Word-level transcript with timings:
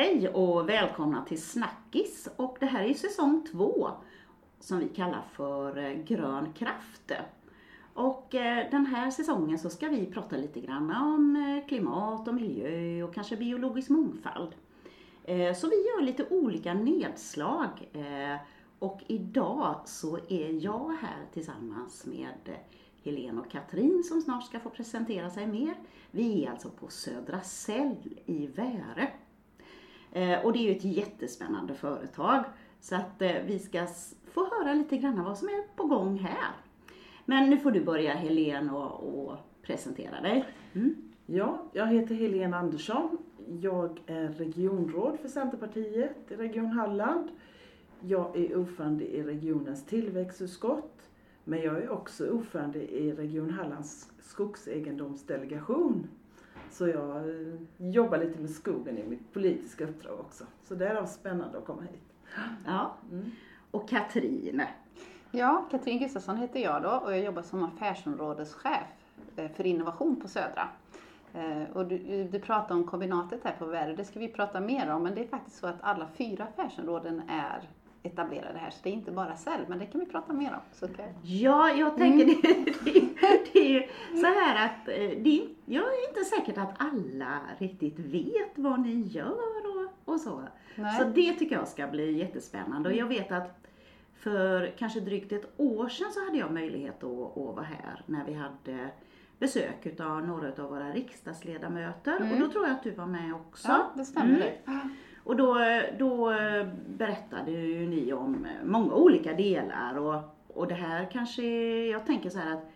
Hej 0.00 0.28
och 0.28 0.68
välkomna 0.68 1.24
till 1.24 1.42
Snackis 1.42 2.28
och 2.36 2.56
det 2.60 2.66
här 2.66 2.84
är 2.84 2.94
säsong 2.94 3.46
två 3.52 3.90
som 4.60 4.78
vi 4.78 4.88
kallar 4.88 5.22
för 5.32 5.78
eh, 5.78 5.92
Grön 5.92 6.52
kraft. 6.52 7.12
Och 7.94 8.34
eh, 8.34 8.70
den 8.70 8.86
här 8.86 9.10
säsongen 9.10 9.58
så 9.58 9.70
ska 9.70 9.88
vi 9.88 10.06
prata 10.06 10.36
lite 10.36 10.60
grann 10.60 10.90
om 10.90 11.36
eh, 11.36 11.68
klimat 11.68 12.28
och 12.28 12.34
miljö 12.34 13.02
och 13.02 13.14
kanske 13.14 13.36
biologisk 13.36 13.90
mångfald. 13.90 14.54
Så 15.56 15.68
vi 15.68 15.76
gör 15.76 16.02
lite 16.02 16.26
olika 16.30 16.74
nedslag 16.74 17.88
och 18.78 19.00
idag 19.06 19.80
så 19.84 20.18
är 20.28 20.64
jag 20.64 20.96
här 21.00 21.26
tillsammans 21.32 22.06
med 22.06 22.56
Helene 23.04 23.40
och 23.40 23.50
Katrin 23.50 24.04
som 24.04 24.20
snart 24.20 24.44
ska 24.44 24.60
få 24.60 24.70
presentera 24.70 25.30
sig 25.30 25.46
mer. 25.46 25.74
Vi 26.10 26.44
är 26.44 26.50
alltså 26.50 26.70
på 26.70 26.88
Södra 26.88 27.40
Cell 27.40 27.96
i 28.26 28.46
Värö. 28.46 29.06
Eh, 30.12 30.44
och 30.44 30.52
det 30.52 30.58
är 30.58 30.62
ju 30.62 30.76
ett 30.76 30.84
jättespännande 30.84 31.74
företag. 31.74 32.44
Så 32.80 32.96
att 32.96 33.22
eh, 33.22 33.32
vi 33.46 33.58
ska 33.58 33.86
få 34.24 34.48
höra 34.50 34.74
lite 34.74 34.96
grann 34.96 35.24
vad 35.24 35.38
som 35.38 35.48
är 35.48 35.76
på 35.76 35.86
gång 35.86 36.18
här. 36.18 36.50
Men 37.24 37.50
nu 37.50 37.58
får 37.58 37.70
du 37.70 37.84
börja 37.84 38.14
Helene 38.14 38.72
och, 38.72 39.24
och 39.24 39.36
presentera 39.62 40.20
dig. 40.20 40.44
Mm. 40.72 40.94
Ja, 41.26 41.62
jag 41.72 41.86
heter 41.86 42.14
Helene 42.14 42.56
Andersson. 42.56 43.18
Jag 43.60 44.00
är 44.06 44.28
regionråd 44.28 45.18
för 45.22 45.28
Centerpartiet 45.28 46.16
i 46.30 46.36
Region 46.36 46.66
Halland. 46.66 47.28
Jag 48.00 48.36
är 48.36 48.56
ordförande 48.56 49.04
i 49.04 49.22
regionens 49.22 49.86
tillväxtutskott. 49.86 51.08
Men 51.44 51.62
jag 51.62 51.82
är 51.82 51.90
också 51.90 52.30
ordförande 52.30 52.78
i 52.78 53.12
Region 53.12 53.50
Hallands 53.50 54.10
skogsegendomsdelegation. 54.20 56.08
Så 56.70 56.88
jag 56.88 57.16
eh, 57.16 57.54
jobbar 57.78 58.18
lite 58.18 58.40
med 58.40 58.50
skogen 58.50 58.98
i 58.98 59.06
mitt 59.06 59.32
politiska 59.32 59.84
uppdrag 59.84 60.20
också. 60.20 60.44
Så 60.64 60.74
det 60.74 60.88
är 60.88 61.06
spännande 61.06 61.58
att 61.58 61.64
komma 61.64 61.82
hit. 61.82 62.02
Ja. 62.66 62.94
Mm. 63.12 63.30
Och 63.70 63.88
Katrin? 63.88 64.62
Ja, 65.30 65.68
Katrin 65.70 65.98
Gustafsson 65.98 66.36
heter 66.36 66.60
jag 66.60 66.82
då 66.82 66.90
och 66.90 67.12
jag 67.12 67.24
jobbar 67.24 67.42
som 67.42 67.62
affärsområdeschef 67.62 68.86
eh, 69.36 69.50
för 69.50 69.66
innovation 69.66 70.20
på 70.20 70.28
Södra. 70.28 70.68
Eh, 71.34 71.76
och 71.76 71.86
du, 71.86 72.24
du 72.24 72.40
pratar 72.40 72.74
om 72.74 72.84
kombinatet 72.84 73.40
här 73.44 73.56
på 73.58 73.64
Värö, 73.64 73.96
det 73.96 74.04
ska 74.04 74.20
vi 74.20 74.28
prata 74.28 74.60
mer 74.60 74.90
om, 74.90 75.02
men 75.02 75.14
det 75.14 75.20
är 75.20 75.28
faktiskt 75.28 75.58
så 75.58 75.66
att 75.66 75.78
alla 75.80 76.08
fyra 76.16 76.44
affärsområden 76.44 77.22
är 77.28 77.68
etablerade 78.02 78.58
här, 78.58 78.70
så 78.70 78.78
det 78.82 78.88
är 78.88 78.92
inte 78.92 79.10
bara 79.10 79.36
cell, 79.36 79.60
men 79.68 79.78
det 79.78 79.86
kan 79.86 80.00
vi 80.00 80.06
prata 80.06 80.32
mer 80.32 80.52
om. 80.52 80.60
Så 80.72 80.86
okay. 80.86 81.06
Ja, 81.22 81.70
jag 81.70 81.96
tänker 81.96 82.24
mm. 82.24 82.36
det, 82.42 82.84
det, 82.92 83.08
det, 83.52 83.58
är 83.58 83.68
ju 83.70 83.82
så 84.20 84.26
här 84.26 84.66
att 84.66 84.88
eh, 84.88 85.22
det, 85.22 85.48
jag 85.64 85.84
är 85.84 86.08
inte 86.08 86.24
säkert 86.24 86.58
att 86.58 86.74
alla 86.78 87.40
riktigt 87.58 87.98
vet 87.98 88.52
vad 88.54 88.80
ni 88.80 89.00
gör 89.00 89.62
och, 89.66 90.12
och 90.14 90.20
så. 90.20 90.42
Nej. 90.74 90.98
Så 90.98 91.04
det 91.04 91.32
tycker 91.32 91.56
jag 91.56 91.68
ska 91.68 91.86
bli 91.86 92.18
jättespännande 92.18 92.88
och 92.88 92.94
jag 92.94 93.06
vet 93.06 93.32
att 93.32 93.66
för 94.14 94.72
kanske 94.78 95.00
drygt 95.00 95.32
ett 95.32 95.52
år 95.56 95.88
sedan 95.88 96.12
så 96.12 96.24
hade 96.24 96.38
jag 96.38 96.52
möjlighet 96.52 97.04
att, 97.04 97.36
att 97.36 97.36
vara 97.36 97.62
här 97.62 98.02
när 98.06 98.24
vi 98.24 98.34
hade 98.34 98.90
besök 99.38 99.86
utav 99.86 100.26
några 100.26 100.48
av 100.62 100.70
våra 100.70 100.92
riksdagsledamöter 100.92 102.16
mm. 102.16 102.32
och 102.32 102.40
då 102.40 102.48
tror 102.52 102.66
jag 102.66 102.74
att 102.74 102.82
du 102.82 102.90
var 102.90 103.06
med 103.06 103.34
också. 103.34 103.68
Ja, 103.68 103.90
det 103.96 104.04
stämmer. 104.04 104.56
Mm. 104.66 104.94
Och 105.28 105.36
då, 105.36 105.58
då 105.98 106.34
berättade 106.86 107.50
ju 107.50 107.88
ni 107.88 108.12
om 108.12 108.46
många 108.64 108.94
olika 108.94 109.34
delar 109.34 109.98
och, 109.98 110.22
och 110.46 110.68
det 110.68 110.74
här 110.74 111.08
kanske, 111.12 111.42
jag 111.86 112.06
tänker 112.06 112.30
så 112.30 112.38
här 112.38 112.52
att 112.52 112.70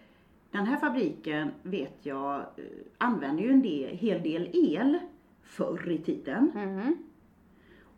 den 0.50 0.66
här 0.66 0.76
fabriken 0.76 1.50
vet 1.62 2.06
jag 2.06 2.34
eh, 2.34 2.64
använder 2.98 3.42
ju 3.42 3.50
en 3.50 3.62
del, 3.62 3.96
hel 3.96 4.22
del 4.22 4.50
el 4.52 4.98
förr 5.42 5.90
i 5.90 5.98
tiden. 5.98 6.52
Mm. 6.54 6.96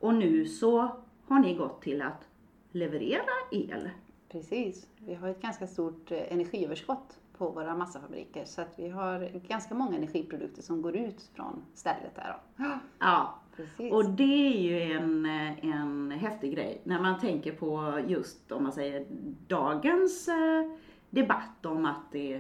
Och 0.01 0.15
nu 0.15 0.47
så 0.47 0.89
har 1.27 1.39
ni 1.39 1.55
gått 1.55 1.83
till 1.83 2.03
att 2.03 2.29
leverera 2.73 3.33
el. 3.53 3.91
Precis, 4.29 4.89
vi 4.99 5.15
har 5.15 5.29
ett 5.29 5.43
ganska 5.43 5.67
stort 5.67 6.11
eh, 6.11 6.33
energiöverskott 6.33 7.19
på 7.39 7.51
våra 7.51 7.75
massafabriker 7.75 8.45
så 8.45 8.63
att 8.63 8.79
vi 8.79 8.89
har 8.89 9.41
ganska 9.49 9.75
många 9.75 9.97
energiprodukter 9.97 10.63
som 10.63 10.83
går 10.83 10.97
ut 10.97 11.31
från 11.35 11.63
stället 11.75 12.15
där. 12.15 12.37
Då. 12.57 12.65
Ja, 12.99 13.35
Precis. 13.57 13.93
Och 13.93 14.11
det 14.11 14.47
är 14.47 14.61
ju 14.61 14.93
en, 14.93 15.27
en 15.63 16.11
häftig 16.11 16.55
grej 16.55 16.81
när 16.85 17.01
man 17.01 17.21
tänker 17.21 17.53
på 17.53 18.01
just 18.07 18.53
om 18.53 18.63
man 18.63 18.73
säger 18.73 19.07
dagens 19.49 20.29
eh, 20.29 20.73
debatt 21.11 21.67
om 21.67 21.87
att 21.87 22.13
det, 22.13 22.35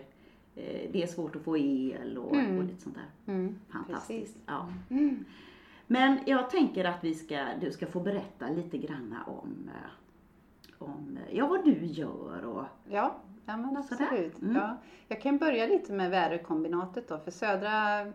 eh, 0.55 0.91
det 0.93 1.03
är 1.03 1.07
svårt 1.07 1.37
att 1.37 1.43
få 1.43 1.59
el 1.59 2.19
och, 2.19 2.37
mm. 2.37 2.59
och 2.59 2.65
lite 2.65 2.83
sånt 2.83 2.97
där. 2.97 3.33
Mm. 3.33 3.59
Fantastiskt. 3.73 4.39
Ja. 4.47 4.69
Mm. 4.91 5.25
Men 5.87 6.19
jag 6.27 6.51
tänker 6.51 6.85
att 6.85 7.05
vi 7.05 7.15
ska, 7.15 7.47
du 7.61 7.71
ska 7.71 7.87
få 7.87 8.01
berätta 8.01 8.49
lite 8.49 8.79
grann 8.79 9.17
om, 9.27 9.71
eh, 9.75 10.83
om 10.83 11.19
ja, 11.31 11.47
vad 11.47 11.65
du 11.65 11.87
gör 11.87 12.45
och 12.45 12.65
Ja, 12.89 13.17
ja 13.47 13.57
men 13.57 13.77
absolut. 13.77 14.43
Mm. 14.43 14.57
Ja. 14.57 14.77
Jag 15.09 15.21
kan 15.21 15.39
börja 15.39 15.67
lite 15.67 15.93
med 15.93 16.11
Värökombinatet 16.11 17.09
då, 17.09 17.19
för 17.19 17.31
södra 17.31 18.07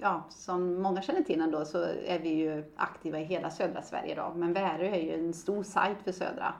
ja, 0.00 0.24
som 0.28 0.82
många 0.82 1.02
känner 1.02 1.22
till 1.22 1.40
ändå 1.40 1.64
så 1.64 1.78
är 2.06 2.18
vi 2.18 2.28
ju 2.28 2.64
aktiva 2.76 3.20
i 3.20 3.24
hela 3.24 3.50
södra 3.50 3.82
Sverige 3.82 4.14
då. 4.14 4.32
Men 4.36 4.52
Värö 4.52 4.86
är 4.86 5.00
ju 5.00 5.14
en 5.14 5.32
stor 5.32 5.62
sajt 5.62 5.98
för 6.04 6.12
södra. 6.12 6.54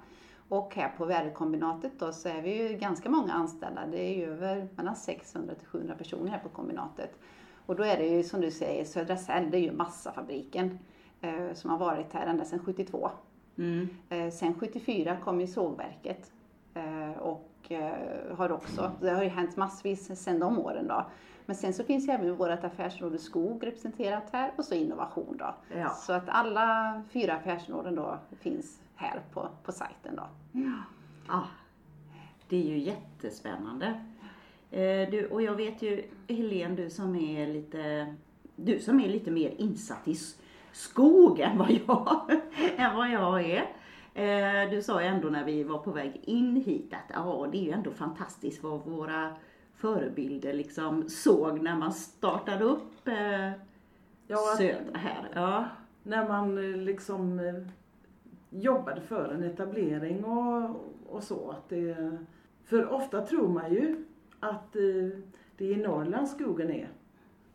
Och 0.49 0.75
här 0.75 0.89
på 0.97 1.05
Värökombinatet 1.05 1.93
då 1.99 2.13
så 2.13 2.29
är 2.29 2.43
vi 2.43 2.69
ju 2.69 2.79
ganska 2.79 3.11
många 3.11 3.33
anställda. 3.33 3.87
Det 3.91 4.01
är 4.01 4.17
ju 4.17 4.33
över 4.33 4.69
mellan 4.77 4.97
600 4.97 5.55
till 5.55 5.67
700 5.67 5.95
personer 5.95 6.31
här 6.31 6.39
på 6.39 6.49
kombinatet. 6.49 7.19
Och 7.67 7.77
då 7.77 7.83
är 7.83 7.97
det 7.97 8.07
ju 8.07 8.23
som 8.23 8.41
du 8.41 8.51
säger, 8.51 8.85
Södra 8.85 9.17
Cell, 9.17 9.51
det 9.51 9.57
är 9.57 9.61
ju 9.61 9.73
massafabriken 9.73 10.79
eh, 11.21 11.55
som 11.55 11.71
har 11.71 11.79
varit 11.79 12.13
här 12.13 12.27
ända 12.27 12.45
sedan 12.45 12.59
72. 12.65 13.11
Mm. 13.59 13.89
Eh, 14.09 14.31
sen 14.31 14.55
74 14.55 15.17
kom 15.17 15.41
ju 15.41 15.47
sågverket 15.47 16.33
eh, 16.75 17.19
och 17.19 17.51
eh, 17.69 18.37
har 18.37 18.53
också, 18.53 18.91
det 19.01 19.11
har 19.11 19.23
ju 19.23 19.29
hänt 19.29 19.57
massvis 19.57 20.23
sedan 20.23 20.39
de 20.39 20.59
åren 20.59 20.89
då. 20.89 21.07
Men 21.47 21.57
sen 21.57 21.75
så 21.75 21.85
finns 21.85 22.09
ju 22.09 22.13
även 22.13 22.37
vårt 22.37 22.65
affärsområde 22.65 23.19
skog 23.19 23.67
representerat 23.67 24.25
här 24.33 24.53
och 24.57 24.65
så 24.65 24.75
innovation 24.75 25.37
då. 25.37 25.55
Ja. 25.77 25.89
Så 25.89 26.13
att 26.13 26.29
alla 26.29 27.03
fyra 27.11 27.35
affärsområden 27.35 27.95
då 27.95 28.19
finns 28.41 28.81
här 28.95 29.21
på, 29.33 29.49
på 29.65 29.73
sajten 29.73 30.17
då. 30.17 30.29
Ja. 30.53 30.83
Ah, 31.29 31.47
det 32.49 32.57
är 32.57 32.65
ju 32.65 32.79
jättespännande. 32.79 33.87
Eh, 34.71 35.11
du, 35.11 35.29
och 35.31 35.43
jag 35.43 35.55
vet 35.55 35.83
ju 35.83 36.05
Helene, 36.29 36.77
du 36.77 36.91
som 36.91 37.17
är 37.17 37.47
lite, 37.47 38.15
du 38.57 38.79
som 38.79 39.01
är 39.01 39.09
lite 39.09 39.31
mer 39.31 39.55
insatt 39.59 40.09
i 40.09 40.17
skog 40.73 41.41
än 41.41 41.59
vad 41.59 41.71
jag, 41.71 42.31
än 42.77 42.97
vad 42.97 43.11
jag 43.11 43.45
är. 43.51 43.63
Eh, 44.15 44.71
du 44.71 44.83
sa 44.83 45.03
ju 45.03 45.07
ändå 45.07 45.29
när 45.29 45.45
vi 45.45 45.63
var 45.65 45.79
på 45.79 45.91
väg 45.91 46.21
in 46.25 46.57
hit 46.57 46.93
att 46.93 47.15
ja, 47.15 47.49
det 47.53 47.59
är 47.59 47.63
ju 47.63 47.71
ändå 47.71 47.91
fantastiskt 47.91 48.63
vad 48.63 48.81
våra 48.81 49.37
förebilder 49.77 50.53
liksom 50.53 51.09
såg 51.09 51.63
när 51.63 51.77
man 51.77 51.93
startade 51.93 52.65
upp 52.65 53.09
eh, 53.09 53.51
ja, 54.27 54.55
Södra 54.59 54.99
här? 54.99 55.29
Ja. 55.35 55.69
När 56.03 56.29
man 56.29 56.59
eh, 56.59 56.77
liksom 56.77 57.39
eh, 57.39 57.55
jobbade 58.51 59.01
för 59.01 59.29
en 59.35 59.43
etablering 59.43 60.25
och, 60.25 60.85
och 61.07 61.23
så. 61.23 61.51
Att 61.51 61.69
det, 61.69 62.19
för 62.65 62.93
ofta 62.93 63.27
tror 63.27 63.49
man 63.49 63.73
ju 63.73 64.05
att 64.41 64.77
eh, 64.77 65.19
det 65.57 65.65
är 65.65 65.73
i 65.73 65.77
Norrland 65.77 66.29
skogen 66.29 66.71
är. 66.71 66.89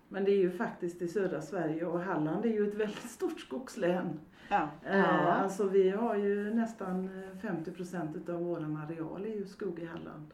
Men 0.08 0.26
det 0.26 0.32
är 0.32 0.38
ju 0.38 0.52
faktiskt 0.52 1.02
i 1.02 1.08
södra 1.08 1.42
Sverige 1.42 1.86
och 1.86 2.00
Halland 2.00 2.46
är 2.46 2.50
ju 2.50 2.68
ett 2.68 2.76
väldigt 2.76 3.10
stort 3.10 3.40
skogslän. 3.40 4.20
Ja. 4.50 4.70
Eh, 4.86 5.42
alltså 5.44 5.68
vi 5.68 5.90
har 5.90 6.16
ju 6.16 6.54
nästan 6.54 7.10
50 7.42 7.72
procent 7.72 8.30
av 8.30 8.44
våran 8.44 8.78
areal 8.78 9.26
är 9.26 9.36
ju 9.36 9.46
skog 9.46 9.80
i 9.80 9.86
Halland 9.86 10.34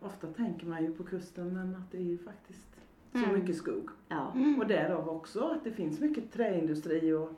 ofta 0.00 0.26
tänker 0.26 0.66
man 0.66 0.82
ju 0.82 0.94
på 0.94 1.04
kusten 1.04 1.54
men 1.54 1.74
att 1.74 1.90
det 1.90 1.98
är 1.98 2.02
ju 2.02 2.18
faktiskt 2.18 2.80
så 3.12 3.18
mm. 3.18 3.40
mycket 3.40 3.56
skog. 3.56 3.90
Ja. 4.08 4.32
Och 4.58 4.66
därav 4.66 5.08
också 5.08 5.40
att 5.40 5.64
det 5.64 5.72
finns 5.72 6.00
mycket 6.00 6.32
träindustri 6.32 7.12
och, 7.12 7.30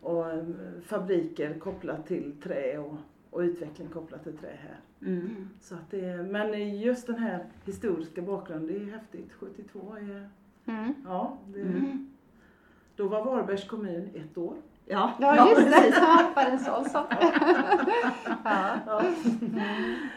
och 0.00 0.32
um, 0.32 0.56
fabriker 0.82 1.58
kopplat 1.58 2.06
till 2.06 2.32
trä 2.42 2.78
och, 2.78 2.96
och 3.30 3.40
utveckling 3.40 3.88
kopplat 3.88 4.22
till 4.22 4.36
trä 4.36 4.58
här. 4.62 4.80
Mm. 5.00 5.48
Så 5.60 5.74
att 5.74 5.90
det, 5.90 6.22
men 6.22 6.78
just 6.80 7.06
den 7.06 7.18
här 7.18 7.46
historiska 7.64 8.22
bakgrunden, 8.22 8.66
det 8.66 8.84
är 8.84 8.92
häftigt. 8.92 9.32
72 9.32 9.96
är, 9.96 10.28
mm. 10.64 10.94
ja, 11.04 11.38
det, 11.46 11.60
mm. 11.60 12.10
då 12.96 13.08
var 13.08 13.24
Varbergs 13.24 13.68
kommun 13.68 14.08
ett 14.14 14.38
år. 14.38 14.56
Ja, 14.84 15.12
ja 15.20 15.50
just 15.50 15.70
det. 15.70 15.88
Ja, 15.88 16.32
var 16.36 16.42
en 16.42 16.58
sån 16.58 16.84
sak. 16.84 17.14
ja. 18.44 18.80
Ja. 18.86 19.02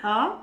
ja. 0.04 0.42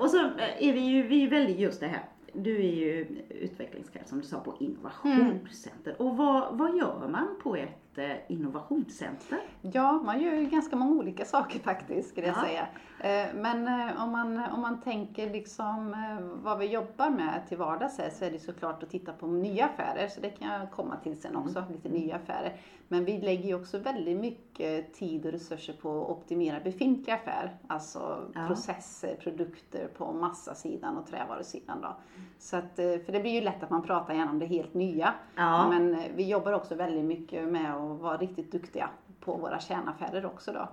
Och 0.00 0.10
så 0.10 0.18
är 0.58 0.72
vi 0.72 0.80
ju, 0.80 1.02
vi 1.02 1.24
är 1.24 1.30
väldigt 1.30 1.58
just 1.58 1.80
det 1.80 1.86
här. 1.86 2.02
Du 2.32 2.56
är 2.56 2.72
ju 2.74 3.06
utvecklingschef 3.28 4.06
som 4.06 4.18
du 4.20 4.24
sa 4.26 4.40
på 4.40 4.54
innovationscenter. 4.60 5.94
Mm. 5.98 6.06
Och 6.06 6.16
vad, 6.16 6.58
vad 6.58 6.76
gör 6.76 7.08
man 7.08 7.28
på 7.42 7.56
ett 7.56 7.98
eh, 7.98 8.10
innovationscenter. 8.28 9.38
Ja, 9.62 9.92
man 10.04 10.20
gör 10.22 10.34
ju 10.34 10.44
ganska 10.46 10.76
många 10.76 10.92
olika 10.96 11.24
saker 11.24 11.58
faktiskt, 11.58 12.08
skulle 12.08 12.26
jag 12.26 12.36
Ja. 12.36 12.42
säga. 12.42 12.66
Eh, 13.00 13.26
Men 13.34 13.68
eh, 13.88 14.02
om 14.04 14.10
man, 14.12 14.42
om 14.52 14.60
man 14.60 14.80
tänker 14.80 15.30
liksom 15.30 15.94
eh, 15.94 16.24
vad 16.42 16.58
vi 16.58 16.66
jobbar 16.66 17.10
med 17.10 17.42
till 17.48 17.58
vardags 17.58 17.98
här, 17.98 18.10
så 18.10 18.24
är 18.24 18.30
det 18.30 18.38
såklart 18.38 18.82
att 18.82 18.90
titta 18.90 19.12
på 19.12 19.26
nya 19.26 19.64
affärer, 19.66 20.08
så 20.08 20.20
det 20.20 20.30
kan 20.30 20.48
jag 20.60 20.70
komma 20.70 20.96
till 20.96 21.20
sen 21.20 21.36
också, 21.36 21.64
lite 21.70 21.88
nya 21.88 22.16
affärer. 22.16 22.56
Men 22.88 23.04
vi 23.04 23.18
lägger 23.20 23.44
ju 23.48 23.54
också 23.54 23.78
väldigt 23.78 24.20
mycket 24.20 24.94
tid 24.94 25.26
och 25.26 25.32
resurser 25.32 25.72
på 25.72 26.02
att 26.02 26.08
optimera 26.10 26.60
befintliga 26.60 27.16
affärer, 27.16 27.56
alltså 27.66 28.22
Ja. 28.34 28.46
processer, 28.46 29.16
produkter 29.20 29.88
på 29.98 30.12
massasidan 30.12 30.96
och 30.96 31.06
trävarusidan 31.06 31.80
då. 31.80 31.96
Så 32.38 32.56
att, 32.56 32.74
för 32.76 33.12
det 33.12 33.20
blir 33.20 33.32
ju 33.32 33.40
lätt 33.40 33.62
att 33.62 33.70
man 33.70 33.82
pratar 33.82 34.14
gärna 34.14 34.30
om 34.30 34.38
det 34.38 34.46
helt 34.46 34.74
nya. 34.74 35.14
Ja. 35.36 35.68
Men 35.68 35.96
vi 36.16 36.28
jobbar 36.28 36.52
också 36.52 36.74
väldigt 36.74 37.04
mycket 37.04 37.48
med 37.48 37.74
att 37.74 38.00
vara 38.00 38.16
riktigt 38.16 38.52
duktiga 38.52 38.90
på 39.20 39.36
våra 39.36 39.60
kärnaffärer 39.60 40.26
också 40.26 40.52
då. 40.52 40.68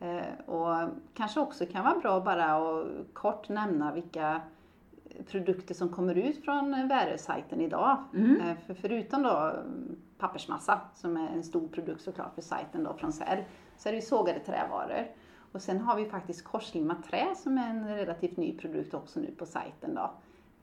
Eh, 0.00 0.46
Och 0.46 0.88
kanske 1.14 1.40
också 1.40 1.66
kan 1.66 1.84
vara 1.84 1.98
bra 1.98 2.20
bara 2.20 2.44
att 2.44 2.86
kort 3.12 3.48
nämna 3.48 3.92
vilka 3.92 4.40
produkter 5.30 5.74
som 5.74 5.88
kommer 5.88 6.14
ut 6.14 6.44
från 6.44 6.88
Värö-sajten 6.88 7.60
idag. 7.60 7.96
Mm. 8.14 8.40
Eh, 8.40 8.56
För 8.66 8.74
förutom 8.74 9.22
då 9.22 9.52
pappersmassa 10.18 10.80
som 10.94 11.16
är 11.16 11.28
en 11.28 11.42
stor 11.44 11.68
produkt 11.68 12.02
såklart 12.02 12.34
för 12.34 12.42
sajten 12.42 12.84
då 12.84 12.94
från 12.94 13.12
Cell 13.12 13.38
så 13.76 13.88
är 13.88 13.92
det 13.92 13.96
ju 13.96 14.02
sågade 14.02 14.38
trävaror. 14.40 15.06
Och 15.52 15.62
sen 15.62 15.80
har 15.80 15.96
vi 15.96 16.04
faktiskt 16.10 16.44
korslimmat 16.44 17.04
trä 17.04 17.26
som 17.36 17.58
är 17.58 17.70
en 17.70 17.88
relativt 17.96 18.36
ny 18.36 18.58
produkt 18.58 18.94
också 18.94 19.20
nu 19.20 19.30
på 19.38 19.46
sajten 19.46 19.94
då. 19.94 20.10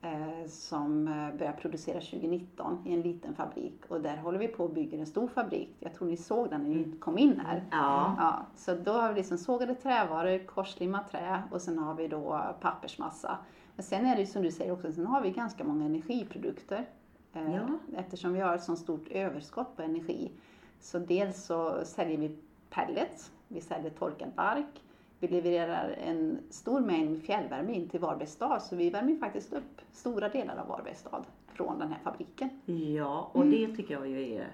Eh, 0.04 0.46
som 0.48 1.08
eh, 1.08 1.38
börjar 1.38 1.52
producera 1.52 2.00
2019 2.00 2.82
i 2.86 2.94
en 2.94 3.00
liten 3.00 3.34
fabrik 3.34 3.80
och 3.88 4.00
där 4.00 4.16
håller 4.16 4.38
vi 4.38 4.48
på 4.48 4.64
att 4.64 4.74
bygga 4.74 4.98
en 4.98 5.06
stor 5.06 5.28
fabrik. 5.28 5.76
Jag 5.78 5.94
tror 5.94 6.08
ni 6.08 6.16
såg 6.16 6.50
den 6.50 6.62
när 6.62 6.70
ni 6.70 6.92
kom 7.00 7.18
in 7.18 7.40
här. 7.40 7.64
Ja. 7.70 8.14
Ja, 8.18 8.46
så 8.56 8.74
då 8.74 8.92
har 8.92 9.08
vi 9.08 9.14
liksom 9.14 9.38
sågade 9.38 9.74
trävaror, 9.74 10.46
korslimmat 10.46 11.10
trä 11.10 11.42
och 11.50 11.62
sen 11.62 11.78
har 11.78 11.94
vi 11.94 12.08
då 12.08 12.54
pappersmassa. 12.60 13.38
Men 13.76 13.84
sen 13.84 14.06
är 14.06 14.14
det 14.14 14.20
ju 14.20 14.26
som 14.26 14.42
du 14.42 14.50
säger 14.50 14.72
också, 14.72 14.92
sen 14.92 15.06
har 15.06 15.20
vi 15.20 15.30
ganska 15.30 15.64
många 15.64 15.84
energiprodukter. 15.84 16.84
Eh, 17.32 17.54
Ja. 17.54 17.68
Eftersom 17.96 18.32
vi 18.32 18.40
har 18.40 18.54
ett 18.54 18.62
så 18.62 18.76
stort 18.76 19.08
överskott 19.08 19.76
på 19.76 19.82
energi. 19.82 20.32
Så 20.80 20.98
dels 20.98 21.44
så 21.44 21.84
säljer 21.84 22.18
vi 22.18 22.36
pellets, 22.70 23.32
vi 23.48 23.60
säljer 23.60 23.90
torkad 23.90 24.32
bark, 24.36 24.82
vi 25.20 25.28
levererar 25.28 25.90
en 25.90 26.38
stor 26.50 26.80
mängd 26.80 27.22
fjärrvärme 27.22 27.72
in 27.72 27.88
till 27.88 28.00
Varbergs 28.00 28.32
stad, 28.32 28.62
så 28.62 28.76
vi 28.76 28.90
värmer 28.90 29.16
faktiskt 29.16 29.52
upp 29.52 29.80
stora 29.92 30.28
delar 30.28 30.56
av 30.56 30.68
Varbergs 30.68 30.98
stad 30.98 31.24
från 31.46 31.78
den 31.78 31.88
här 31.88 31.98
fabriken. 32.04 32.50
Ja, 32.96 33.30
och 33.32 33.46
det 33.46 33.76
tycker 33.76 33.94
jag 33.94 34.08
ju 34.08 34.34
är, 34.34 34.48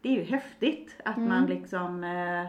det 0.00 0.08
är 0.08 0.12
ju 0.12 0.22
häftigt 0.22 0.96
att 1.04 1.16
man 1.16 1.46
liksom 1.46 2.04
eh, 2.04 2.42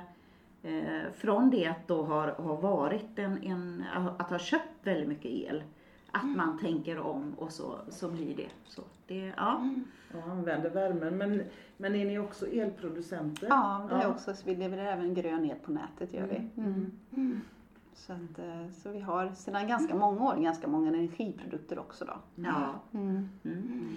eh, 0.73 1.11
från 1.13 1.49
det 1.49 1.65
att 1.65 1.87
då 1.87 2.03
har, 2.03 2.27
har 2.27 2.57
varit 2.57 3.19
en, 3.19 3.43
en, 3.43 3.83
att 4.17 4.29
ha 4.29 4.39
köpt 4.39 4.79
väldigt 4.83 5.07
mycket 5.07 5.31
el, 5.31 5.63
att 6.11 6.35
man 6.35 6.59
tänker 6.59 6.99
om 6.99 7.33
och 7.37 7.51
så, 7.51 7.75
så 7.89 8.09
blir 8.09 8.35
det 8.35 8.49
så. 8.65 8.81
Det, 9.07 9.33
ja. 9.37 9.69
Och 10.17 10.31
använder 10.31 10.69
värmen. 10.69 11.17
Men, 11.17 11.43
men 11.77 11.95
är 11.95 12.05
ni 12.05 12.19
också 12.19 12.47
elproducenter? 12.47 13.47
Ja, 13.47 13.87
det 13.89 13.95
är 13.95 14.09
också, 14.09 14.33
så 14.33 14.45
vi 14.45 14.55
levererar 14.55 14.91
även 14.91 15.13
grön 15.13 15.45
el 15.45 15.57
på 15.57 15.71
nätet 15.71 16.13
gör 16.13 16.27
vi. 16.27 16.61
Mm. 16.61 16.91
Mm. 17.15 17.41
Så, 17.93 18.13
att, 18.13 18.39
eh, 18.39 18.71
så 18.73 18.91
vi 18.91 18.99
har 18.99 19.29
sedan 19.29 19.67
ganska 19.67 19.95
många 19.95 20.23
år 20.23 20.35
ganska 20.35 20.67
många 20.67 20.87
energiprodukter 20.87 21.79
också 21.79 22.05
då. 22.05 22.13
ja. 22.35 22.81
Mm. 22.93 23.29
Mm. 23.43 23.95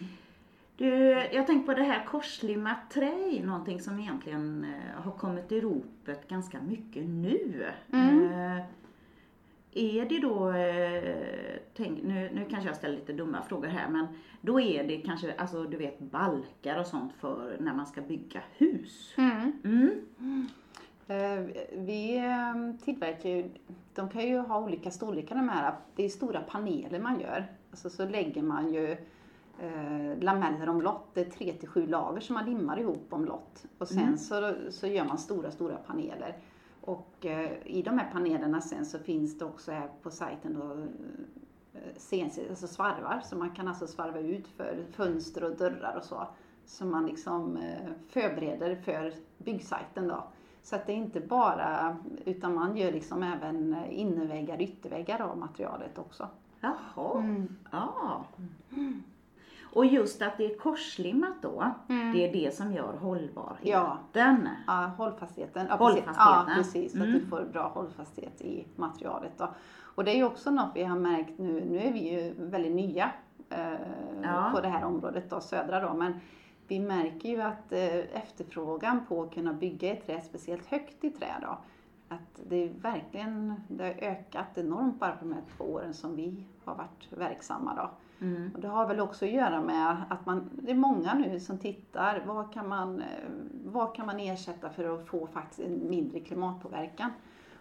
Du, 0.77 0.89
jag 1.33 1.47
tänkte 1.47 1.67
på 1.67 1.75
det 1.79 1.85
här 1.85 2.05
korslimmat 2.05 2.91
trä 2.91 3.43
någonting 3.45 3.81
som 3.81 3.99
egentligen 3.99 4.65
eh, 4.65 5.03
har 5.03 5.13
kommit 5.13 5.53
i 5.53 5.61
ropet 5.61 6.29
ganska 6.29 6.61
mycket 6.61 7.09
nu. 7.09 7.67
Mm. 7.93 8.63
Är 9.75 10.05
det 10.09 10.19
då, 10.21 10.51
eh, 10.53 11.59
tänk, 11.77 12.03
nu, 12.03 12.31
nu 12.35 12.45
kanske 12.51 12.69
jag 12.69 12.77
ställer 12.77 12.95
lite 12.95 13.13
dumma 13.13 13.43
frågor 13.43 13.69
här, 13.69 13.89
men 13.89 14.07
då 14.41 14.61
är 14.61 14.85
det 14.85 14.97
kanske, 14.97 15.35
alltså 15.35 15.65
du 15.65 15.77
vet 15.77 15.99
balkar 15.99 16.79
och 16.81 16.87
sånt 16.87 17.13
för 17.13 17.57
när 17.61 17.75
man 17.75 17.87
ska 17.87 18.01
bygga 18.01 18.43
hus. 18.57 19.15
Mm. 19.17 19.53
Mm. 19.65 20.47
Eh, 21.09 21.45
Vi 21.79 22.17
eh, 22.17 22.85
tillverkar 22.85 23.29
ju, 23.31 23.51
de 23.95 24.09
kan 24.09 24.27
ju 24.27 24.39
ha 24.39 24.61
olika 24.65 24.91
storlekar 24.91 25.37
de 25.37 25.49
här, 25.49 25.75
det 25.97 26.05
är 26.05 26.09
stora 26.09 26.41
paneler 26.41 26.99
man 27.01 27.21
gör. 27.21 27.47
Alltså 27.71 27.91
så 27.91 28.05
lägger 28.09 28.43
man 28.43 28.73
ju 28.75 28.91
eh, 29.61 30.19
lameller 30.21 30.69
omlott, 30.69 31.07
det 31.15 31.21
är 31.21 31.31
tre 31.31 31.53
till 31.53 31.69
sju 31.69 31.87
lager 31.87 32.21
som 32.21 32.35
man 32.35 32.45
limmar 32.45 32.81
ihop 32.81 33.07
omlott. 33.11 33.65
Och 33.79 33.89
sen 33.89 33.99
Mm. 34.03 34.19
så, 34.19 34.55
så 34.71 34.87
gör 34.87 35.05
man 35.05 35.19
stora, 35.19 35.51
stora 35.51 35.77
paneler. 35.77 36.37
Och 36.89 37.27
eh, 37.27 37.51
i 37.67 37.83
de 37.83 37.99
här 37.99 38.11
panelerna 38.13 38.61
sen 38.61 38.87
så 38.87 38.99
finns 38.99 39.39
det 39.39 39.45
också 39.45 39.73
här 39.73 39.89
på 40.03 40.11
sajten 40.11 40.55
då 40.55 40.73
eh, 41.81 41.95
CNC, 41.97 42.49
alltså 42.51 42.67
svarvar, 42.67 43.21
så 43.25 43.37
man 43.37 43.51
kan 43.51 43.69
alltså 43.69 43.87
svarva 43.87 44.19
ut 44.19 44.49
för 44.49 44.85
fönster 44.93 45.45
och 45.45 45.57
dörrar 45.57 45.97
och 45.97 46.05
så. 46.05 46.27
Som 46.67 46.91
man 46.91 47.07
liksom 47.07 47.57
eh, 47.57 47.91
förbereder 48.09 48.77
för 48.77 49.13
byggsajten 49.39 50.09
då. 50.09 50.25
Så 50.63 50.77
att 50.77 50.87
det 50.87 50.93
är 50.93 50.97
inte 50.97 51.21
bara, 51.21 51.97
utan 52.25 52.55
man 52.55 52.77
gör 52.77 52.93
liksom 52.93 53.23
även 53.23 53.77
innerväggar, 53.91 54.63
ytterväggar 54.63 55.21
av 55.23 55.39
materialet 55.39 55.99
också. 55.99 56.29
Jaha, 56.61 57.19
Mm. 57.19 57.57
ja. 57.71 58.25
Och 59.73 59.87
just 59.87 60.23
att 60.23 60.37
det 60.39 60.53
är 60.55 60.59
korslimmat 60.59 61.43
då, 61.43 61.65
Mm. 61.89 62.13
det 62.13 62.29
är 62.29 62.33
det 62.33 62.55
som 62.55 62.73
gör 62.73 62.93
hållbarheten. 62.97 64.49
Ja. 64.67 64.91
Hållfastheten. 64.97 65.67
Ja, 65.71 65.77
Hållfastheten. 65.77 66.15
Precis. 66.15 66.17
Ja, 66.19 66.47
precis. 66.57 66.93
Så 66.93 66.99
att 66.99 67.05
Mm. 67.09 67.21
du 67.21 67.27
får 67.27 67.45
bra 67.53 67.69
hållfasthet 67.69 68.41
i 68.41 68.67
materialet. 68.77 69.33
Då. 69.39 69.49
Och 69.95 70.05
det 70.05 70.11
är 70.11 70.17
ju 70.17 70.25
också 70.25 70.51
något 70.51 70.71
vi 70.75 70.85
har 70.85 70.99
märkt 70.99 71.39
nu. 71.39 71.65
Nu 71.65 71.79
är 71.79 71.93
vi 71.93 71.99
ju 72.15 72.35
väldigt 72.39 72.73
nya 72.75 73.11
eh, 73.51 73.73
Ja. 74.23 74.51
på 74.55 74.61
det 74.61 74.69
här 74.69 74.85
området, 74.85 75.31
då, 75.31 75.41
södra 75.41 75.81
då. 75.81 75.95
Men 75.95 76.21
vi 76.69 76.81
märker 76.81 77.29
ju 77.29 77.43
att 77.43 77.73
eh, 77.73 77.97
efterfrågan 77.97 79.01
på 79.09 79.23
att 79.23 79.35
kunna 79.35 79.53
bygga 79.53 79.93
i 79.93 79.97
trä, 79.97 80.21
speciellt 80.21 80.67
högt 80.67 81.05
i 81.05 81.11
trä 81.11 81.35
då, 81.43 81.59
att 82.09 82.41
det 82.49 82.57
är 82.57 82.69
verkligen 82.69 83.55
det 83.69 83.85
har 83.85 83.91
ökat 83.91 84.59
enormt 84.59 85.01
bara 85.01 85.13
på 85.13 85.25
de 85.25 85.33
här 85.35 85.43
två 85.57 85.65
åren 85.65 85.95
som 85.95 86.17
vi 86.17 86.45
har 86.65 86.75
varit 86.75 87.13
verksamma. 87.19 87.75
Då. 87.75 87.91
Mm. 88.21 88.51
Och 88.55 88.61
det 88.61 88.69
har 88.69 88.87
väl 88.87 89.01
också 89.01 89.25
att 89.25 89.31
göra 89.31 89.61
med 89.61 89.97
att 90.09 90.27
man, 90.27 90.51
det 90.53 90.71
är 90.71 90.75
många 90.75 91.15
nu 91.15 91.41
som 91.41 91.59
tittar, 91.59 92.23
vad 92.27 92.53
kan 92.53 92.69
man, 92.69 93.01
eh, 93.01 93.07
vad 93.65 93.95
kan 93.95 94.07
man 94.07 94.21
ersätta 94.21 94.71
för 94.71 94.95
att 94.95 95.07
få 95.07 95.27
faktiskt 95.27 95.61
en 95.61 95.91
mindre 95.91 96.21
klimatpåverkan? 96.21 97.11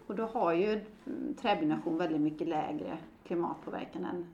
Och 0.08 0.16
då 0.16 0.26
har 0.26 0.54
ju 0.54 0.72
mm, 1.06 1.34
träbyggnation 1.42 1.98
väldigt 1.98 2.22
mycket 2.22 2.48
lägre 2.48 2.98
klimatpåverkan 3.24 4.06
än 4.06 4.26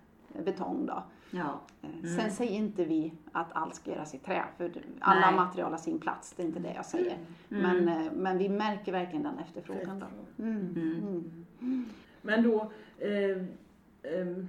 betong 0.44 0.86
då. 0.86 1.04
Ja. 1.32 1.60
Eh, 1.82 2.10
Sen 2.20 2.32
säger 2.32 2.52
inte 2.52 2.86
vi 2.86 3.14
att 3.32 3.48
allt 3.54 3.76
ska 3.76 3.92
göras 3.92 4.16
i 4.16 4.18
trä, 4.18 4.44
för 4.58 4.72
alla 5.00 5.20
Nej. 5.26 5.36
material 5.36 5.72
har 5.72 5.78
sin 5.78 6.00
plats, 6.00 6.34
det 6.34 6.44
är 6.44 6.48
inte 6.48 6.60
det 6.60 6.74
jag 6.74 6.86
säger. 6.86 7.18
Mm. 7.52 7.86
Men, 7.86 8.06
eh, 8.06 8.12
men 8.12 8.38
vi 8.38 8.50
märker 8.50 8.92
verkligen 8.92 9.24
den 9.24 9.40
efterfrågan 9.40 10.00
då. 10.00 10.44
Mm. 10.44 10.58
Mm. 10.76 11.32
Mm. 11.62 11.86
Men 12.22 12.44
då, 12.44 12.72
eh, 12.98 13.44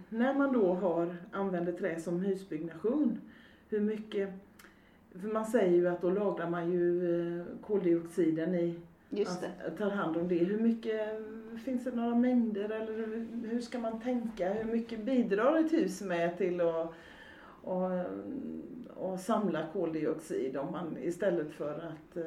när 0.09 0.35
man 0.35 0.53
då 0.53 0.75
har, 0.75 1.17
använder 1.33 1.73
trä 1.73 2.01
som 2.01 2.21
husbyggnation, 2.21 3.21
hur 3.69 3.81
mycket, 3.81 4.31
för 5.21 5.29
man 5.29 5.47
säger 5.47 5.73
ju 5.77 5.89
att 5.89 6.01
då 6.03 6.11
lagrar 6.11 6.51
man 6.51 6.73
ju 6.73 7.15
eh, 7.41 7.45
koldioxiden 7.67 8.55
i, 8.55 8.75
Just 9.11 9.41
det. 9.41 9.51
att- 9.67 9.79
tar 9.79 9.91
hand 9.91 10.17
om 10.17 10.29
det. 10.29 10.35
Hur 10.45 10.59
mycket, 10.59 11.09
finns 11.65 11.85
det 11.85 11.91
några 11.91 12.15
mängder 12.15 12.65
eller 12.71 12.93
hur- 12.93 13.49
hur 13.49 13.61
ska 13.61 13.79
man 13.79 14.01
tänka? 14.01 14.53
Hur 14.53 14.73
mycket 14.73 15.05
bidrar 15.05 15.57
ett 15.61 15.73
hus 15.73 16.03
med 16.03 16.39
till 16.39 16.61
att 16.61 16.95
och, 17.67 17.91
och 18.95 19.21
samla 19.21 19.67
koldioxid 19.73 20.57
om 20.57 20.73
man 20.73 20.97
istället 21.03 21.51
för 21.53 21.75
att 21.75 22.17
eh, 22.17 22.25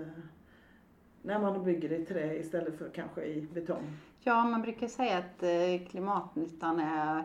när 1.27 1.39
man 1.39 1.63
bygger 1.63 1.91
i 1.91 2.05
trä 2.05 2.35
istället 2.39 2.77
för 2.77 2.89
kanske 2.89 3.25
i 3.25 3.41
betong? 3.53 3.83
Ja, 4.19 4.43
man 4.43 4.61
brukar 4.61 4.87
säga 4.87 5.17
att 5.17 5.43
eh, 5.43 5.87
klimatnyttan 5.89 6.79
är 6.79 7.23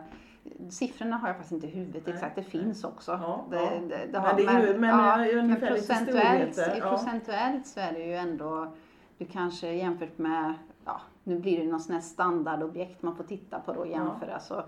Siffrorna 0.69 1.17
har 1.17 1.27
jag 1.27 1.35
faktiskt 1.37 1.51
inte 1.51 1.67
i 1.67 1.69
huvudet 1.69 2.03
Nej, 2.05 2.15
exakt, 2.15 2.35
det 2.35 2.43
finns 2.43 2.83
också. 2.83 3.11
Ja, 3.11 3.45
det, 3.49 3.55
ja. 3.55 3.69
det, 3.71 4.05
det 4.11 4.19
Men 4.21 4.35
det 4.35 4.43
är 4.45 4.67
ju- 4.73 4.79
men 4.79 4.89
ja, 4.89 5.17
men 5.43 5.55
procentuellt, 5.59 6.81
procentuellt 6.81 7.67
så 7.67 7.79
är 7.79 7.93
det 7.93 8.05
ju 8.05 8.13
ändå, 8.13 8.73
du 9.17 9.25
kanske 9.25 9.73
jämfört 9.73 10.17
med, 10.17 10.53
ja, 10.85 11.01
nu 11.23 11.39
blir 11.39 11.59
det 11.59 11.71
någon 11.71 11.79
sån 11.79 11.93
här 11.93 12.01
standardobjekt 12.01 13.01
man 13.01 13.15
får 13.15 13.23
titta 13.23 13.59
på 13.59 13.73
då 13.73 13.79
och 13.79 13.87
jämföra, 13.87 14.39
så, 14.39 14.63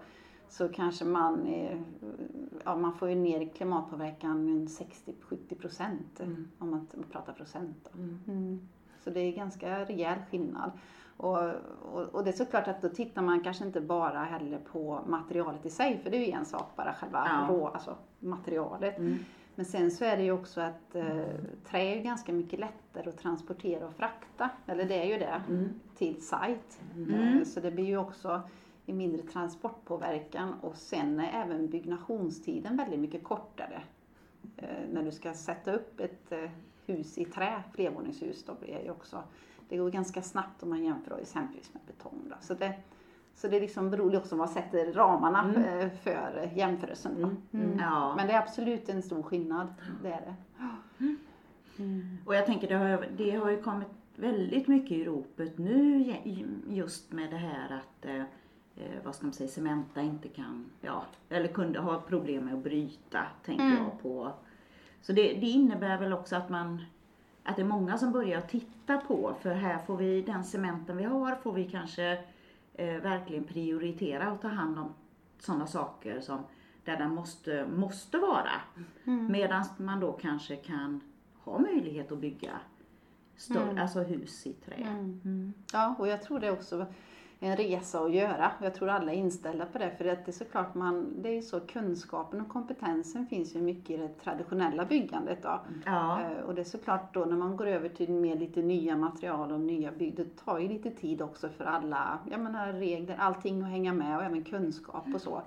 så 0.49 0.67
kanske 0.69 1.05
man, 1.05 1.47
ja, 2.63 2.75
man 2.75 2.93
får 2.93 3.09
ju 3.09 3.15
ner 3.15 3.49
klimatpåverkan 3.55 4.45
med 4.45 4.67
60-70 4.67 5.55
procent 5.59 6.19
Mm. 6.19 6.47
om 6.59 6.69
man 6.69 6.87
pratar 7.11 7.33
procent. 7.33 7.89
Då. 7.93 7.99
Mm. 7.99 8.19
Mm. 8.27 8.67
Så 9.05 9.11
det 9.11 9.19
är 9.19 9.31
ganska 9.31 9.85
rejäl 9.85 10.17
skillnad. 10.31 10.71
Och, 11.17 11.37
och, 11.93 12.01
och 12.01 12.23
det 12.23 12.29
är 12.29 12.33
såklart 12.33 12.67
att 12.67 12.81
då 12.81 12.89
tittar 12.89 13.21
man 13.21 13.43
kanske 13.43 13.63
inte 13.65 13.81
bara 13.81 14.19
heller 14.23 14.59
på 14.71 14.99
materialet 15.07 15.65
i 15.65 15.69
sig, 15.69 15.97
för 16.03 16.09
det 16.09 16.17
är 16.17 16.25
ju 16.25 16.31
en 16.31 16.45
sak 16.45 16.71
bara 16.75 16.93
själva 16.93 17.27
Ja. 17.49 17.53
rå, 17.55 17.67
alltså 17.67 17.95
materialet. 18.19 18.97
Mm. 18.97 19.17
Men 19.55 19.65
sen 19.65 19.91
så 19.91 20.05
är 20.05 20.17
det 20.17 20.23
ju 20.23 20.31
också 20.31 20.61
att 20.61 20.95
eh, 20.95 21.23
trä 21.69 21.79
är 21.79 22.01
ganska 22.03 22.33
mycket 22.33 22.59
lättare 22.59 23.09
att 23.09 23.17
transportera 23.17 23.85
och 23.87 23.93
frakta, 23.93 24.49
eller 24.65 24.85
det 24.85 24.95
är 24.95 25.05
ju 25.05 25.17
det, 25.17 25.41
Mm. 25.49 25.69
till 25.97 26.21
site. 26.21 26.83
Mm. 26.95 27.37
Eh, 27.37 27.43
Så 27.43 27.59
det 27.59 27.71
blir 27.71 27.85
ju 27.85 27.97
också 27.97 28.41
en 28.85 28.97
mindre 28.97 29.21
transportpåverkan 29.21 30.53
och 30.61 30.75
sen 30.75 31.19
är 31.19 31.43
även 31.43 31.69
byggnationstiden 31.69 32.77
väldigt 32.77 32.99
mycket 32.99 33.23
kortare. 33.23 33.81
Eh, 34.57 34.67
när 34.93 35.03
du 35.03 35.11
ska 35.11 35.33
sätta 35.33 35.73
upp 35.73 35.99
ett 35.99 36.31
eh, 36.31 36.49
hus 36.85 37.17
i 37.17 37.25
trä, 37.25 37.63
flervåningshus, 37.73 38.43
då 38.45 38.53
blir 38.53 38.79
det 38.83 38.91
också, 38.91 39.23
det 39.69 39.77
går 39.77 39.89
ganska 39.89 40.21
snabbt 40.21 40.63
om 40.63 40.69
man 40.69 40.83
jämför 40.83 41.17
exempelvis 41.21 41.73
med 41.73 41.83
betong. 41.87 42.21
Då. 42.29 42.35
Så 42.41 42.53
det, 42.53 42.73
så 43.35 43.47
det 43.47 43.59
liksom 43.59 43.89
beror 43.89 44.15
också 44.17 44.29
på 44.29 44.35
vad 44.35 44.47
man 44.47 44.53
sätter 44.63 44.93
ramarna 44.93 45.43
Mm. 45.43 45.89
för 46.03 46.51
jämförelsen. 46.55 47.11
Då. 47.21 47.27
Mm. 47.27 47.37
Mm. 47.67 47.79
Ja. 47.79 48.13
Men 48.15 48.27
det 48.27 48.33
är 48.33 48.39
absolut 48.39 48.89
en 48.89 49.01
stor 49.03 49.23
skillnad, 49.23 49.67
det 50.03 50.09
är 50.11 50.21
det. 50.21 50.35
Och 52.25 52.35
jag 52.35 52.45
tänker 52.45 52.67
det 52.67 52.75
har, 52.75 53.07
det 53.17 53.31
har 53.31 53.49
ju 53.49 53.61
kommit 53.61 53.87
väldigt 54.15 54.67
mycket 54.67 54.91
i 54.91 55.05
ropet 55.05 55.57
nu 55.57 56.13
just 56.69 57.11
med 57.11 57.29
det 57.31 57.37
här 57.37 57.73
att 57.81 58.05
eh, 58.05 58.15
eh, 58.75 59.03
vad 59.03 59.15
ska 59.15 59.25
man 59.25 59.33
säga, 59.33 59.49
Cementa 59.49 60.01
inte 60.01 60.27
kan, 60.27 60.65
ja, 60.81 61.03
eller 61.29 61.47
kunde 61.47 61.79
ha 61.79 62.01
problem 62.01 62.45
med 62.45 62.53
att 62.53 62.63
bryta, 62.63 63.19
tänker 63.45 63.63
Mm. 63.65 63.77
jag 63.83 64.01
på. 64.01 64.31
Så 65.05 65.11
det, 65.13 65.33
det 65.33 65.47
innebär 65.47 65.97
väl 65.97 66.13
också 66.13 66.35
att 66.35 66.49
man, 66.49 66.81
att 67.43 67.55
det 67.55 67.61
är 67.61 67.65
många 67.65 67.97
som 67.97 68.11
börjar 68.11 68.41
titta 68.41 68.97
på, 68.97 69.35
för 69.41 69.53
här 69.53 69.77
får 69.77 69.97
vi, 69.97 70.21
den 70.21 70.43
cementen 70.43 70.97
vi 70.97 71.03
har, 71.03 71.35
får 71.35 71.53
vi 71.53 71.69
kanske 71.69 72.19
eh, 72.73 72.95
verkligen 73.01 73.43
prioritera 73.43 74.31
och 74.31 74.41
ta 74.41 74.47
hand 74.47 74.79
om 74.79 74.93
sådana 75.39 75.67
saker 75.67 76.19
som 76.19 76.39
där 76.83 76.97
den 76.97 77.15
måste, 77.15 77.67
måste 77.75 78.17
vara. 78.17 78.51
Mm. 79.05 79.31
Medan 79.31 79.65
man 79.77 79.99
då 79.99 80.11
kanske 80.11 80.55
kan 80.55 81.01
ha 81.43 81.59
möjlighet 81.59 82.11
att 82.11 82.19
bygga 82.19 82.59
större, 83.37 83.63
Mm. 83.63 83.77
alltså 83.81 83.99
hus 84.03 84.47
i 84.47 84.53
trä. 84.53 84.75
Mm. 84.75 85.21
Mm. 85.25 85.53
Ja, 85.73 85.95
och 85.99 86.07
jag 86.07 86.23
tror 86.23 86.39
det 86.39 86.51
också 86.51 86.85
en 87.45 87.57
resa 87.57 87.99
att 87.99 88.11
göra. 88.13 88.51
Jag 88.61 88.73
tror 88.75 88.89
alla 88.89 89.11
är 89.13 89.17
inställda 89.17 89.65
på 89.65 89.77
det. 89.77 89.91
För 89.97 90.05
att 90.05 90.25
det 90.25 90.31
är 90.31 90.33
såklart 90.33 90.75
man, 90.75 91.13
det 91.21 91.37
är 91.37 91.41
så 91.41 91.59
kunskapen 91.59 92.41
och 92.41 92.49
kompetensen 92.49 93.27
finns 93.27 93.55
ju 93.55 93.61
mycket 93.61 93.89
i 93.89 93.97
det 93.97 94.09
traditionella 94.23 94.85
byggandet 94.85 95.43
då. 95.43 95.59
Ja. 95.85 96.21
Eh, 96.21 96.43
Och 96.45 96.55
det 96.55 96.61
är 96.61 96.65
såklart 96.65 97.13
då 97.13 97.25
när 97.25 97.37
man 97.37 97.57
går 97.57 97.67
över 97.67 97.89
till 97.89 98.11
mer 98.11 98.35
lite 98.35 98.61
nya 98.61 98.97
material 98.97 99.51
och 99.51 99.59
nya 99.59 99.91
bygg, 99.91 100.15
det 100.15 100.35
tar 100.45 100.59
ju 100.59 100.67
lite 100.67 100.91
tid 100.91 101.21
också 101.21 101.49
för 101.49 101.65
alla, 101.65 102.19
jag 102.31 102.39
menar 102.39 102.73
regler, 102.73 103.15
allting 103.19 103.61
att 103.61 103.69
hänga 103.69 103.93
med 103.93 104.17
och 104.17 104.23
även 104.23 104.43
kunskap 104.43 105.05
och 105.13 105.21
så. 105.21 105.41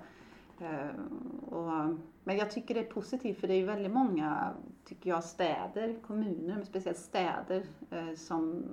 Eh, 0.59 0.87
Och, 1.51 1.95
men 2.23 2.37
jag 2.37 2.51
tycker 2.51 2.73
det 2.73 2.79
är 2.79 2.93
positivt 2.93 3.39
för 3.39 3.47
det 3.47 3.53
är 3.53 3.57
ju 3.57 3.65
väldigt 3.65 3.91
många, 3.91 4.49
tycker 4.85 5.09
jag, 5.09 5.23
städer, 5.23 5.95
kommuner, 6.07 6.55
men 6.55 6.65
speciellt 6.65 6.97
städer 6.97 7.63
eh, 7.91 8.15
som 8.15 8.63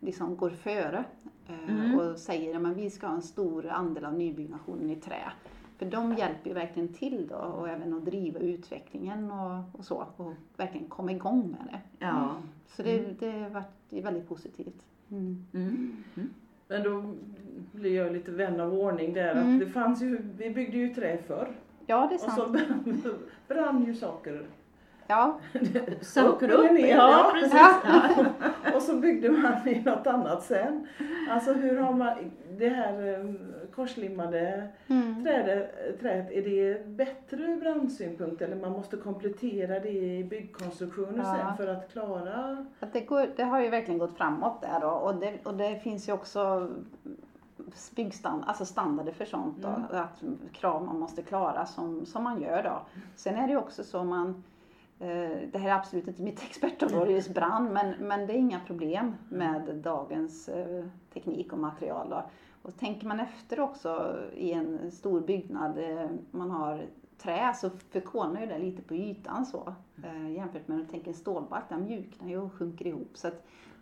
liksom 0.00 0.36
går 0.36 0.50
före 0.50 1.04
eh, 1.48 1.70
Mm. 1.70 1.98
och 1.98 2.18
säger 2.18 2.66
att 2.70 2.76
vi 2.76 2.90
ska 2.90 3.06
ha 3.06 3.14
en 3.14 3.22
stor 3.22 3.66
andel 3.66 4.04
av 4.04 4.14
nybyggnationen 4.14 4.90
i 4.90 4.96
trä. 4.96 5.32
För 5.78 5.86
de 5.86 6.14
hjälper 6.14 6.48
ju 6.50 6.54
verkligen 6.54 6.88
till 6.88 7.26
då 7.28 7.36
och 7.36 7.68
även 7.68 7.94
att 7.94 8.04
driva 8.04 8.38
utvecklingen 8.40 9.30
och, 9.30 9.62
och 9.78 9.84
så 9.84 10.06
och 10.16 10.32
verkligen 10.56 10.88
komma 10.88 11.12
igång 11.12 11.50
med 11.50 11.66
det. 11.72 12.06
ja. 12.06 12.36
Så 12.66 12.82
det, 12.82 13.20
det 13.20 13.30
har 13.30 13.50
varit 13.50 14.04
väldigt 14.04 14.28
positivt. 14.28 14.84
Mm. 15.10 15.44
Mm. 15.54 15.96
Men 16.68 16.82
då 16.82 17.14
blir 17.72 17.94
jag 17.96 18.12
lite 18.12 18.30
vän 18.30 18.60
av 18.60 18.74
ordning 18.74 19.12
där. 19.12 19.32
Mm. 19.36 19.54
Att 19.54 19.60
det 19.60 19.66
fanns 19.66 20.02
ju, 20.02 20.18
vi 20.38 20.50
byggde 20.50 20.76
ju 20.76 20.94
trä 20.94 21.18
förr. 21.18 21.48
Ja, 21.86 22.06
det 22.10 22.14
är 22.14 22.14
Och 22.14 22.20
sant. 22.20 22.36
så 22.36 22.48
brann, 22.52 23.18
brann 23.48 23.84
ju 23.84 23.94
saker. 23.94 24.46
Ja, 25.06 25.38
Saker 26.00 26.50
Upp 26.50 26.72
ner, 26.72 26.96
ja 26.96 27.30
precis. 27.34 27.54
Ja. 27.54 28.24
Och 28.74 28.82
så 28.82 28.96
byggde 28.96 29.30
man 29.30 29.68
i 29.68 29.82
något 29.82 30.06
annat 30.06 30.42
sen. 30.42 30.86
Alltså 31.30 31.52
hur 31.52 31.76
har 31.78 31.92
man, 31.92 32.16
det 32.58 32.68
här 32.68 33.14
eh, 33.14 33.34
korslimmade 33.74 34.68
mm. 34.86 35.24
trädet, 35.24 36.00
träet, 36.00 36.30
är 36.30 36.42
det 36.42 36.86
bättre 36.86 37.36
ur 37.36 37.60
brandsynpunkt 37.60 38.42
eller 38.42 38.56
man 38.56 38.72
måste 38.72 38.96
komplettera 38.96 39.80
det 39.80 39.88
i 39.88 40.24
byggkonstruktioner 40.24 41.18
Ja. 41.18 41.36
sen 41.36 41.56
för 41.56 41.72
att 41.72 41.92
klara? 41.92 42.66
Att 42.80 42.92
det, 42.92 43.00
går, 43.00 43.28
det 43.36 43.44
har 43.44 43.60
ju 43.60 43.68
verkligen 43.68 43.98
gått 43.98 44.16
framåt 44.16 44.60
där 44.60 44.80
då. 44.80 44.88
Och 44.88 45.14
det, 45.14 45.34
och 45.42 45.54
det 45.54 45.78
finns 45.78 46.08
ju 46.08 46.12
också 46.12 46.68
byggstand, 47.90 48.44
alltså 48.46 48.64
standarder 48.64 49.12
för 49.12 49.24
sånt 49.24 49.56
då. 49.58 49.68
Mm. 49.68 49.82
Att 49.90 50.22
krav 50.52 50.84
man 50.84 50.98
måste 50.98 51.22
klara 51.22 51.66
som, 51.66 52.06
som 52.06 52.24
man 52.24 52.42
gör 52.42 52.62
då. 52.62 52.82
Sen 53.16 53.34
är 53.34 53.46
det 53.46 53.52
ju 53.52 53.58
också 53.58 53.84
så 53.84 54.04
man 54.04 54.44
det 55.52 55.58
här 55.58 55.68
är 55.70 55.74
absolut 55.74 56.08
inte 56.08 56.22
mitt 56.22 56.42
expertområde 56.50 57.12
just 57.12 57.34
brand 57.34 57.72
men, 57.72 57.94
men 58.00 58.26
det 58.26 58.32
är 58.32 58.36
inga 58.38 58.60
problem 58.60 59.14
med 59.28 59.74
dagens 59.76 60.48
eh, 60.48 60.84
teknik 61.14 61.52
och 61.52 61.58
material. 61.58 62.10
Då. 62.10 62.22
Och 62.62 62.76
tänker 62.76 63.06
man 63.06 63.20
efter 63.20 63.60
också 63.60 64.18
i 64.36 64.52
en 64.52 64.90
stor 64.90 65.20
byggnad, 65.20 65.78
eh, 65.78 66.06
man 66.30 66.50
har 66.50 66.86
trä 67.18 67.52
så 67.54 67.70
förkolnar 67.70 68.40
ju 68.40 68.46
det 68.46 68.58
lite 68.58 68.82
på 68.82 68.94
ytan 68.94 69.46
så. 69.46 69.74
Eh, 70.04 70.32
jämfört 70.32 70.68
med 70.68 70.74
om 70.74 70.80
du 70.84 70.90
tänker 70.90 71.08
en 71.08 71.14
stålbalk, 71.14 71.64
den 71.68 71.84
mjuknar 71.84 72.28
ju 72.28 72.38
och 72.38 72.52
sjunker 72.52 72.86
ihop. 72.86 73.10
Så 73.14 73.28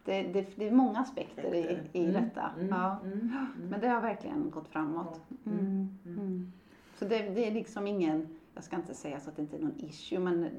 det, 0.05 0.23
det, 0.23 0.47
det 0.57 0.69
är 0.69 0.73
många 0.73 0.99
aspekter 0.99 1.55
i, 1.55 1.79
i 1.93 2.05
Mm, 2.07 2.23
detta. 2.25 2.51
mm, 2.59 2.69
Ja. 2.69 2.97
mm, 3.05 3.47
Men 3.71 3.81
det 3.81 3.89
har 3.89 4.01
verkligen 4.01 4.51
gått 4.51 4.69
framåt. 4.69 5.21
Mm. 5.47 6.53
Så 6.99 7.05
det, 7.05 7.19
det 7.19 7.47
är 7.47 7.51
liksom 7.51 7.87
ingen, 7.87 8.29
jag 8.55 8.65
ska 8.65 8.77
inte 8.77 8.95
säga 8.95 9.21
så 9.21 9.31
att 9.31 9.37
det 9.37 9.43
inte 9.43 9.57
är 9.57 9.61
någon 9.61 9.81
issue, 9.81 10.19
men 10.19 10.51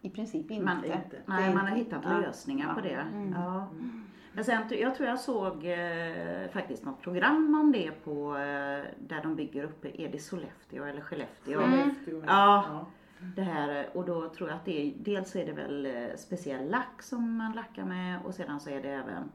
i 0.00 0.10
princip 0.10 0.50
inte. 0.50 0.64
Man, 0.64 0.84
inte. 0.84 1.22
Nej, 1.26 1.50
är 1.50 1.54
man 1.54 1.66
har 1.66 1.76
hittat 1.76 2.00
ja. 2.04 2.18
lösningar 2.18 2.68
Ja. 2.68 2.74
på 2.74 2.80
det. 2.80 2.94
Mm. 2.94 3.32
Ja. 3.32 3.68
Men 4.32 4.44
sen, 4.44 4.62
jag 4.70 4.94
tror 4.94 5.08
jag 5.08 5.20
såg 5.20 5.66
eh, 5.66 6.48
faktiskt 6.52 6.84
något 6.84 7.00
program 7.02 7.60
om 7.60 7.72
det 7.72 7.90
på 8.04 8.36
eh, 8.36 8.84
där 9.08 9.22
de 9.22 9.34
bygger 9.36 9.64
uppe, 9.64 10.02
är 10.02 10.08
det 10.12 10.18
Sollefteå 10.18 10.84
eller 10.84 11.00
Skellefteå? 11.00 11.60
Mm. 11.60 11.80
Skellefteå, 11.80 12.22
Ja. 12.26 12.86
Det 13.36 13.42
här, 13.42 13.96
och 13.96 14.04
då 14.04 14.28
tror 14.28 14.48
jag 14.48 14.56
att 14.56 14.64
det 14.64 14.80
är, 14.86 14.94
dels 14.98 15.36
är 15.36 15.46
det 15.46 15.52
väl 15.52 15.86
eh, 15.86 16.16
speciell 16.16 16.70
lack 16.70 17.02
som 17.02 17.36
man 17.36 17.52
lackar 17.52 17.84
med 17.84 18.22
och 18.24 18.34
sedan 18.34 18.60
så 18.60 18.70
är 18.70 18.82
det 18.82 18.88
även 18.88 19.32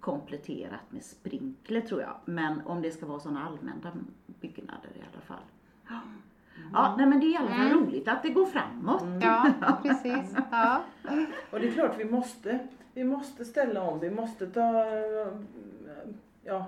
kompletterat 0.00 0.80
med 0.92 1.04
sprinkler 1.04 1.80
tror 1.80 2.00
jag. 2.00 2.16
Men 2.24 2.60
om 2.66 2.82
det 2.82 2.90
ska 2.90 3.06
vara 3.06 3.20
sådana 3.20 3.46
allmänna 3.46 3.92
byggnader 4.40 4.90
i 4.94 5.02
alla 5.12 5.20
fall. 5.20 5.44
Ja, 6.56 6.62
ja 6.72 6.94
nej, 6.96 7.06
men 7.06 7.20
det 7.20 7.26
är 7.26 7.30
i 7.32 7.36
alla 7.36 7.48
fall 7.48 7.66
Mm. 7.66 7.78
roligt 7.78 8.08
att 8.08 8.22
det 8.22 8.28
går 8.30 8.46
framåt. 8.46 9.04
Ja, 9.20 9.52
precis. 9.82 10.34
Ja. 10.50 10.82
Och 11.50 11.60
det 11.60 11.68
är 11.68 11.72
klart 11.72 11.94
vi 11.98 12.04
måste, 12.04 12.58
vi 12.94 13.04
måste 13.04 13.44
ställa 13.44 13.82
om, 13.82 14.00
vi 14.00 14.10
måste 14.10 14.46
ta, 14.46 14.84
ja, 16.44 16.66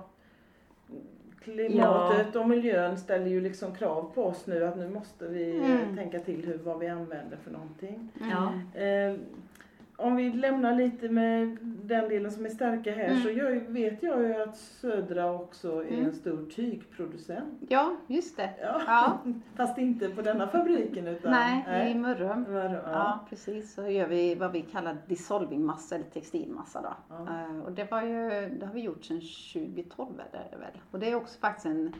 klimatet 1.43 2.35
och 2.35 2.49
miljön 2.49 2.97
ställer 2.97 3.27
ju 3.27 3.41
liksom 3.41 3.75
krav 3.75 4.11
på 4.15 4.25
oss 4.25 4.47
nu 4.47 4.65
att 4.65 4.77
nu 4.77 4.89
måste 4.89 5.27
vi 5.27 5.57
Mm. 5.57 5.95
tänka 5.97 6.19
till 6.19 6.45
hur, 6.45 6.57
vad 6.57 6.79
vi 6.79 6.87
använder 6.87 7.37
för 7.43 7.51
någonting. 7.51 8.09
Ja. 8.31 8.53
Eh, 8.81 9.15
om 9.97 10.15
vi 10.15 10.29
lämnar 10.33 10.75
lite 10.75 11.09
med 11.09 11.57
den 11.87 12.09
delen 12.09 12.31
som 12.31 12.45
är 12.45 12.49
starka 12.49 12.91
här 12.95 13.05
Mm. 13.09 13.21
så 13.23 13.29
jag, 13.29 13.51
vet 13.59 14.03
jag 14.03 14.21
ju 14.23 14.41
att 14.41 14.57
Södra 14.57 15.31
också 15.33 15.83
är 15.83 15.87
Mm. 15.93 16.05
en 16.05 16.13
stor 16.13 16.45
tygproducent. 16.55 17.53
ja, 17.69 17.95
just 18.07 18.37
det. 18.37 18.49
Ja. 18.61 18.81
Ja. 18.87 19.17
Fast 19.55 19.77
inte 19.77 20.09
på 20.09 20.21
denna 20.21 20.47
fabriken 20.47 21.07
utan 21.07 21.31
Nej, 21.31 21.91
i 21.91 21.95
Mörrum. 21.95 22.45
Ja. 22.49 22.63
Ja, 22.63 22.79
Ja. 22.85 23.19
precis. 23.29 23.73
Så 23.73 23.87
gör 23.87 24.07
vi 24.07 24.35
vad 24.35 24.51
vi 24.51 24.61
kallar 24.61 24.97
dissolvingmassa 25.07 25.95
eller 25.95 26.05
textilmassa 26.05 26.81
då. 26.81 26.93
Ja. 27.09 27.27
Eh, 27.49 27.59
Och 27.65 27.71
det 27.71 27.91
var 27.91 28.01
ju, 28.01 28.29
det 28.59 28.65
har 28.65 28.73
vi 28.73 28.81
gjort 28.81 29.03
sedan 29.05 29.21
2012 29.53 30.09
är 30.31 30.47
det 30.51 30.57
väl. 30.57 30.71
Och 30.91 30.99
det 30.99 31.11
är 31.11 31.15
också 31.15 31.39
faktiskt 31.39 31.65
en, 31.65 31.93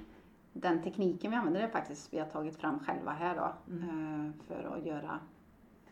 den 0.53 0.81
tekniken 0.81 1.31
vi 1.31 1.37
använder 1.37 1.61
är 1.61 1.67
faktiskt 1.67 2.13
vi 2.13 2.19
har 2.19 2.25
tagit 2.25 2.55
fram 2.55 2.79
själva 2.79 3.11
här 3.11 3.35
då. 3.35 3.73
Mm. 3.73 3.89
eh, 4.25 4.31
För 4.47 4.77
att 4.77 4.85
göra 4.85 5.19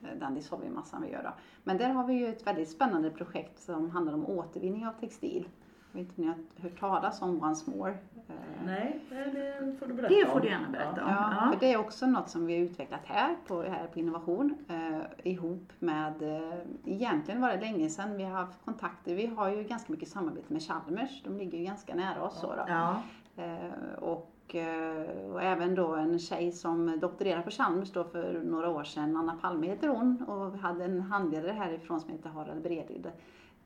eh, 0.05 0.19
den 0.19 0.33
dissolvingmassan 0.36 1.01
vi 1.01 1.12
gör 1.12 1.24
då. 1.24 1.29
Men 1.63 1.77
där 1.77 1.89
har 1.89 2.03
vi 2.07 2.13
ju 2.13 2.27
ett 2.27 2.48
väldigt 2.48 2.69
spännande 2.69 3.10
projekt 3.10 3.60
som 3.60 3.89
handlar 3.91 4.13
om 4.13 4.25
återvinning 4.25 4.88
av 4.88 4.91
textil. 4.91 5.50
Jag 5.91 6.00
vet 6.00 6.17
inte 6.17 6.22
om 6.22 6.27
ni 6.27 6.33
har 6.62 6.69
hört 6.69 6.79
talas 6.79 7.22
om 7.22 7.43
Once 7.43 7.72
More? 7.72 7.91
Eh, 7.91 8.36
Nej, 8.65 9.00
det 9.10 9.75
får 9.79 9.86
du 9.86 9.93
berätta 9.93 10.13
Det 10.13 10.25
får 10.25 10.39
du 10.39 10.48
gärna 10.48 10.69
berätta 10.69 11.03
om. 11.03 11.10
Ja, 11.12 11.33
Ja. 11.45 11.51
för 11.51 11.60
det 11.60 11.74
är 11.74 11.77
också 11.77 12.05
något 12.05 12.29
som 12.29 12.45
vi 12.45 12.53
har 12.57 12.65
utvecklat 12.65 13.01
här 13.05 13.36
på, 13.48 13.62
här 13.62 13.88
på 13.88 14.00
Innovation 14.00 14.55
eh, 14.69 15.31
ihop 15.31 15.72
med, 15.79 16.22
eh, 16.22 16.53
egentligen 16.86 17.41
var 17.41 17.50
det 17.50 17.60
länge 17.62 17.89
sedan 17.89 18.17
vi 18.17 18.24
har 18.24 18.31
haft 18.31 18.65
kontakter. 18.65 19.15
Vi 19.15 19.25
har 19.25 19.50
ju 19.50 19.63
ganska 19.63 19.91
mycket 19.91 20.10
samarbete 20.10 20.53
med 20.53 20.62
Chalmers, 20.62 21.24
de 21.24 21.38
ligger 21.38 21.57
ju 21.57 21.63
ganska 21.65 21.95
nära 21.95 22.24
oss. 22.24 22.39
Så. 22.39 22.53
Ja. 22.67 23.01
Eh, 23.36 23.93
och, 24.00 24.33
eh, 24.55 25.31
och 25.33 25.41
även 25.41 25.75
då 25.75 25.95
en 25.95 26.19
tjej 26.19 26.51
som 26.51 27.00
doktorerade 27.00 27.43
på 27.43 27.50
Chalmers 27.51 27.91
då 27.91 28.03
för 28.03 28.41
några 28.43 28.69
år 28.69 28.83
sedan, 28.83 29.17
Anna 29.17 29.36
Palme 29.36 29.67
heter 29.67 29.88
hon 29.88 30.24
och 30.27 30.55
vi 30.55 30.57
hade 30.57 30.86
en 30.86 31.01
handledare 31.01 31.51
härifrån 31.51 32.00
som 32.01 32.10
heter 32.10 32.29
Harald 32.29 32.63
Bredid. 32.63 33.12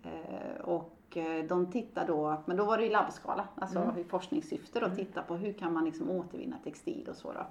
Eh, 0.04 0.62
och 0.62 1.18
eh, 1.18 1.46
de 1.46 1.72
tittar 1.72 2.08
då, 2.08 2.42
men 2.46 2.58
då 2.58 2.66
var 2.66 2.78
det 2.78 2.86
i 2.86 2.90
labbskala, 2.90 3.48
alltså 3.56 3.80
Mm. 3.80 3.98
i 3.98 4.04
forskningssyfte 4.04 4.80
då, 4.80 4.90
titta 4.96 5.22
på 5.22 5.36
hur 5.36 5.54
kan 5.54 5.74
man 5.74 5.86
liksom 5.86 6.10
återvinna 6.10 6.58
textil 6.64 7.08
och 7.10 7.16
så 7.16 7.34
då. 7.34 7.46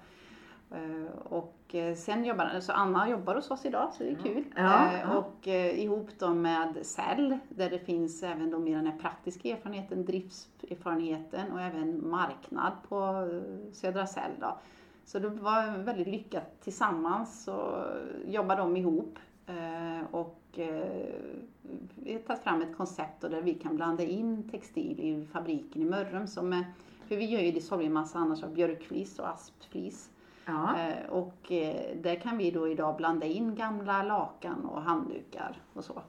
Eh, 0.71 1.19
och 1.25 1.75
eh, 1.75 1.95
sen 1.95 2.25
jobbar 2.25 2.61
så 2.61 2.73
Anna 2.73 3.09
jobbar 3.09 3.35
hos 3.35 3.51
oss 3.51 3.65
idag 3.65 3.93
så 3.93 4.03
det 4.03 4.11
är 4.11 4.15
kul. 4.15 4.45
Ja, 4.57 4.93
Eh, 4.93 5.01
ja. 5.01 5.17
Och 5.17 5.47
ihop 5.47 6.11
då 6.19 6.35
med 6.35 6.87
Cell 6.87 7.39
där 7.49 7.71
det 7.71 7.79
finns 7.79 8.23
även 8.23 8.51
då 8.51 8.59
mer 8.59 8.77
den 8.77 8.87
här 8.87 8.99
praktiska 8.99 9.49
erfarenheten, 9.49 10.05
driftserfarenheten 10.05 11.53
och 11.53 11.61
även 11.61 12.09
marknad 12.11 12.73
på 12.89 13.29
Södra 13.73 14.07
Cell 14.07 14.31
då. 14.41 14.59
Så 15.05 15.19
det 15.19 15.29
var 15.29 15.79
väldigt 15.79 16.09
lyckat 16.09 16.61
tillsammans 16.61 17.45
så 17.45 17.87
jobbar 18.27 18.57
de 18.57 18.77
ihop 18.77 19.19
och 20.11 20.41
vi 21.95 22.13
har 22.13 22.21
tagit 22.21 22.43
fram 22.43 22.63
ett 22.63 22.77
koncept 22.77 23.21
där 23.21 23.43
vi 23.43 23.55
kan 23.55 23.77
blanda 23.77 24.03
in 24.03 24.51
textil 24.51 25.01
i 25.01 25.27
fabriken 25.33 25.83
i 25.83 25.85
Mörrum 25.85 26.27
som 26.27 26.53
är, 26.53 26.65
för 27.09 27.17
vi 27.17 27.25
gör 27.25 27.41
ju 27.41 27.53
dissolvingmassa 27.53 28.19
annars 28.19 28.43
av 28.43 28.55
björkflis 28.55 29.19
och 29.19 29.29
aspflis. 29.29 30.11
Ja. 30.47 30.79
Eh, 30.79 31.11
Och 31.11 31.53
eh, 31.53 31.97
där 32.03 32.15
kan 32.15 32.39
vi 32.39 32.51
då 32.51 32.69
idag 32.69 32.97
blanda 32.97 33.27
in 33.27 33.55
gamla 33.55 34.03
lakan 34.03 34.65
och 34.65 34.83
handdukar 34.83 35.57
och 35.75 35.85
så. 35.85 36.03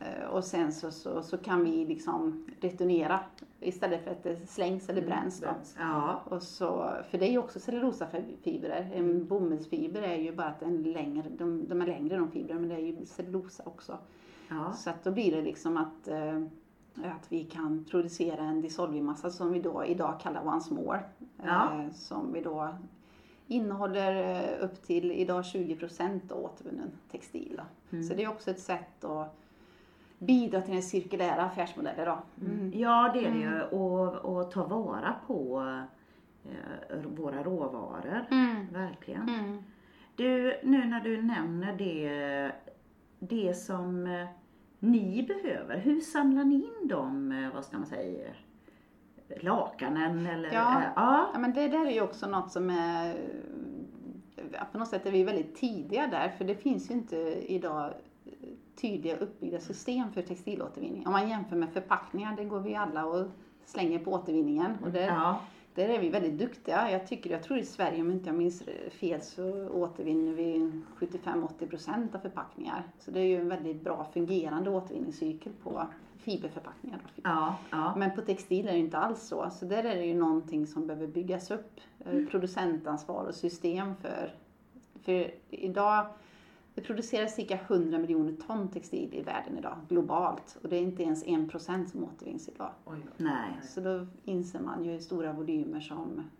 Eh, 0.00 0.28
Och 0.30 0.44
sen 0.44 0.72
så, 0.72 0.90
så, 0.90 1.22
så 1.22 1.38
kan 1.38 1.64
vi 1.64 1.86
liksom 1.86 2.46
returnera 2.60 3.20
istället 3.60 4.04
för 4.04 4.10
att 4.10 4.22
det 4.22 4.46
slängs 4.46 4.88
eller 4.88 5.02
bränns. 5.06 5.40
Då. 5.40 5.46
Ja. 5.78 6.20
Och 6.24 6.42
så, 6.42 6.90
för 7.10 7.18
det 7.18 7.26
är 7.28 7.30
ju 7.30 7.38
också 7.38 7.60
cellulosafibrer. 7.60 8.90
En 8.94 9.26
bomullsfiber 9.26 10.02
är 10.02 10.16
ju 10.16 10.32
bara 10.36 10.46
att 10.48 10.60
den 10.60 10.82
längre, 10.82 11.28
de, 11.38 11.68
de 11.68 11.82
är 11.82 11.86
längre 11.86 12.16
de 12.16 12.30
fibrerna 12.30 12.60
men 12.60 12.68
det 12.68 12.74
är 12.74 12.78
ju 12.78 13.06
cellulosa 13.06 13.62
också. 13.66 13.98
Ja. 14.48 14.72
Så 14.72 14.90
att 14.90 15.04
då 15.04 15.10
blir 15.10 15.36
det 15.36 15.42
liksom 15.42 15.76
att, 15.76 16.08
att 17.04 17.32
vi 17.32 17.44
kan 17.44 17.84
producera 17.90 18.42
en 18.42 18.60
dissolvingmassa 18.60 19.30
som 19.30 19.52
vi 19.52 19.60
då 19.60 19.84
idag 19.84 20.20
kallar 20.20 20.46
Once 20.46 20.74
More. 20.74 21.00
Ja. 21.42 21.70
Som 21.92 22.32
vi 22.32 22.40
då 22.40 22.68
innehåller 23.50 24.14
eh, 24.14 24.64
upp 24.64 24.82
till 24.82 25.12
idag 25.12 25.42
20% 25.42 26.32
återvunnen 26.32 26.90
textil. 27.10 27.60
Mm. 27.90 28.04
Så 28.04 28.14
det 28.14 28.22
är 28.22 28.28
också 28.28 28.50
ett 28.50 28.60
sätt 28.60 29.04
att 29.04 29.36
bidra 30.18 30.60
till 30.60 30.72
den 30.72 30.82
cirkulära 30.82 31.42
affärsmodellen. 31.42 32.06
Då. 32.06 32.46
Mm. 32.46 32.72
Ja, 32.74 33.10
det 33.14 33.26
är 33.26 33.30
det 33.30 33.38
ju. 33.38 33.62
Och, 33.62 34.16
och 34.16 34.50
ta 34.50 34.66
vara 34.66 35.14
på 35.26 35.60
eh, 36.44 36.98
våra 37.16 37.42
råvaror. 37.42 38.26
Mm. 38.30 38.66
Verkligen. 38.72 39.28
Mm. 39.28 39.62
Du, 40.16 40.60
nu 40.62 40.84
när 40.84 41.00
du 41.00 41.22
nämner 41.22 41.72
det, 41.72 42.52
det 43.18 43.54
som 43.54 44.06
eh, 44.06 44.26
ni 44.78 45.22
behöver, 45.22 45.78
hur 45.78 46.00
samlar 46.00 46.44
ni 46.44 46.54
in 46.54 46.88
de, 46.88 47.32
eh, 47.32 47.54
vad 47.54 47.64
ska 47.64 47.78
man 47.78 47.86
säga, 47.86 48.28
lakanen 49.40 50.26
eller? 50.26 50.52
Ja. 50.52 50.78
eh, 50.78 50.88
ja. 50.96 51.30
Ja, 51.32 51.38
men 51.38 51.52
det 51.52 51.68
där 51.68 51.86
är 51.86 51.90
ju 51.90 52.00
också 52.00 52.26
något 52.26 52.52
som 52.52 52.70
är... 52.70 53.14
ja, 54.52 54.66
På 54.72 54.78
något 54.78 54.88
sätt 54.88 55.06
är 55.06 55.10
vi 55.10 55.24
väldigt 55.24 55.56
tidiga 55.56 56.06
där, 56.06 56.28
för 56.28 56.44
det 56.44 56.54
finns 56.54 56.90
ju 56.90 56.94
inte 56.94 57.16
idag 57.52 57.92
tydliga 58.80 59.16
uppbyggda 59.16 59.58
system 59.60 60.12
för 60.12 60.22
textilåtervinning. 60.22 61.06
Om 61.06 61.12
man 61.12 61.28
jämför 61.28 61.56
med 61.56 61.68
förpackningar, 61.72 62.36
det 62.36 62.44
går 62.44 62.60
vi 62.60 62.74
alla 62.74 63.06
och 63.06 63.26
slänger 63.64 63.98
på 63.98 64.12
återvinningen. 64.12 64.76
Och 64.84 64.90
där, 64.90 65.06
ja. 65.06 65.40
där 65.74 65.88
är 65.88 65.98
vi 65.98 66.08
väldigt 66.08 66.38
duktiga. 66.38 66.90
Jag, 66.90 67.06
tycker, 67.06 67.30
jag 67.30 67.42
tror 67.42 67.58
i 67.58 67.64
Sverige, 67.64 68.00
om 68.00 68.10
inte 68.10 68.28
jag 68.28 68.36
minns 68.36 68.62
fel, 68.90 69.20
så 69.20 69.68
återvinner 69.68 70.32
vi 70.32 70.72
75-80% 70.98 72.14
av 72.14 72.18
förpackningar. 72.18 72.82
Så 72.98 73.10
det 73.10 73.20
är 73.20 73.24
ju 73.24 73.40
en 73.40 73.48
väldigt 73.48 73.84
bra 73.84 74.06
fungerande 74.12 74.70
återvinningscykel 74.70 75.52
på 75.62 75.86
fiberförpackningar. 76.20 76.98
Då. 76.98 77.22
Ja, 77.24 77.56
ja. 77.70 77.94
Men 77.96 78.14
på 78.14 78.22
textil 78.22 78.68
är 78.68 78.72
det 78.72 78.78
inte 78.78 78.98
alls 78.98 79.22
så. 79.22 79.50
Så 79.50 79.64
där 79.64 79.84
är 79.84 79.96
det 79.96 80.04
ju 80.04 80.14
någonting 80.14 80.66
som 80.66 80.86
behöver 80.86 81.06
byggas 81.06 81.50
upp. 81.50 81.80
Eh, 81.98 82.24
Producentansvar 82.30 83.24
och 83.24 83.34
system 83.34 83.94
för. 83.96 84.34
För 85.02 85.30
idag, 85.50 86.06
det 86.74 86.80
produceras 86.80 87.34
cirka 87.34 87.54
100 87.68 87.98
miljoner 87.98 88.32
ton 88.46 88.68
textil 88.68 89.14
i 89.14 89.22
världen 89.22 89.58
idag, 89.58 89.76
globalt. 89.88 90.58
Och 90.62 90.68
det 90.68 90.76
är 90.76 90.80
inte 90.82 91.02
ens 91.02 91.24
1% 91.24 91.86
som 91.86 92.04
återvinns 92.04 92.48
idag. 92.48 92.70
Oj, 92.84 92.98
oj. 93.04 93.10
Nej, 93.16 93.60
Så 93.62 93.80
då 93.80 94.06
inser 94.24 94.60
man 94.60 94.84
ju 94.84 94.90
hur 94.92 94.98
stora 94.98 95.32
volymer 95.32 95.80
som, 95.80 96.30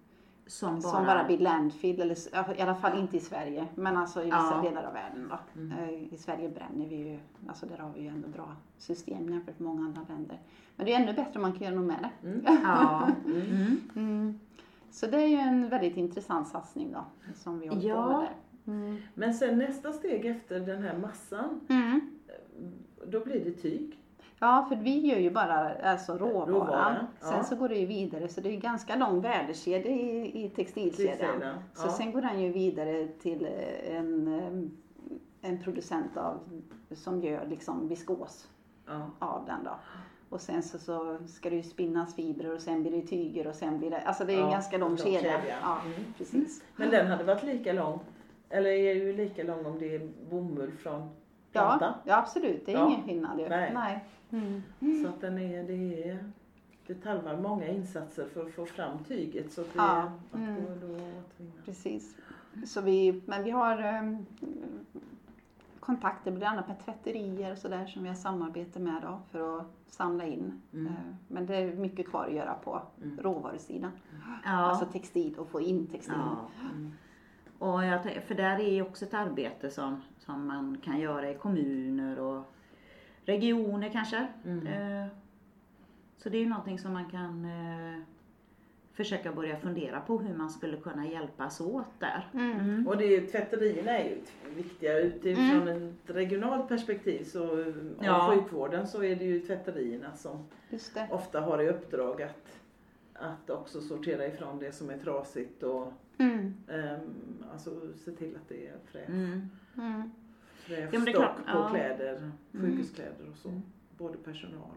som 0.51 0.81
bara, 0.81 0.93
som 0.93 1.07
bara 1.07 1.25
blir 1.25 1.39
landfill. 1.39 2.01
Eller, 2.01 2.17
i 2.59 2.63
alla 2.63 2.75
fall 2.75 2.99
inte 2.99 3.17
i 3.17 3.21
Sverige, 3.21 3.67
men 3.75 3.97
alltså 3.97 4.21
i 4.23 4.25
vissa 4.25 4.37
Ja. 4.37 4.63
delar 4.69 4.85
av 4.85 4.93
världen. 4.93 5.29
Då. 5.31 5.39
Eh, 5.83 5.91
I 6.15 6.17
Sverige 6.19 6.49
bränner 6.49 6.89
vi 6.89 6.97
ju, 6.97 7.19
alltså 7.49 7.67
där 7.67 7.79
har 7.79 7.91
vi 7.97 8.01
ju 8.01 8.09
ändå 8.09 8.29
bra 8.29 8.57
system 8.79 9.29
jämfört 9.29 9.59
med 9.59 9.69
många 9.69 9.85
andra 9.87 10.01
länder. 10.09 10.39
Men 10.77 10.87
det 10.87 10.93
är 10.95 11.01
ännu 11.03 11.13
bättre 11.13 11.33
om 11.35 11.43
man 11.43 11.53
kan 11.53 11.63
göra 11.63 11.75
något 11.75 11.87
med 11.87 12.09
det. 12.23 12.29
Mm. 12.29 12.45
Ja. 12.65 13.09
Mm. 13.27 13.81
Mm. 13.97 14.39
Så 14.91 15.07
det 15.07 15.17
är 15.23 15.27
ju 15.29 15.37
en 15.37 15.69
väldigt 15.69 15.97
intressant 15.97 16.49
satsning 16.49 16.93
då, 16.93 17.05
som 17.35 17.61
vi 17.61 17.67
håller 17.67 17.89
Ja. 17.89 18.03
på 18.03 18.09
med 18.09 18.19
där. 18.21 18.31
Mm. 18.73 18.97
Men 19.15 19.35
sen 19.35 19.59
nästa 19.59 19.93
steg 19.93 20.27
efter 20.27 20.61
den 20.61 20.83
här 20.83 20.99
massan, 20.99 21.61
Mm. 21.69 22.01
då 23.07 23.25
blir 23.25 23.45
det 23.45 23.51
tyg. 23.53 23.97
Ja, 24.42 24.66
för 24.68 24.76
vi 24.76 24.98
gör 25.07 25.18
ju 25.18 25.31
bara 25.31 25.74
alltså, 25.83 26.18
råvaran. 26.18 26.48
Råvara, 26.48 27.07
ja. 27.20 27.26
Sen 27.26 27.44
så 27.44 27.57
går 27.57 27.68
det 27.68 27.74
ju 27.79 27.87
vidare, 27.87 28.29
så 28.29 28.40
det 28.40 28.48
är 28.57 28.61
ganska 28.61 28.96
lång 28.96 29.20
värdekedja 29.20 29.90
i, 29.92 30.44
i 30.44 30.48
textilkedjan. 30.48 31.42
Så 31.74 31.87
ja. 31.87 31.90
sen 31.90 32.12
går 32.12 32.20
den 32.22 32.40
ju 32.40 32.53
vidare 32.53 33.09
till 33.09 33.44
eh, 33.46 33.96
en, 33.96 34.38
eh, 34.38 35.50
en 35.50 35.62
producent 35.62 36.16
av, 36.16 36.38
som 36.94 37.20
gör 37.20 37.46
liksom 37.46 37.88
viskos 37.88 38.48
Ja. 38.87 39.11
av 39.18 39.46
den 39.46 39.64
då. 39.64 39.70
Och 40.29 40.40
sen 40.40 40.62
så, 40.62 40.79
så 40.79 41.18
ska 41.26 41.50
det 41.50 41.57
ju 41.57 41.62
spinnas 41.62 42.14
fibrer 42.14 42.55
och 42.55 42.61
sen 42.61 42.83
blir 42.83 42.92
det 42.92 43.03
tyger 43.07 43.46
och 43.46 43.55
sen 43.55 43.79
blir 43.79 43.90
det, 43.90 44.00
alltså 44.00 44.24
det 44.24 44.33
är 44.33 44.37
en 44.38 44.44
Ja, 44.44 44.50
ganska 44.50 44.79
lång 44.79 44.96
kedja. 44.96 45.40
Ja, 45.62 45.79
Mm. 45.87 46.00
precis. 46.18 46.62
Men 46.76 46.90
den 46.90 47.07
hade 47.07 47.24
varit 47.24 47.42
lika 47.42 47.72
lång, 47.72 48.00
eller 48.48 48.70
är 48.70 48.94
ju 48.94 49.12
lika 49.16 49.42
lång 49.44 49.66
om 49.66 49.79
det 49.79 49.94
är 49.94 50.09
bomull 50.31 50.72
från 50.72 51.09
planta. 51.53 51.85
Ja, 51.85 51.95
ja, 52.05 52.17
absolut. 52.19 52.67
Det 52.67 52.73
är 52.73 52.77
Ja. 52.79 52.89
ingen 52.89 53.03
skillnad 53.03 53.41
ju. 53.41 53.49
Nej. 53.49 53.71
Nej. 53.75 54.05
Mm. 54.31 54.63
Så 55.03 55.09
att 55.09 55.21
den 55.21 55.39
är, 55.39 55.63
det 55.65 56.09
är, 56.11 56.25
det 56.87 56.95
tarvar 56.95 57.37
många 57.37 57.67
insatser 57.67 58.27
för 58.35 58.47
att 58.47 58.53
få 58.53 58.67
fram 58.67 59.05
tyget 59.05 59.53
så 59.53 59.61
att 59.61 59.67
det 59.73 59.79
Ja, 59.79 60.13
att 60.33 60.35
mm. 60.35 60.55
då, 60.57 60.87
då 60.87 60.95
återvinna. 60.95 61.53
Precis. 61.65 62.17
Så 62.67 62.81
vi, 62.81 63.23
men 63.27 63.45
vi 63.45 63.51
har 63.51 63.99
um, 63.99 64.27
kontakter 65.81 66.31
bland 66.31 66.59
annat 66.59 66.69
med 66.69 66.79
tvätterier 66.85 67.53
och 67.53 67.59
sådär 67.59 67.87
som 67.87 68.03
vi 68.03 68.09
har 68.09 68.17
samarbete 68.17 68.81
med 68.81 69.03
då 69.03 69.21
för 69.31 69.59
att 69.59 69.67
samla 69.87 70.25
in. 70.25 70.61
Mm. 70.73 70.87
Eh, 70.87 70.93
Men 71.29 71.47
det 71.47 71.57
är 71.57 71.73
mycket 71.75 72.09
kvar 72.09 72.27
att 72.27 72.33
göra 72.35 72.55
på 72.55 72.83
Mm. 73.03 73.19
råvarusidan. 73.21 73.91
Ja. 74.45 74.51
Alltså 74.51 74.85
textil 74.87 75.35
och 75.39 75.49
få 75.49 75.61
in 75.61 75.87
textil. 75.87 76.15
ja. 76.17 76.37
Mm. 76.71 76.93
Och 77.59 77.85
jag, 77.85 78.05
för 78.23 78.35
där 78.35 78.59
är 78.61 78.71
ju 78.73 78.83
också 78.83 79.05
ett 79.05 79.15
arbete 79.15 79.71
som, 79.71 80.03
som 80.31 80.47
man 80.47 80.79
kan 80.85 81.01
göra 81.01 81.31
i 81.31 81.35
kommuner 81.35 82.19
och 82.19 82.43
regioner 83.25 83.88
kanske. 83.93 84.27
Mm. 84.45 84.66
Eh, 84.66 85.07
Så 86.19 86.29
det 86.29 86.37
är 86.37 86.40
ju 86.40 86.49
någonting 86.49 86.79
som 86.79 86.93
man 86.93 87.11
kan 87.11 87.45
eh, 87.45 88.01
försöka 88.93 89.33
börja 89.33 89.57
fundera 89.57 90.01
på 90.01 90.19
hur 90.19 90.35
man 90.37 90.51
skulle 90.51 90.77
kunna 90.77 91.07
hjälpas 91.07 91.61
åt 91.61 91.87
där. 92.01 92.29
Mm. 92.35 92.88
Och 92.88 92.97
det 92.97 93.05
är, 93.16 93.27
tvätterierna 93.27 93.99
är 93.99 94.05
ju 94.09 94.19
viktiga 94.57 94.99
utifrån 94.99 95.69
ett 95.69 95.93
regionalt 96.16 96.69
perspektiv. 96.69 97.25
Så 97.25 97.73
Ja. 98.01 98.23
av 98.29 98.35
sjukvården 98.35 98.87
så 98.87 99.03
är 99.05 99.16
det 99.16 99.25
ju 99.25 99.40
tvätterierna 99.40 100.12
som 100.16 100.45
Just 100.71 100.95
det. 100.95 101.09
ofta 101.11 101.40
har 101.40 101.62
i 101.62 101.69
uppdrag 101.69 102.23
att, 102.23 102.61
att 103.14 103.51
också 103.51 103.81
sortera 103.81 104.27
ifrån 104.27 104.59
det 104.59 104.73
som 104.73 104.90
är 104.90 104.99
trasigt 104.99 105.62
och 105.62 105.93
Mm. 106.19 106.55
ehm, 106.69 107.01
alltså 107.53 107.71
se 108.05 108.11
till 108.12 108.37
att 108.37 108.49
det 108.49 108.66
är 108.69 108.77
fräsch, 108.87 109.09
Fräsch 110.77 110.95
Ja, 110.95 110.99
men 110.99 111.05
det 111.05 111.11
är 111.11 111.15
stock 111.15 111.25
klart, 111.25 111.37
på 111.37 111.59
ja. 111.59 111.69
kläder, 111.71 112.17
Mm. 112.17 112.33
sjukhuskläder 112.53 113.29
och 113.33 113.37
så. 113.39 113.49
Mm. 113.49 113.63
Både 113.99 114.19
personal 114.19 114.71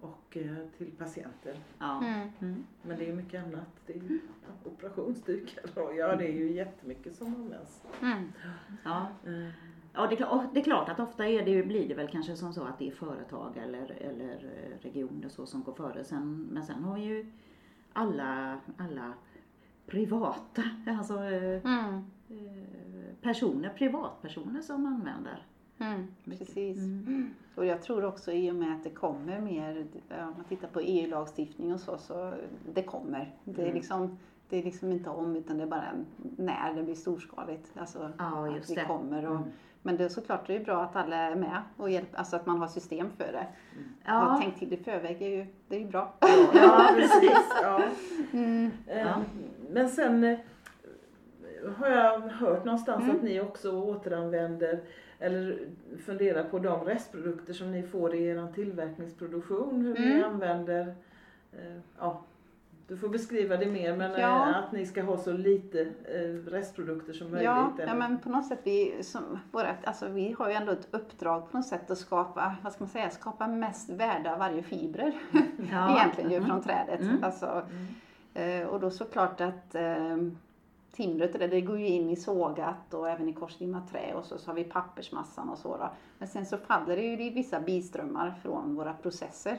och, 0.00 0.08
och 0.10 0.36
eh, 0.36 0.54
till 0.78 0.90
patienter. 0.90 1.54
Ja. 1.78 2.04
Mm. 2.04 2.28
Mm. 2.40 2.64
Men 2.82 2.98
det 2.98 3.08
är 3.10 3.14
mycket 3.14 3.44
annat. 3.44 3.68
Det 3.86 3.92
är 3.92 4.00
ju 4.02 4.20
operationsdukar 4.64 5.78
och 5.84 5.96
ja, 5.96 6.16
det 6.16 6.24
är 6.28 6.32
ju 6.32 6.52
jättemycket 6.52 7.14
som 7.16 7.34
används. 7.34 7.82
Mm. 8.02 8.32
Ja. 8.84 9.06
Eh, 9.26 9.48
Ja, 9.92 10.06
det, 10.06 10.16
det 10.54 10.60
är 10.60 10.64
klart 10.64 10.88
att 10.88 11.00
ofta 11.00 11.26
är 11.28 11.44
det, 11.44 11.50
ju- 11.50 11.64
blir 11.66 11.88
det 11.88 11.94
väl 11.94 12.08
kanske 12.08 12.36
som 12.36 12.52
så 12.52 12.62
att 12.64 12.78
det 12.78 12.88
är 12.88 12.92
företag 12.92 13.56
eller, 13.56 13.90
eller 13.90 14.34
eh, 14.34 14.82
regioner 14.82 15.28
så 15.28 15.46
som 15.46 15.62
går 15.62 15.72
före. 15.72 16.04
Sen, 16.04 16.48
men 16.52 16.62
sen 16.62 16.84
har 16.84 16.94
vi 16.94 17.02
ju 17.02 17.26
alla, 17.92 18.60
alla 18.76 19.12
privata, 19.86 20.62
alltså 20.98 21.14
Mm. 21.18 22.04
eh, 22.28 22.97
personer, 23.22 23.68
privatpersoner 23.68 24.60
som 24.60 24.86
använder. 24.86 25.42
Mm. 25.78 26.06
Precis. 26.24 26.78
Mm. 26.78 27.30
Och 27.54 27.66
jag 27.66 27.82
tror 27.82 28.04
också 28.04 28.32
i 28.32 28.50
och 28.50 28.54
med 28.54 28.72
att 28.76 28.84
det 28.84 28.90
kommer 28.90 29.40
mer, 29.40 29.86
om 30.10 30.32
man 30.36 30.44
tittar 30.48 30.68
på 30.68 30.80
EU-lagstiftning 30.80 31.74
och 31.74 31.80
så, 31.80 31.98
så 31.98 32.32
det 32.74 32.82
kommer. 32.82 33.34
Det 33.44 33.60
är 33.62 33.66
Mm. 33.66 33.74
liksom, 33.74 34.18
det 34.48 34.56
är 34.58 34.62
liksom 34.62 34.92
inte 34.92 35.10
om 35.10 35.36
utan 35.36 35.56
det 35.58 35.62
är 35.62 35.68
bara 35.68 35.84
när 36.36 36.74
det 36.74 36.82
blir 36.82 36.94
storskaligt. 36.94 37.72
Alltså 37.76 38.10
Ja, 38.18 38.54
just 38.54 38.70
att 38.70 38.76
det 38.76 38.82
det. 38.82 38.86
kommer. 38.86 39.26
Och, 39.26 39.36
Mm. 39.36 39.48
Men 39.82 39.96
det 39.96 40.04
är 40.04 40.08
såklart 40.08 40.46
det 40.46 40.56
är 40.56 40.64
bra 40.64 40.82
att 40.82 40.96
alla 40.96 41.16
är 41.16 41.34
med 41.36 41.62
och 41.76 41.90
hjälper, 41.90 42.18
alltså 42.18 42.36
att 42.36 42.46
man 42.46 42.58
har 42.58 42.68
system 42.68 43.10
för 43.16 43.32
det. 43.32 43.46
Och 43.76 43.82
Ja, 44.04 44.38
tänkt 44.42 44.58
till 44.58 44.72
i 44.72 44.76
förväg 44.76 45.22
är 45.22 45.28
ju, 45.28 45.46
det 45.68 45.76
är 45.76 45.80
ju 45.80 45.86
bra. 45.86 46.14
ja, 46.54 46.90
precis. 46.94 47.38
Ja. 47.62 47.82
Mm. 48.32 48.70
Eh, 48.86 48.98
Ja. 49.00 49.22
Men 49.70 49.88
sen, 49.88 50.36
har 51.70 51.88
jag 51.88 52.20
hört 52.20 52.64
någonstans 52.64 53.04
Mm. 53.04 53.16
att 53.16 53.22
ni 53.22 53.40
också 53.40 53.72
återanvänder 53.82 54.80
eller 55.18 55.58
funderar 56.06 56.44
på 56.44 56.58
de 56.58 56.84
restprodukter 56.84 57.52
som 57.52 57.72
ni 57.72 57.82
får 57.82 58.14
i 58.14 58.24
er 58.26 58.52
tillverkningsproduktion. 58.54 59.80
Hur 59.84 59.94
ni 59.94 60.12
Mm. 60.12 60.24
använder, 60.32 60.94
eh, 61.52 61.76
ja, 61.98 62.20
du 62.88 62.96
får 62.96 63.08
beskriva 63.08 63.56
det 63.56 63.66
mer 63.66 63.96
men 63.96 64.12
eh, 64.14 64.20
Ja. 64.20 64.44
att 64.54 64.72
ni 64.72 64.86
ska 64.86 65.02
ha 65.02 65.16
så 65.18 65.32
lite 65.32 65.80
eh, 66.04 66.50
restprodukter 66.50 67.12
som 67.12 67.26
möjligt. 67.30 67.44
Ja, 67.44 67.72
eller? 67.78 67.86
ja, 67.86 67.94
men 67.94 68.18
på 68.18 68.28
något 68.28 68.46
sätt, 68.46 68.58
vi, 68.64 69.02
som, 69.02 69.22
vårat, 69.52 69.76
alltså, 69.84 70.08
vi 70.08 70.32
har 70.38 70.48
ju 70.48 70.54
ändå 70.54 70.72
ett 70.72 70.88
uppdrag 70.90 71.50
på 71.50 71.56
något 71.56 71.66
sätt 71.66 71.90
att 71.90 71.98
skapa, 71.98 72.56
vad 72.62 72.72
ska 72.72 72.84
man 72.84 72.88
säga, 72.90 73.10
skapa 73.10 73.46
mest 73.46 73.90
värde 73.90 74.32
av 74.32 74.38
varje 74.38 74.62
fiber 74.62 75.12
Ja. 75.72 75.96
egentligen 76.00 76.30
ju 76.30 76.36
Mm. 76.36 76.48
från 76.48 76.62
trädet. 76.62 77.00
Mm. 77.00 77.24
Alltså, 77.24 77.62
Mm. 78.34 78.62
eh, 78.62 78.66
och 78.68 78.80
då 78.80 78.90
såklart 78.90 79.40
att 79.40 79.74
eh, 79.74 80.16
timret, 80.92 81.32
det, 81.32 81.46
det 81.46 81.60
går 81.60 81.78
ju 81.78 81.86
in 81.86 82.10
i 82.10 82.16
sågat 82.16 82.94
och 82.94 83.08
även 83.08 83.28
i 83.28 83.32
korslimmat 83.32 83.90
trä 83.90 84.14
och 84.14 84.24
så, 84.24 84.38
så 84.38 84.50
har 84.50 84.54
vi 84.54 84.64
pappersmassan 84.64 85.48
och 85.48 85.58
så 85.58 85.76
då. 85.76 85.90
Men 86.18 86.28
sen 86.28 86.46
så 86.46 86.56
faller 86.56 86.96
det 86.96 87.02
ju 87.02 87.26
i 87.26 87.30
vissa 87.30 87.60
biströmmar 87.60 88.34
från 88.42 88.74
våra 88.74 88.92
processer. 88.92 89.58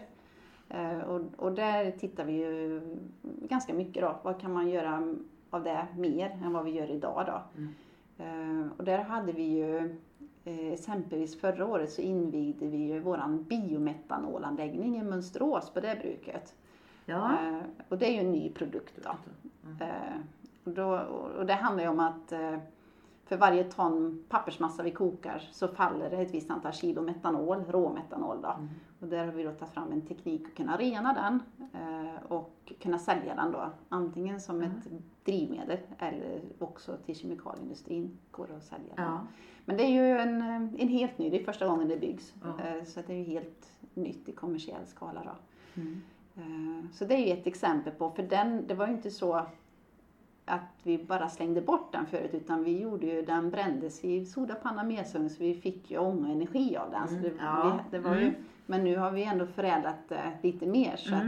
Eh, 0.70 1.00
och, 1.00 1.22
och 1.38 1.52
där 1.52 1.92
tittar 1.92 2.26
vi 2.26 2.34
ju 2.34 2.82
ganska 3.22 3.74
mycket 3.74 4.04
då. 4.04 4.20
Vad 4.24 4.42
kan 4.42 4.54
man 4.54 4.70
göra 4.70 5.15
av 5.50 5.63
det 5.63 5.88
mer 5.98 6.30
än 6.30 6.54
vad 6.54 6.65
vi 6.65 6.72
gör 6.72 6.92
idag 6.92 7.26
då? 7.26 7.42
Mm. 7.58 7.74
Eh, 8.18 8.72
och 8.78 8.84
där 8.84 8.98
hade 8.98 9.32
vi 9.32 9.44
ju 9.44 10.00
eh, 10.44 10.74
exempelvis 10.74 11.39
förra 11.39 11.65
året 11.65 11.92
så 11.92 12.02
invigde 12.02 12.68
vi 12.68 12.78
ju 12.78 13.00
våran 13.00 13.44
biometanolanläggning 13.44 14.98
i 14.98 15.04
Mönsterås 15.04 15.70
på 15.70 15.80
det 15.80 15.98
bruket. 16.02 16.56
Ja. 17.06 17.38
Och 17.89 17.98
det 17.98 18.06
är 18.06 18.12
ju 18.12 18.20
en 18.20 18.32
ny 18.32 18.50
produkt 18.50 18.94
då. 19.04 19.15
Mm. 19.65 19.78
Och, 20.63 20.72
då, 20.72 21.00
och 21.39 21.45
det 21.45 21.54
handlar 21.54 21.84
ju 21.84 21.89
om 21.89 22.00
att 22.00 22.32
eh, 22.32 22.58
för 23.26 23.38
varje 23.38 23.63
ton 23.63 24.24
pappersmassa 24.30 24.84
vi 24.84 24.91
kokar 24.91 25.50
så 25.52 25.67
faller 25.67 26.10
det 26.10 26.17
ett 26.17 26.34
visst 26.34 26.52
antal 26.52 26.72
kilo 26.74 27.02
metanol, 27.02 27.63
råmetanol 27.69 28.41
då. 28.41 28.50
Mm. 28.50 28.67
Och 29.00 29.08
där 29.08 29.26
har 29.26 29.34
vi 29.34 29.43
då 29.43 29.52
tagit 29.52 29.74
fram 29.74 29.91
en 29.91 30.02
teknik 30.02 30.48
att 30.48 30.56
kunna 30.56 30.78
rena 30.78 31.13
den 31.13 31.39
eh, 31.74 32.24
och 32.32 32.74
kunna 32.80 33.00
sälja 33.00 33.36
den 33.36 33.52
då 33.52 33.69
antingen 33.89 34.41
som 34.41 34.56
Mm. 34.56 34.72
ett 34.72 34.88
drivmedel 35.26 35.78
eller 36.00 36.41
också 36.60 36.98
till 37.06 37.15
kemikalieindustrin 37.15 38.17
går 38.32 38.48
det 38.48 38.56
att 38.56 38.63
sälja 38.63 38.95
den. 38.95 39.06
Ja. 39.06 39.19
Men 39.65 39.78
det 39.78 39.84
är 39.84 39.89
ju 39.89 40.17
en, 40.19 40.41
en 40.80 40.88
helt 40.88 41.17
ny, 41.17 41.30
det 41.30 41.41
är 41.41 41.45
första 41.45 41.67
gången 41.67 41.88
det 41.88 41.98
byggs. 41.98 42.34
Ja. 42.43 42.65
Eh, 42.65 42.84
Så 42.84 43.02
det 43.08 43.13
är 43.13 43.17
ju 43.17 43.24
helt 43.24 43.72
nytt 43.93 44.30
i 44.30 44.32
kommersiell 44.32 44.86
skala 44.86 45.24
då. 45.24 45.32
Mm. 45.82 46.02
Så 46.93 47.06
det 47.06 47.13
är 47.15 47.26
ju 47.28 47.39
ett 47.39 47.48
exempel 47.48 47.93
på, 47.93 48.10
för 48.12 48.24
den, 48.24 48.67
det 48.67 48.74
var 48.74 48.88
ju 48.88 48.93
inte 48.93 49.12
så 49.12 49.45
att 50.50 50.80
vi 50.84 50.98
bara 50.98 51.30
slängde 51.30 51.62
bort 51.62 51.92
den 51.92 52.06
förut 52.06 52.34
utan 52.34 52.64
vi 52.64 52.80
gjorde 52.82 53.06
ju, 53.06 53.22
den 53.22 53.50
brändes 53.50 54.04
i 54.06 54.26
sodapanna 54.26 54.84
mesugn 54.84 55.30
så 55.30 55.44
vi 55.44 55.54
fick 55.54 55.92
ju 55.92 55.98
ångenergi 55.98 56.78
av 56.78 56.92
den. 56.92 57.08
Så 57.08 57.14
Mm, 57.16 57.24
det, 57.24 57.32
ja. 57.40 57.80
vi, 57.92 57.98
det 57.98 58.04
var 58.04 58.16
ju, 58.16 58.22
Mm. 58.22 58.36
men 58.66 58.84
nu 58.84 58.98
har 58.98 59.12
vi 59.12 59.24
ändå 59.24 59.46
förädlat 59.46 59.96
det 60.08 60.32
lite 60.44 60.66
mer 60.66 60.96
så 60.98 61.16
Mm. 61.16 61.28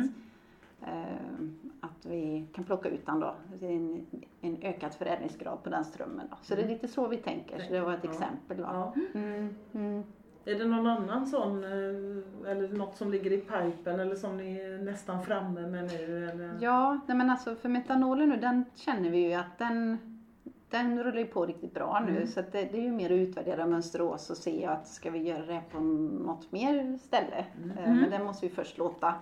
att, 0.82 0.88
eh, 0.90 1.48
att 1.80 2.06
vi 2.06 2.46
kan 2.54 2.64
plocka 2.64 2.90
ut 2.90 3.06
den 3.06 3.20
då. 3.20 3.36
En, 3.62 4.06
en 4.42 4.58
ökad 4.62 4.94
förädlingsgrad 4.94 5.64
på 5.64 5.70
den 5.70 5.86
strömmen. 5.86 6.28
Då. 6.30 6.38
Så 6.42 6.56
det 6.56 6.62
är 6.64 6.68
lite 6.68 6.88
så 6.88 7.08
vi 7.08 7.18
tänker, 7.18 7.60
så 7.60 7.74
det 7.74 7.82
var 7.82 7.94
ett 7.94 8.06
exempel. 8.06 8.58
Då. 8.58 8.64
Ja. 8.64 8.94
Mm, 10.46 10.62
mm. 10.62 10.74
Är 10.74 10.76
det 10.76 10.76
någon 10.76 10.88
annan 10.88 11.28
sån 11.28 11.64
eh, 11.64 12.52
eller 12.52 12.78
något 12.78 12.98
som 12.98 13.12
ligger 13.12 13.32
i 13.32 13.38
pipen 13.38 14.00
eller 14.00 14.16
som 14.16 14.38
ni 14.38 14.60
är 14.60 14.78
nästan 14.78 15.24
framme 15.24 15.68
med 15.68 15.84
nu? 15.84 16.30
Eller? 16.30 16.58
Ja, 16.62 17.00
nej 17.08 17.18
men 17.18 17.30
alltså 17.30 17.56
för 17.56 17.70
metanolen 17.70 18.30
nu, 18.30 18.38
den 18.38 18.66
känner 18.76 19.10
vi 19.10 19.18
ju 19.18 19.34
att 19.34 19.58
den, 19.58 19.98
den 20.70 21.04
rullar 21.04 21.20
ju 21.20 21.26
på 21.26 21.46
riktigt 21.46 21.74
bra 21.74 22.04
nu. 22.06 22.16
Mm. 22.16 22.28
Så 22.28 22.40
att 22.40 22.52
det, 22.52 22.70
det 22.72 22.78
är 22.78 22.84
ju 22.84 22.92
mer 22.92 23.06
att 23.06 23.28
utvärdera 23.28 23.66
Mönsterås 23.68 24.30
och 24.30 24.38
se 24.38 24.66
att 24.66 24.88
ska 24.88 25.10
vi 25.10 25.20
göra 25.20 25.46
det 25.46 25.62
på 25.72 25.80
något 25.80 26.52
mer 26.52 26.98
ställe. 26.98 27.46
Mm. 27.64 27.78
Eh, 27.78 27.96
Men 27.96 28.10
det 28.10 28.20
måste 28.20 28.48
vi 28.48 28.56
först 28.56 28.78
låta 28.78 29.14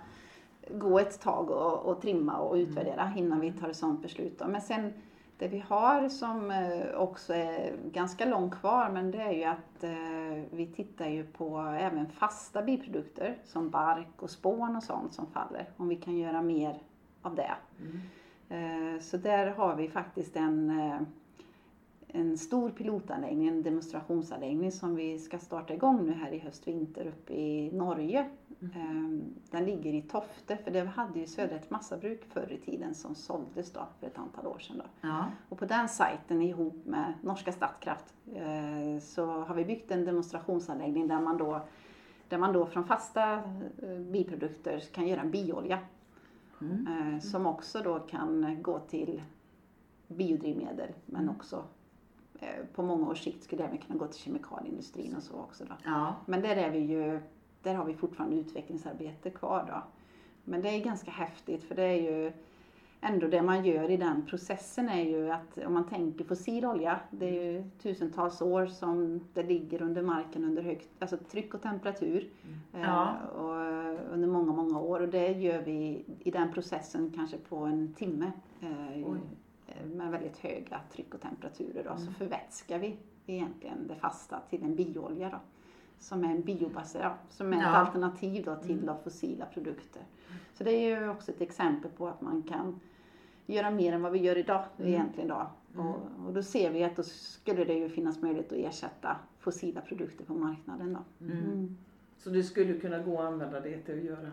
gå 0.71 0.99
ett 0.99 1.21
tag 1.21 1.49
och, 1.49 1.86
och 1.86 2.01
trimma 2.01 2.38
och 2.38 2.55
utvärdera 2.55 3.13
innan 3.17 3.39
vi 3.39 3.51
tar 3.51 3.69
ett 3.69 3.75
sådant 3.75 4.01
beslut. 4.01 4.39
Då. 4.39 4.47
Men 4.47 4.62
sen 4.62 4.93
det 5.39 5.47
vi 5.47 5.60
har 5.60 6.10
som 6.10 6.52
eh, 6.52 6.95
också 6.95 7.34
är 7.34 7.73
ganska 7.91 8.25
långt 8.25 8.56
kvar 8.56 8.89
men 8.89 9.12
det 9.12 9.21
är 9.21 9.32
ju 9.32 9.43
att 9.43 9.84
eh, 9.84 10.43
vi 10.52 10.67
tittar 10.75 11.08
ju 11.08 11.23
på 11.23 11.60
även 11.80 12.08
fasta 12.08 12.62
biprodukter 12.62 13.38
som 13.45 13.69
bark 13.69 14.21
och 14.21 14.30
spån 14.30 14.75
och 14.75 14.84
sånt 14.84 15.13
som 15.13 15.28
faller. 15.28 15.69
Om 15.78 15.88
vi 15.88 15.95
kan 15.95 16.17
göra 16.17 16.41
mer 16.41 16.82
av 17.21 17.36
det. 17.36 17.52
Mm. 17.80 18.95
Eh, 18.95 18.99
Så 18.99 19.17
där 19.17 19.47
har 19.47 19.75
vi 19.75 19.89
faktiskt 19.89 20.36
en, 20.36 20.71
en 22.08 22.38
stor 22.38 22.69
pilotanläggning, 22.69 23.47
en 23.47 23.63
demonstrationsanläggning 23.63 24.71
som 24.71 24.95
vi 24.95 25.19
ska 25.19 25.39
starta 25.39 25.73
igång 25.73 26.06
nu 26.06 26.13
här 26.13 26.32
i 26.32 26.39
höst-vinter 26.39 27.08
uppe 27.08 27.34
i 27.34 27.71
Norge. 27.71 28.30
Eh, 28.62 29.19
Den 29.52 29.65
ligger 29.65 29.93
i 29.93 30.02
Tofte, 30.02 30.58
för 30.58 30.72
det 30.72 30.80
hade 30.86 31.19
ju 31.19 31.26
Södra 31.26 31.56
ett 31.56 31.69
massabruk 31.69 32.26
förr 32.26 32.52
i 32.52 32.58
tiden 32.58 32.95
som 32.95 33.15
såldes 33.15 33.72
då 33.74 33.88
för 34.00 34.08
ett 34.08 34.17
antal 34.17 34.48
år 34.48 34.60
sedan. 34.60 34.78
Då. 34.78 35.08
Ja. 35.08 35.26
Och 35.50 35.58
på 35.58 35.65
den 35.65 35.89
sajten 35.89 36.41
ihop 36.41 36.86
med 36.86 37.13
norska 37.22 37.52
Statkraft 37.52 38.13
eh, 38.34 39.00
så 39.02 39.26
har 39.26 39.56
vi 39.56 39.65
byggt 39.65 39.91
en 39.91 40.06
demonstrationsanläggning 40.06 41.08
där 41.08 41.19
man 41.22 41.38
då, 41.38 41.62
där 42.30 42.38
man 42.38 42.54
då 42.54 42.65
från 42.65 42.86
fasta 42.86 43.34
eh, 43.34 44.00
biprodukter 44.12 44.80
kan 44.80 45.08
göra 45.08 45.22
en 45.22 45.32
biolja. 45.32 45.80
Mm. 46.62 46.88
Eh, 47.13 47.19
som 47.19 47.45
också 47.45 47.80
då 47.84 48.00
kan 48.00 48.58
gå 48.62 48.80
till 48.80 49.22
biodrivmedel 50.08 50.89
men 51.06 51.22
Mm. 51.22 51.36
också 51.36 51.63
eh, 52.39 52.65
på 52.76 52.84
många 52.84 53.08
års 53.10 53.24
sikt 53.24 53.43
skulle 53.43 53.62
det 53.62 53.67
även 53.67 53.78
kunna 53.78 54.00
gå 54.00 54.08
till 54.08 54.22
kemikalieindustrin 54.22 55.15
och 55.15 55.24
så 55.24 55.34
också. 55.34 55.65
Då. 55.65 55.74
Ja. 55.86 56.15
Men 56.26 56.41
där 56.41 56.56
är 56.56 56.69
vi 56.69 56.80
ju, 56.80 57.19
där 57.63 57.76
har 57.76 57.86
vi 57.86 57.93
fortfarande 57.93 58.36
utvecklingsarbete 58.36 59.30
kvar 59.30 59.65
då. 59.67 59.84
Men 60.43 60.62
det 60.62 60.69
är 60.69 60.84
ganska 60.84 61.12
häftigt 61.12 61.63
för 61.63 61.76
det 61.76 61.84
är 61.84 62.02
ju 62.12 62.32
ändå 63.02 63.28
det 63.28 63.41
man 63.41 63.65
gör 63.65 63.89
i 63.91 63.98
den 63.98 64.26
processen 64.26 64.89
är 64.89 65.04
ju 65.04 65.32
att 65.32 65.58
om 65.65 65.74
man 65.74 65.88
tänker 65.89 66.26
fossil 66.26 66.65
olja, 66.65 67.00
det 67.12 67.26
är 67.39 67.52
ju 67.54 67.63
tusentals 67.82 68.41
år 68.41 68.65
som 68.65 69.19
det 69.34 69.43
ligger 69.43 69.82
under 69.82 70.02
marken 70.02 70.43
under 70.43 70.63
högt 70.63 70.88
alltså 71.00 71.17
tryck 71.17 71.54
och 71.54 71.62
temperatur 71.62 72.30
eh, 72.74 72.82
Ja. 72.82 73.13
och, 73.36 74.13
under 74.13 74.28
många, 74.28 74.52
många 74.54 74.80
år 74.80 75.00
och 75.00 75.10
det 75.10 75.28
gör 75.32 75.62
vi 75.62 76.06
i 76.19 76.32
den 76.32 76.54
processen 76.54 77.12
kanske 77.15 77.38
på 77.38 77.56
en 77.58 77.93
timme 77.93 78.32
eh, 78.62 79.12
Oj. 79.12 79.19
med 79.95 80.12
väldigt 80.12 80.38
höga 80.38 80.80
tryck 80.91 81.13
och 81.13 81.22
temperaturer 81.22 81.84
då, 81.84 81.95
så 81.95 82.02
Mm. 82.02 82.13
förvätskar 82.13 82.80
vi 82.80 82.98
egentligen 83.28 83.88
det 83.88 83.95
fasta 83.95 84.39
till 84.50 84.63
en 84.63 84.76
biolja 84.76 85.30
då 85.30 85.38
som 86.00 86.24
är 86.24 86.28
en 86.30 86.42
biobaserad, 86.42 87.12
som 87.30 87.54
är 87.54 87.58
ett 87.58 87.64
Ja. 87.64 87.70
alternativ 87.70 88.44
då 88.46 88.56
till 88.56 88.84
Mm. 88.84 88.96
fossila 89.04 89.46
produkter. 89.46 90.02
Så 90.54 90.64
det 90.64 90.72
är 90.72 91.00
ju 91.00 91.10
också 91.10 91.32
ett 91.32 91.42
exempel 91.42 91.92
på 91.92 92.08
att 92.08 92.22
man 92.22 92.44
kan 92.44 92.80
göra 93.46 93.72
mer 93.72 93.94
än 93.94 94.02
vad 94.02 94.12
vi 94.12 94.20
gör 94.20 94.38
idag 94.38 94.64
Mm. 94.78 94.90
egentligen 94.94 95.30
då. 95.30 95.48
Mm. 95.74 95.88
Och, 95.88 96.00
och 96.28 96.34
då 96.34 96.44
ser 96.44 96.72
vi 96.72 96.84
att 96.84 96.96
då 96.96 97.04
skulle 97.04 97.64
det 97.64 97.74
ju 97.74 97.90
finnas 97.90 98.22
möjlighet 98.22 98.52
att 98.52 98.58
ersätta 98.58 99.16
fossila 99.40 99.82
produkter 99.82 100.26
på 100.26 100.34
marknaden 100.34 100.94
då. 100.94 101.26
Mm. 101.26 101.38
Mm. 101.38 101.78
Så 102.18 102.30
det 102.30 102.44
skulle 102.44 102.80
kunna 102.80 103.00
gå 103.00 103.20
att 103.22 103.26
använda 103.28 103.60
det 103.60 103.78
till 103.78 103.98
att 104.00 104.04
göra 104.06 104.32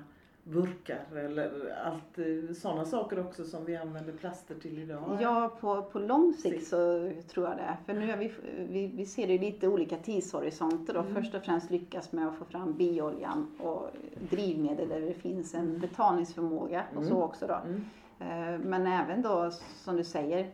burkar 0.51 1.05
eller 1.17 1.75
allt 1.85 2.19
eh, 2.19 2.55
sådana 2.55 2.85
saker 2.85 3.21
också 3.21 3.45
som 3.45 3.65
vi 3.65 3.77
använder 3.77 4.13
plaster 4.13 4.55
till 4.55 4.79
idag? 4.79 5.19
Ja, 5.21 5.57
på, 5.61 5.83
på 5.83 5.99
lång 5.99 6.33
sikt 6.33 6.43
Sikt. 6.57 6.67
så 6.69 7.11
tror 7.29 7.47
jag 7.49 7.57
det. 7.57 7.77
För 7.87 7.95
nu 7.95 8.11
är 8.11 8.17
vi, 8.17 8.33
vi, 8.69 8.87
vi 8.87 9.07
ser 9.07 9.27
det 9.27 9.35
i 9.35 9.39
lite 9.39 9.69
olika 9.69 9.97
tidshorisonter 9.97 10.95
då. 10.95 11.01
Mm. 11.01 11.15
Först 11.15 11.35
och 11.35 11.43
främst 11.43 11.71
lyckas 11.71 12.13
med 12.13 12.29
att 12.29 12.35
få 12.37 12.45
fram 12.45 12.73
bioljan 12.73 13.47
och 13.61 13.91
drivmedel 14.31 14.89
där 14.89 15.01
det 15.01 15.15
finns 15.15 15.55
en 15.55 15.67
Mm. 15.69 15.81
betalningsförmåga 15.81 16.85
och 16.97 17.03
så 17.05 17.11
Mm. 17.15 17.23
också 17.23 17.47
då. 17.47 17.55
Mm. 17.65 17.85
Eh, 18.19 18.61
Men 18.67 18.87
även 18.87 19.23
då, 19.23 19.51
som 19.77 19.97
du 19.97 20.05
säger, 20.05 20.51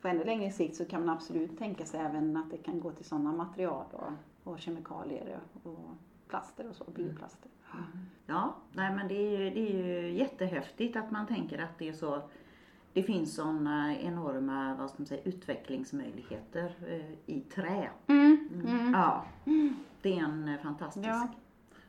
på 0.00 0.08
ännu 0.08 0.24
längre 0.24 0.50
sikt 0.50 0.76
så 0.76 0.84
kan 0.84 1.06
man 1.06 1.16
absolut 1.16 1.58
tänka 1.58 1.84
sig 1.84 2.00
även 2.00 2.36
att 2.36 2.50
det 2.50 2.56
kan 2.56 2.80
gå 2.80 2.90
till 2.90 3.04
sådana 3.04 3.32
material 3.32 3.84
och, 3.92 4.52
och 4.52 4.58
kemikalier 4.58 5.38
och 5.62 5.78
plaster 6.28 6.68
och 6.68 6.76
så, 6.76 6.84
bioplaster. 6.94 7.50
Ja, 8.26 8.56
nej 8.72 8.94
men 8.94 9.08
det 9.08 9.14
är, 9.14 9.38
ju, 9.38 9.50
det 9.50 9.60
är 9.72 9.84
ju 10.02 10.12
jättehäftigt 10.18 10.96
att 10.96 11.10
man 11.10 11.26
tänker 11.26 11.62
att 11.62 11.78
det 11.78 11.88
är 11.88 11.92
så 11.92 12.22
det 12.92 13.02
finns 13.02 13.34
sådana 13.34 13.96
enorma 13.98 14.74
vad 14.78 14.90
ska 14.90 14.98
man 14.98 15.06
säga, 15.06 15.20
utvecklingsmöjligheter 15.24 16.72
eh, 16.88 17.34
i 17.34 17.40
trä. 17.40 17.88
Mm. 18.06 18.48
Mm. 18.64 18.92
Ja, 18.92 19.24
det 20.02 20.18
är 20.18 20.22
en 20.24 20.48
eh, 20.48 20.60
fantastisk. 20.60 21.06
Ja. 21.08 21.28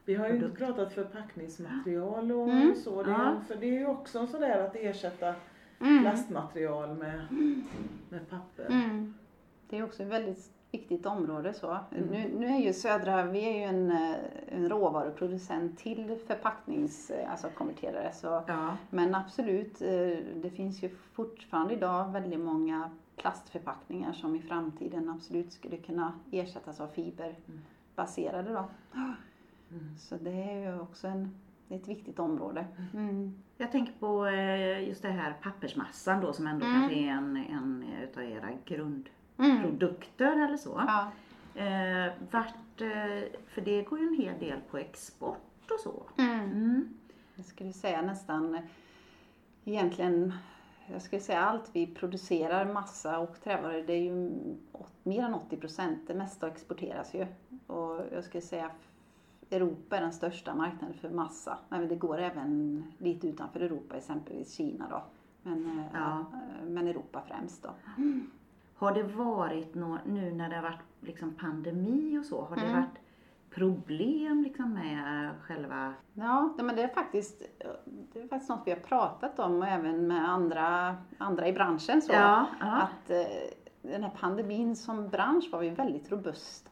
Vi 0.06 0.15
har 0.15 0.28
ju 0.28 0.34
inte 0.34 0.46
Produkt. 0.50 0.60
pratat 0.60 0.94
förpackningsmaterial 0.94 2.32
och 2.32 2.50
Mm. 2.50 2.76
så. 2.76 3.04
Det, 3.04 3.12
Ja. 3.12 3.36
För 3.48 3.56
det 3.56 3.65
är 3.65 3.80
ju 3.80 3.88
också 3.88 4.28
sådär 4.28 4.65
att 4.65 4.76
ersätta 4.76 5.36
Mm. 5.80 6.02
plastmaterial 6.02 6.98
med, 6.98 7.22
med 8.10 8.30
papper. 8.30 8.65
Mm. 9.92 9.94
Också 9.94 10.04
ett 10.04 10.10
väldigt 10.10 10.52
viktigt 10.72 11.06
område. 11.06 11.54
Så. 11.54 11.72
Mm. 11.72 12.08
Nu, 12.12 12.32
nu 12.40 12.46
är 12.46 12.60
ju 12.60 12.74
Södra, 12.74 13.24
vi 13.24 13.46
är 13.46 13.54
ju 13.54 13.64
en, 13.64 13.92
eh, 13.92 14.16
en 14.48 14.70
råvaruproducent 14.70 15.80
till 15.80 16.18
förpacknings, 16.28 17.10
eh, 17.10 17.32
alltså 17.32 17.50
konverterare. 17.50 18.14
Så, 18.14 18.44
Ja, 18.48 18.78
men 18.90 19.16
absolut, 19.16 19.82
eh, 19.82 20.18
det 20.36 20.52
finns 20.56 20.84
ju 20.84 20.90
fortfarande 20.90 21.74
idag 21.74 22.12
väldigt 22.12 22.40
många 22.40 22.90
plastförpackningar 23.16 24.14
som 24.14 24.36
i 24.36 24.42
framtiden 24.42 25.10
absolut 25.10 25.54
skulle 25.54 25.78
kunna 25.78 26.14
ersättas 26.32 26.80
av 26.80 26.88
fiberbaserade. 26.88 28.54
Då. 28.54 28.66
Mm. 29.72 29.98
Så 29.98 30.16
det 30.16 30.44
är 30.44 30.60
ju 30.60 30.80
också 30.80 31.08
en, 31.08 31.36
ett 31.70 31.88
viktigt 31.88 32.20
område. 32.20 32.66
Mm. 32.94 33.44
Jag 33.58 33.72
tänker 33.72 33.94
på 34.00 34.30
just 34.88 35.02
det 35.02 35.10
här 35.10 35.36
pappersmassan 35.42 36.22
då 36.22 36.34
som 36.34 36.48
ändå 36.48 36.66
mm. 36.66 36.80
kanske 36.80 37.00
är 37.00 37.10
en, 37.10 37.38
en 37.38 37.86
utav 38.04 38.24
era 38.24 38.50
grundprodukter 38.66 39.21
mm. 39.42 40.44
eller 40.44 40.58
så. 40.58 40.84
Ja. 40.88 41.12
Eh, 41.62 42.14
vart, 42.32 42.82
eh, 42.82 43.40
för 43.48 43.62
det 43.62 43.84
går 43.84 44.00
ju 44.00 44.08
en 44.08 44.14
hel 44.14 44.40
del 44.40 44.60
på 44.72 44.78
export 44.78 45.72
och 45.72 45.80
så. 45.80 46.04
Mm. 46.18 46.40
mm. 46.40 46.94
Jag 47.36 47.46
skulle 47.46 47.74
säga 47.74 48.02
nästan 48.02 48.58
egentligen 49.66 50.34
jag 50.92 51.02
skulle 51.02 51.22
säga 51.22 51.42
allt 51.42 51.70
vi 51.74 51.88
producerar, 51.88 52.74
massa 52.74 53.20
och 53.20 53.42
trävaror, 53.44 53.84
det 53.88 53.94
är 53.94 54.04
ju 54.04 54.32
mer 55.04 55.24
än 55.24 55.34
80 55.34 55.58
procent. 55.58 56.08
Det 56.08 56.14
mesta 56.14 56.48
exporteras 56.48 57.14
ju. 57.14 57.28
Och 57.68 58.02
jag 58.12 58.24
skulle 58.24 58.42
säga 58.42 58.72
Europa 59.50 59.98
är 59.98 60.02
den 60.02 60.14
största 60.14 60.56
marknaden 60.56 60.98
för 60.98 61.10
massa. 61.10 61.58
Men 61.70 61.88
det 61.88 61.96
går 61.96 62.18
även 62.18 62.84
lite 62.98 63.28
utanför 63.28 63.60
Europa, 63.60 63.96
exempelvis 63.96 64.54
Kina 64.54 64.90
då. 64.90 65.04
Men, 65.42 65.80
eh, 65.80 65.86
ja. 65.94 66.26
men 66.68 66.88
Europa 66.88 67.24
främst 67.28 67.64
då. 67.64 67.70
Har 68.82 68.94
det 68.94 69.04
varit 69.04 69.76
nå, 69.76 69.98
nu 70.06 70.32
när 70.32 70.50
det 70.50 70.56
har 70.56 70.63
varit 70.63 70.82
liksom 71.02 71.34
pandemi 71.34 72.20
och 72.20 72.26
så, 72.26 72.41
har 72.41 72.56
det 72.56 72.62
mm. 72.62 72.76
varit 72.76 73.00
problem 73.50 74.44
liksom 74.44 74.74
med 74.74 75.32
själva... 75.41 75.94
Ja, 76.13 76.54
men 76.58 76.76
det 76.76 76.84
är, 76.84 76.88
faktiskt, 76.88 77.41
det 78.13 78.22
är 78.22 78.28
faktiskt 78.28 78.50
något 78.50 78.62
vi 78.65 78.72
har 78.72 78.80
pratat 78.80 79.39
om 79.39 79.58
och 79.58 79.67
även 79.67 80.08
med 80.08 80.30
andra, 80.30 80.96
andra 81.17 81.48
i 81.48 81.54
branschen. 81.54 82.02
Så, 82.02 82.13
ja, 82.13 82.46
ja. 82.60 82.82
Att 82.82 83.10
eh, 83.10 83.26
den 83.82 84.04
här 84.04 84.12
pandemin 84.20 84.76
som 84.76 85.10
bransch 85.10 85.50
var 85.52 85.60
vi 85.60 85.70
väldigt 85.70 86.12
robusta. 86.12 86.72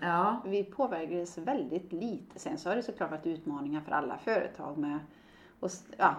Ja. 0.00 0.42
Vi 0.44 0.64
påverkades 0.64 1.38
väldigt 1.38 1.92
lite. 1.92 2.38
Sen 2.38 2.58
så 2.58 2.68
har 2.68 2.76
det 2.76 2.82
såklart 2.82 3.10
varit 3.10 3.26
utmaningar 3.26 3.80
för 3.80 3.92
alla 3.92 4.18
företag 4.18 4.78
med 4.78 4.98
och, 5.60 5.70
ja, 5.96 6.14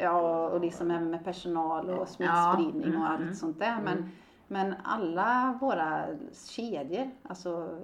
ja, 0.00 0.48
och 0.48 0.60
liksom 0.60 0.90
även 0.90 1.10
med 1.10 1.24
personal 1.24 1.90
och 1.90 2.08
smittspridning 2.08 2.96
och 2.96 3.10
allt 3.10 3.20
mm. 3.20 3.34
sånt 3.34 3.58
där. 3.58 3.80
Men, 3.84 3.98
mm. 3.98 4.08
Men 4.48 4.74
alla 4.84 5.58
våra 5.60 6.06
kedjor, 6.48 7.10
alltså 7.22 7.78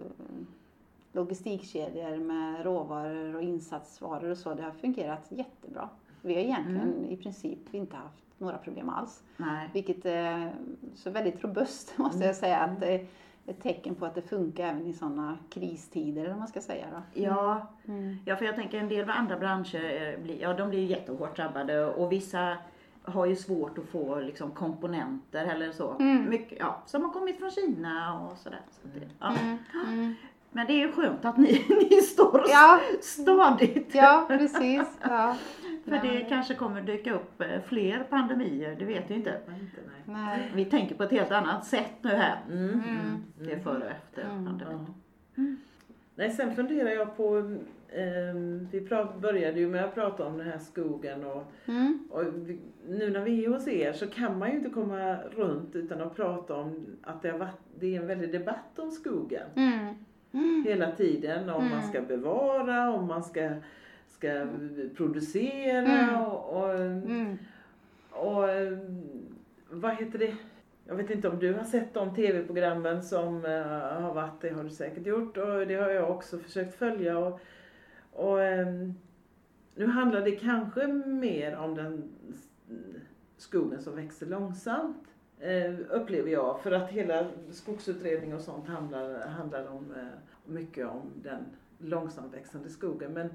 logistikkedjor 1.13 2.17
med 2.17 2.65
råvaror 2.65 3.37
och 3.37 3.43
insatsvaror 3.43 4.31
och 4.31 4.39
så, 4.39 4.55
det 4.55 4.63
har 4.63 4.71
fungerat 4.71 5.27
jättebra. 5.29 5.89
Vi 6.23 6.35
har 6.35 6.41
egentligen 6.41 6.93
mm. 6.93 7.05
i 7.05 7.17
princip 7.17 7.75
inte 7.75 7.97
haft 7.97 8.25
några 8.39 8.59
problem 8.59 8.89
alls. 8.89 9.23
Nej. 9.37 9.71
Vilket 9.73 10.07
är 10.07 10.55
så 10.95 11.11
väldigt 11.11 11.45
robust 11.45 11.95
måste 11.99 12.17
mm. 12.17 12.27
jag 12.27 12.37
säga. 12.37 12.59
Att 12.59 12.81
det, 12.81 13.07
ett 13.47 13.63
tecken 13.63 13.95
på 13.95 14.07
att 14.07 14.15
det 14.15 14.23
funkar 14.23 14.69
även 14.69 14.87
i 14.87 14.93
sådana 14.93 15.39
kristider, 15.51 16.25
eller 16.25 16.37
man 16.37 16.49
ska 16.49 16.61
säga. 16.61 16.87
Då. 16.93 17.23
Ja. 17.23 17.67
Mm. 17.89 18.17
ja, 18.25 18.37
för 18.37 18.45
jag 18.45 18.55
tänker 18.55 18.79
en 18.79 18.89
del 18.89 19.11
andra 19.11 19.39
branscher 19.39 20.19
blir, 20.23 20.43
ja, 20.43 20.53
de 20.53 20.71
blir 20.71 20.85
jättehårt 20.85 21.37
drabbade 21.37 21.85
och 21.85 22.13
vissa 22.13 22.57
har 23.05 23.27
ju 23.27 23.37
svårt 23.37 23.79
att 23.79 23.85
få 23.85 24.21
liksom, 24.21 24.51
komponenter 24.51 25.47
eller 25.47 25.73
så. 25.73 25.97
Mm. 26.01 26.29
Mycket, 26.29 26.59
ja, 26.59 26.83
som 26.87 27.03
har 27.03 27.11
kommit 27.11 27.39
från 27.39 27.51
Kina 27.51 28.21
och 28.21 28.39
sådär. 28.39 28.61
Så 28.71 28.89
det, 28.95 29.09
ja. 29.21 29.37
Mm. 29.37 29.59
mm. 29.87 30.15
Men 30.53 30.67
det 30.67 30.73
är 30.73 30.87
ju 30.87 30.93
skönt 30.93 31.25
att 31.25 31.37
ni, 31.37 31.65
ni 31.91 32.01
står 32.01 32.45
ja. 32.49 32.81
stadigt. 33.01 33.95
Ja, 33.95 34.25
precis. 34.29 34.99
Ja. 35.03 35.37
För 35.85 35.91
det 35.91 36.27
kanske 36.29 36.55
kommer 36.55 36.81
dyka 36.81 37.15
upp 37.15 37.41
eh, 37.41 37.61
fler 37.67 38.07
pandemier, 38.11 38.77
det 38.79 38.85
vet 38.85 39.11
vi 39.11 39.15
inte. 39.15 39.41
Nej. 40.05 40.51
Vi 40.55 40.65
tänker 40.65 40.95
på 40.95 41.03
ett 41.03 41.11
helt 41.11 41.31
annat 41.33 41.65
sätt 41.67 41.93
nu 42.03 42.11
här. 42.11 42.41
Mm. 42.51 42.71
Mm. 42.71 42.85
mm. 42.85 43.25
Det 43.39 43.53
är 43.53 43.59
före 43.61 43.85
och 43.85 43.91
efter 43.91 44.23
mm. 44.23 44.47
pandemin. 44.47 44.95
Mm. 45.37 45.61
Nej, 46.15 46.31
sen 46.31 46.57
funderar 46.57 46.91
jag 46.91 47.17
på, 47.17 47.57
eh, 47.95 48.35
vi 48.71 48.81
prat, 48.81 49.21
började 49.21 49.61
ju 49.61 49.69
med 49.69 49.85
att 49.85 49.95
prata 49.95 50.27
om 50.27 50.39
den 50.39 50.47
här 50.47 50.59
skogen 50.59 51.25
och, 51.25 51.43
mm. 51.67 52.09
och 52.11 52.23
vi, 52.35 52.59
nu 52.89 53.11
när 53.11 53.21
vi 53.21 53.45
är 53.45 53.49
hos 53.49 53.69
er 53.69 53.93
så 53.93 54.07
kan 54.07 54.39
man 54.39 54.51
ju 54.51 54.57
inte 54.57 54.71
komma 54.71 55.17
runt 55.37 55.77
utan 55.77 56.01
att 56.01 56.17
prata 56.17 56.55
om 56.55 56.87
att 57.03 57.23
det, 57.23 57.33
varit, 57.33 57.61
det 57.79 57.97
är 57.97 58.01
en 58.01 58.07
väldig 58.07 58.33
debatt 58.33 58.79
om 58.79 58.91
skogen. 58.91 59.47
Mm. 59.55 60.65
Hela 60.65 60.93
tiden 60.93 61.49
om 61.49 61.71
man 61.71 61.83
ska 61.83 62.01
bevara, 62.01 62.93
om 62.93 63.07
man 63.07 63.25
ska 63.25 63.51
ska 64.15 64.47
producera 64.97 65.99
mm. 65.99 66.23
och, 66.23 66.57
och, 66.57 66.75
mm. 66.75 67.39
och, 68.11 68.45
vad 69.71 69.97
heter 69.97 70.19
det? 70.19 70.35
Jag 70.87 70.95
vet 70.95 71.11
inte 71.11 71.29
om 71.29 71.39
du 71.39 71.55
har 71.55 71.65
sett 71.65 71.95
de 71.95 72.15
tv-programmen 72.15 73.03
som 73.03 73.45
uh, 73.45 74.03
har 74.03 74.15
varit, 74.15 74.41
det 74.41 74.51
har 74.51 74.65
du 74.65 74.71
säkert 74.71 75.07
gjort 75.07 75.37
och 75.37 75.67
det 75.67 75.75
har 75.75 75.91
jag 75.91 76.11
också 76.11 76.39
försökt 76.39 76.79
följa. 76.79 77.19
Och, 77.19 77.41
och 78.15 78.39
um, 78.39 78.95
nu 79.75 79.87
handlar 79.87 80.21
det 80.21 80.37
kanske 80.37 80.87
mer 80.87 81.57
om 81.57 81.75
den 81.75 82.03
skogen 83.37 83.83
som 83.83 83.97
växer 83.97 84.27
långsamt. 84.27 85.09
Uh, 85.43 85.81
upplever 85.91 86.31
jag, 86.31 86.61
för 86.61 86.73
att 86.73 86.91
hela 86.91 87.27
skogsutredning 87.51 88.35
och 88.35 88.41
sånt 88.41 88.69
handlar, 88.69 89.27
handlar 89.27 89.69
om, 89.69 89.91
uh, 89.91 90.07
mycket 90.47 90.87
om 90.87 91.03
den 91.23 91.45
långsamt 91.79 92.35
växande 92.35 92.69
skogen. 92.69 93.13
Men 93.13 93.31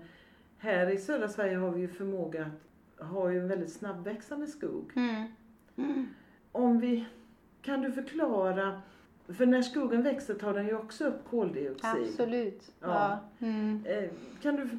här 0.57 0.89
i 0.89 0.97
södra 0.97 1.29
Sverige 1.29 1.57
har 1.57 1.71
vi 1.71 1.81
ju 1.81 1.87
förmåga 1.87 2.51
att 2.97 3.07
ha 3.07 3.31
en 3.31 3.47
väldigt 3.47 3.73
snabbväxande 3.73 4.47
skog. 4.47 4.91
Mm. 4.95 5.27
Mm. 5.75 6.07
Om 6.51 6.79
vi, 6.79 7.05
kan 7.61 7.81
du 7.81 7.91
förklara, 7.91 8.81
för 9.37 9.45
när 9.45 9.61
skogen 9.61 10.03
växer 10.03 10.33
tar 10.33 10.53
den 10.53 10.67
ju 10.67 10.75
också 10.75 11.05
upp 11.05 11.29
koldioxid. 11.29 11.89
Absolut. 12.03 12.71
Ja. 12.79 12.87
ja. 12.87 13.19
Mm. 13.47 13.85
Eh, 13.85 14.09
kan 14.41 14.55
du 14.55 14.69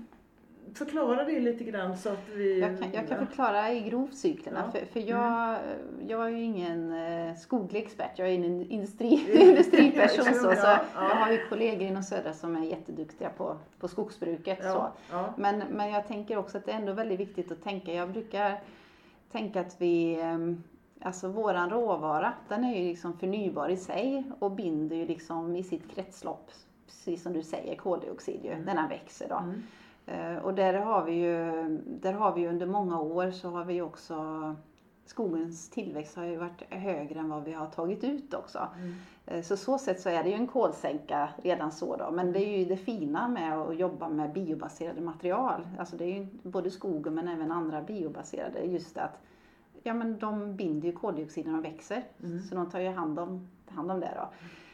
förklara 0.75 1.25
det 1.25 1.41
lite 1.41 1.65
grann 1.65 1.97
så 1.97 2.09
att 2.09 2.29
vi... 2.35 2.61
Jag 2.61 2.79
kan, 2.79 2.93
jag 2.93 3.09
kan 3.09 3.27
förklara 3.27 3.73
i 3.73 3.81
grovcyklerna 3.81 4.63
ja. 4.67 4.71
för, 4.71 4.87
för 4.87 5.01
jag, 5.01 5.49
mm. 5.49 6.09
jag 6.09 6.27
är 6.27 6.31
ju 6.31 6.43
ingen 6.43 6.93
eh, 6.93 7.37
skoglig 7.37 7.83
expert, 7.83 8.19
jag 8.19 8.29
är 8.29 8.35
en 8.35 8.71
industri, 8.71 9.09
industriperson 9.49 10.25
så, 10.25 10.41
så 10.41 10.67
ja. 10.67 10.81
jag 10.95 11.17
har 11.17 11.33
ju 11.33 11.49
kollegor 11.49 11.83
inom 11.83 12.03
södra 12.03 12.33
som 12.33 12.57
är 12.57 12.65
jätteduktiga 12.65 13.31
på, 13.31 13.57
på 13.81 13.89
skogsbruket. 13.89 14.59
Ja. 14.63 14.93
Så. 15.11 15.25
Men, 15.37 15.63
men 15.71 15.91
jag 15.91 16.09
tänker 16.09 16.37
också 16.37 16.59
att 16.59 16.67
det 16.67 16.73
är 16.73 16.77
ändå 16.77 16.93
väldigt 16.93 17.21
viktigt 17.21 17.53
att 17.53 17.63
tänka, 17.63 17.93
jag 17.93 18.11
brukar 18.11 18.61
tänka 19.33 19.61
att 19.61 19.77
vi 19.79 20.21
ehm, 20.21 20.63
Alltså 21.03 21.29
våran 21.29 21.71
råvara, 21.71 22.33
den 22.49 22.65
är 22.65 22.79
ju 22.79 22.89
liksom 22.89 23.19
förnybar 23.19 23.69
i 23.69 23.77
sig 23.77 24.25
och 24.39 24.51
binder 24.51 24.97
ju 24.97 25.07
liksom 25.07 25.57
i 25.57 25.63
sitt 25.63 25.91
kretslopp, 25.91 26.51
precis 26.87 27.23
som 27.23 27.33
du 27.33 27.43
säger, 27.43 27.77
koldioxid 27.77 28.41
ju, 28.45 28.51
mm. 28.51 28.65
när 28.65 28.75
den 28.75 28.89
växer 28.89 29.29
då. 29.29 29.37
Mm. 29.37 29.63
Eh, 30.07 30.43
och 30.43 30.55
där 30.55 30.75
har 30.75 31.05
vi 31.05 31.13
ju, 31.13 31.69
där 31.87 32.13
har 32.13 32.35
vi 32.35 32.49
under 32.49 32.67
många 32.67 33.01
år 33.01 33.31
så 33.31 33.51
har 33.51 33.65
vi 33.65 33.81
också 33.81 34.17
skogens 35.11 35.71
tillväxt 35.71 36.17
har 36.17 36.25
ju 36.25 36.37
varit 36.37 36.63
högre 36.71 37.21
än 37.21 37.29
vad 37.29 37.45
vi 37.45 37.53
har 37.53 37.67
tagit 37.67 38.05
ut 38.05 38.35
också. 38.35 38.69
Mm. 38.77 38.95
Eh, 39.27 39.43
så 39.43 39.57
så 39.57 39.79
sätt 39.79 40.01
så 40.01 40.09
är 40.09 40.23
det 40.23 40.29
ju 40.29 40.35
en 40.35 40.47
kolsänka 40.47 41.29
redan 41.43 41.73
så 41.73 41.97
då. 41.97 42.11
Men 42.11 42.33
det 42.33 42.39
är 42.39 42.59
ju 42.59 42.65
det 42.65 42.77
fina 42.77 43.29
med 43.29 43.59
att 43.59 43.79
jobba 43.79 44.09
med 44.09 44.33
biobaserade 44.33 45.01
material. 45.01 45.69
Alltså 45.79 45.97
det 45.97 46.05
är 46.05 46.15
ju 46.19 46.27
både 46.43 46.71
skogen 46.71 47.15
men 47.15 47.29
även 47.29 47.53
andra 47.53 47.83
biobaserade. 47.83 48.61
Just 48.61 48.99
att 48.99 49.21
ja, 49.83 49.95
men 49.95 50.19
de 50.19 50.57
binder 50.57 50.89
ju 50.89 50.93
koldioxid 50.93 51.47
när 51.47 51.53
de 51.53 51.63
växer. 51.63 52.05
Mm. 52.23 52.43
Så 52.43 52.55
de 52.55 52.71
tar 52.71 52.81
ju 52.81 52.89
hand 52.89 53.19
om, 53.19 53.49
hand 53.67 53.91
om 53.91 54.01
det 54.01 54.13
då. 54.17 54.29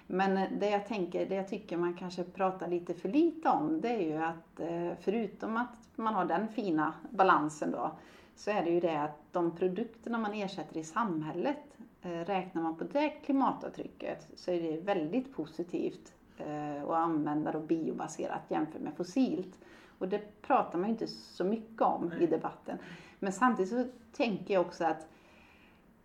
Men 0.07 0.59
det 0.59 0.71
jag 0.71 0.87
tänker, 0.87 1.27
det 1.27 1.35
jag 1.35 1.49
tycker 1.49 1.77
man 1.77 1.95
kanske 1.95 2.25
pratar 2.25 2.69
lite 2.69 2.95
för 2.95 3.09
lite 3.09 3.49
om, 3.49 3.81
det 3.81 3.88
är 3.88 4.01
ju 4.01 4.16
att 4.16 4.61
eh, 4.61 4.92
förutom 5.01 5.57
att 5.57 5.88
man 5.97 6.14
har 6.14 6.25
den 6.25 6.49
fina 6.49 6.95
balansen 7.11 7.71
då, 7.71 7.90
så 8.37 8.51
är 8.51 8.64
det 8.64 8.71
ju 8.71 8.81
det 8.81 9.03
att 9.03 9.19
de 9.33 9.57
produkterna 9.57 10.19
man 10.19 10.35
ersätter 10.35 10.77
i 10.77 10.85
samhället, 10.85 11.79
eh, 12.03 12.11
räknar 12.11 12.62
man 12.62 12.77
på 12.77 12.85
det 12.85 13.09
klimatavtrycket 13.09 14.29
så 14.35 14.51
är 14.51 14.62
det 14.62 14.81
väldigt 14.81 15.35
positivt 15.35 16.12
eh, 16.38 16.83
att 16.83 16.97
använda 16.97 17.53
då 17.53 17.61
biobaserat 17.61 18.42
jämfört 18.49 18.81
med 18.81 18.97
fossilt. 18.97 19.59
Och 19.99 20.09
det 20.09 20.42
pratar 20.42 20.79
man 20.79 20.88
ju 20.88 20.92
inte 20.92 21.07
så 21.07 21.45
mycket 21.45 21.83
om 21.83 22.12
i 22.21 22.27
debatten. 22.27 22.79
Men 23.18 23.33
samtidigt 23.33 23.70
så 23.70 23.85
tänker 24.12 24.55
jag 24.55 24.61
också 24.61 24.85
att 24.85 25.09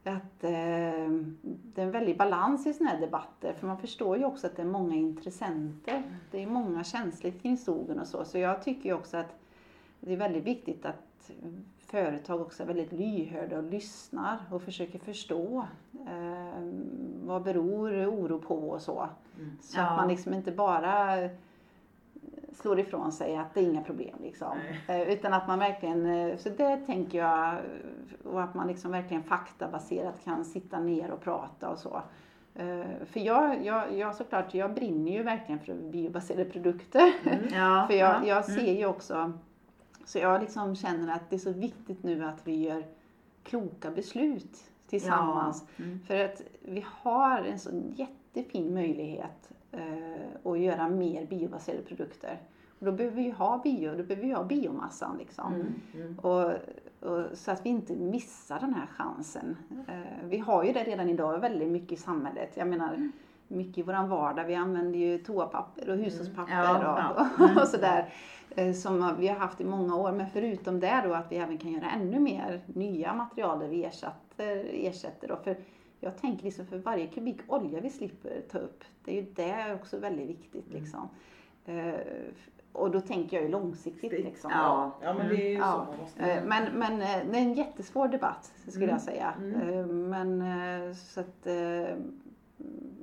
att 0.03 0.43
eh, 0.43 1.09
det 1.41 1.81
är 1.81 1.85
en 1.85 1.91
väldig 1.91 2.17
balans 2.17 2.67
i 2.67 2.73
sådana 2.73 2.91
här 2.91 3.01
debatter 3.01 3.53
för 3.53 3.67
man 3.67 3.77
förstår 3.77 4.17
ju 4.17 4.25
också 4.25 4.47
att 4.47 4.55
det 4.55 4.61
är 4.61 4.65
många 4.65 4.95
intressenter. 4.95 6.03
Det 6.31 6.43
är 6.43 6.47
många 6.47 6.83
känslor 6.83 7.31
kring 7.31 7.57
skogen 7.57 7.99
och 7.99 8.07
så. 8.07 8.25
Så 8.25 8.37
jag 8.37 8.63
tycker 8.63 8.89
ju 8.89 8.95
också 8.95 9.17
att 9.17 9.35
det 9.99 10.13
är 10.13 10.17
väldigt 10.17 10.43
viktigt 10.43 10.85
att 10.85 11.31
företag 11.79 12.41
också 12.41 12.63
är 12.63 12.67
väldigt 12.67 12.91
lyhörda 12.91 13.57
och 13.57 13.63
lyssnar 13.63 14.39
och 14.51 14.61
försöker 14.61 14.99
förstå 14.99 15.65
eh, 16.07 16.71
vad 17.23 17.43
beror 17.43 18.05
oro 18.05 18.39
på 18.39 18.69
och 18.69 18.81
så. 18.81 19.09
Mm. 19.37 19.57
Så 19.61 19.79
ja. 19.79 19.89
att 19.89 19.97
man 19.97 20.07
liksom 20.07 20.33
inte 20.33 20.51
bara 20.51 21.29
slår 22.53 22.79
ifrån 22.79 23.11
sig 23.11 23.37
att 23.37 23.53
det 23.53 23.59
är 23.59 23.63
inga 23.63 23.83
problem 23.83 24.15
liksom. 24.21 24.57
Eh, 24.87 25.01
utan 25.01 25.33
att 25.33 25.47
man 25.47 25.59
verkligen, 25.59 26.05
eh, 26.05 26.37
så 26.37 26.49
det 26.49 26.77
tänker 26.77 27.17
jag, 27.17 27.57
och 28.23 28.43
att 28.43 28.53
man 28.53 28.67
liksom 28.67 28.91
verkligen 28.91 29.23
faktabaserat 29.23 30.23
kan 30.23 30.45
sitta 30.45 30.79
ner 30.79 31.11
och 31.11 31.21
prata 31.21 31.69
och 31.69 31.77
så. 31.77 32.01
Eh, 32.55 33.05
för 33.05 33.19
jag, 33.19 33.65
jag, 33.65 33.97
jag 33.97 34.15
såklart, 34.15 34.53
jag 34.53 34.73
brinner 34.73 35.11
ju 35.11 35.23
verkligen 35.23 35.59
för 35.59 35.73
biobaserade 35.73 36.45
produkter. 36.45 37.13
Mm. 37.23 37.39
Ja, 37.53 37.85
för 37.87 37.95
jag, 37.97 38.15
ja. 38.15 38.27
jag 38.27 38.45
ser 38.45 38.73
ju 38.73 38.85
också, 38.85 39.33
så 40.05 40.19
jag 40.19 40.41
liksom 40.41 40.75
känner 40.75 41.15
att 41.15 41.29
det 41.29 41.35
är 41.35 41.39
så 41.39 41.53
viktigt 41.53 42.03
nu 42.03 42.25
att 42.25 42.47
vi 42.47 42.67
gör 42.67 42.83
kloka 43.43 43.91
beslut 43.91 44.57
tillsammans. 44.87 45.65
Ja. 45.75 45.83
Mm. 45.83 45.99
För 46.07 46.25
att 46.25 46.41
vi 46.61 46.85
har 46.87 47.37
en 47.37 47.59
så 47.59 47.69
jättefin 47.95 48.73
möjlighet 48.73 49.51
eh, 49.71 50.51
att 50.51 50.59
göra 50.59 50.87
mer 50.89 51.25
biobaserade 51.25 51.83
produkter. 51.83 52.39
Och 52.79 52.85
då 52.85 52.91
behöver 52.91 53.15
vi 53.17 53.23
ju 53.23 53.31
ha 53.31 53.61
bio, 53.63 53.91
då 53.97 54.03
behöver 54.03 54.27
vi 54.27 54.33
ha 54.33 54.43
biomassan 54.43 55.17
liksom. 55.17 55.53
Mm, 55.53 55.73
mm. 55.93 56.19
Och, 56.19 56.51
och, 57.09 57.25
så 57.37 57.51
att 57.51 57.65
vi 57.65 57.69
inte 57.69 57.95
missar 57.95 58.59
den 58.59 58.73
här 58.73 58.85
chansen. 58.87 59.57
Eh, 59.87 60.25
vi 60.27 60.37
har 60.37 60.63
ju 60.63 60.73
det 60.73 60.83
redan 60.83 61.09
idag 61.09 61.39
väldigt 61.39 61.67
mycket 61.71 61.91
i 61.91 61.95
samhället. 62.01 62.49
Jag 62.57 62.67
menar, 62.67 63.11
mycket 63.47 63.77
i 63.77 63.81
våran 63.81 64.09
vardag. 64.09 64.43
Vi 64.45 64.55
använder 64.55 64.99
ju 64.99 65.17
toapapper 65.17 65.89
och 65.89 65.97
hushållspapper 65.97 66.53
Mm. 66.53 66.81
Ja, 66.81 67.09
och, 67.11 67.19
ja. 67.19 67.27
Mm. 67.45 67.57
och 67.57 67.67
sådär. 67.67 68.13
eh, 68.55 68.73
Som 68.73 69.15
vi 69.19 69.27
har 69.27 69.35
haft 69.35 69.61
i 69.61 69.65
många 69.65 69.95
år. 69.95 70.11
Men 70.11 70.27
förutom 70.33 70.79
det 70.79 71.01
då 71.05 71.13
att 71.13 71.31
vi 71.31 71.35
även 71.37 71.57
kan 71.57 71.71
göra 71.71 71.91
ännu 71.91 72.19
mer 72.19 72.61
nya 72.67 73.13
material 73.13 73.59
där 73.59 73.67
vi 73.67 73.83
ersätter. 73.85 74.65
ersätter 74.73 75.27
då. 75.27 75.35
För 75.35 75.57
jag 76.03 76.17
tänker 76.17 76.43
liksom 76.43 76.65
för 76.65 76.77
varje 76.77 77.07
kubik 77.07 77.37
olja 77.47 77.79
vi 77.79 77.89
slipper 77.89 78.41
ta 78.51 78.57
upp. 78.57 78.83
Det 79.05 79.11
är 79.11 79.15
ju 79.21 79.27
det 79.35 79.73
också 79.81 79.97
väldigt 79.97 80.29
viktigt 80.29 80.67
Mm. 80.69 80.81
liksom. 80.81 81.09
Eh, 81.65 81.93
Och 82.73 82.91
då 82.91 83.01
tänker 83.01 83.37
jag 83.37 83.43
ju 83.45 83.51
långsiktigt 83.51 84.11
liksom. 84.11 84.51
Ja. 84.51 84.91
Ja 85.01 85.13
men 85.13 85.29
det 85.29 85.35
är 85.43 85.49
ju 85.49 85.55
så 85.55 85.61
Ja. 85.61 85.85
man 85.89 85.97
måste 85.99 86.21
Eh, 86.23 86.43
Men, 86.45 86.71
men 86.79 86.93
eh, 87.01 87.31
det 87.31 87.37
är 87.37 87.41
en 87.41 87.53
jättesvår 87.53 88.07
debatt 88.07 88.53
skulle 88.67 88.85
Mm. 88.85 88.93
jag 88.95 89.01
säga. 89.01 89.33
Mm. 89.37 90.09
Men 90.09 90.95
så 90.95 91.19
att 91.19 91.47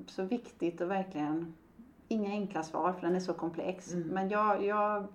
så 0.07 0.23
viktigt 0.23 0.81
och 0.81 0.91
verkligen 0.91 1.55
inga 2.09 2.31
enkla 2.31 2.63
svar 2.63 2.93
för 2.93 3.01
den 3.07 3.17
är 3.17 3.21
så 3.21 3.33
komplex. 3.35 3.93
Mm. 3.95 4.09
Men 4.09 4.29
jag, 4.29 4.65
jag, 4.65 5.07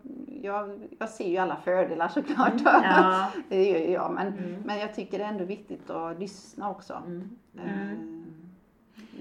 jag, 0.41 0.88
jag 0.99 1.10
ser 1.10 1.29
ju 1.29 1.38
alla 1.38 1.56
fördelar 1.56 2.08
såklart. 2.08 2.53
Ja. 2.65 3.32
det 3.49 3.69
gör 3.69 3.79
ju 3.79 3.91
jag. 3.91 4.12
Men, 4.13 4.27
Mm. 4.27 4.56
men 4.65 4.79
jag 4.79 4.93
tycker 4.95 5.17
det 5.19 5.23
är 5.25 5.29
ändå 5.29 5.43
viktigt 5.45 5.89
att 5.89 6.19
lyssna 6.19 6.69
också. 6.71 6.93
Mm. 7.06 7.29
Eh, 7.58 7.97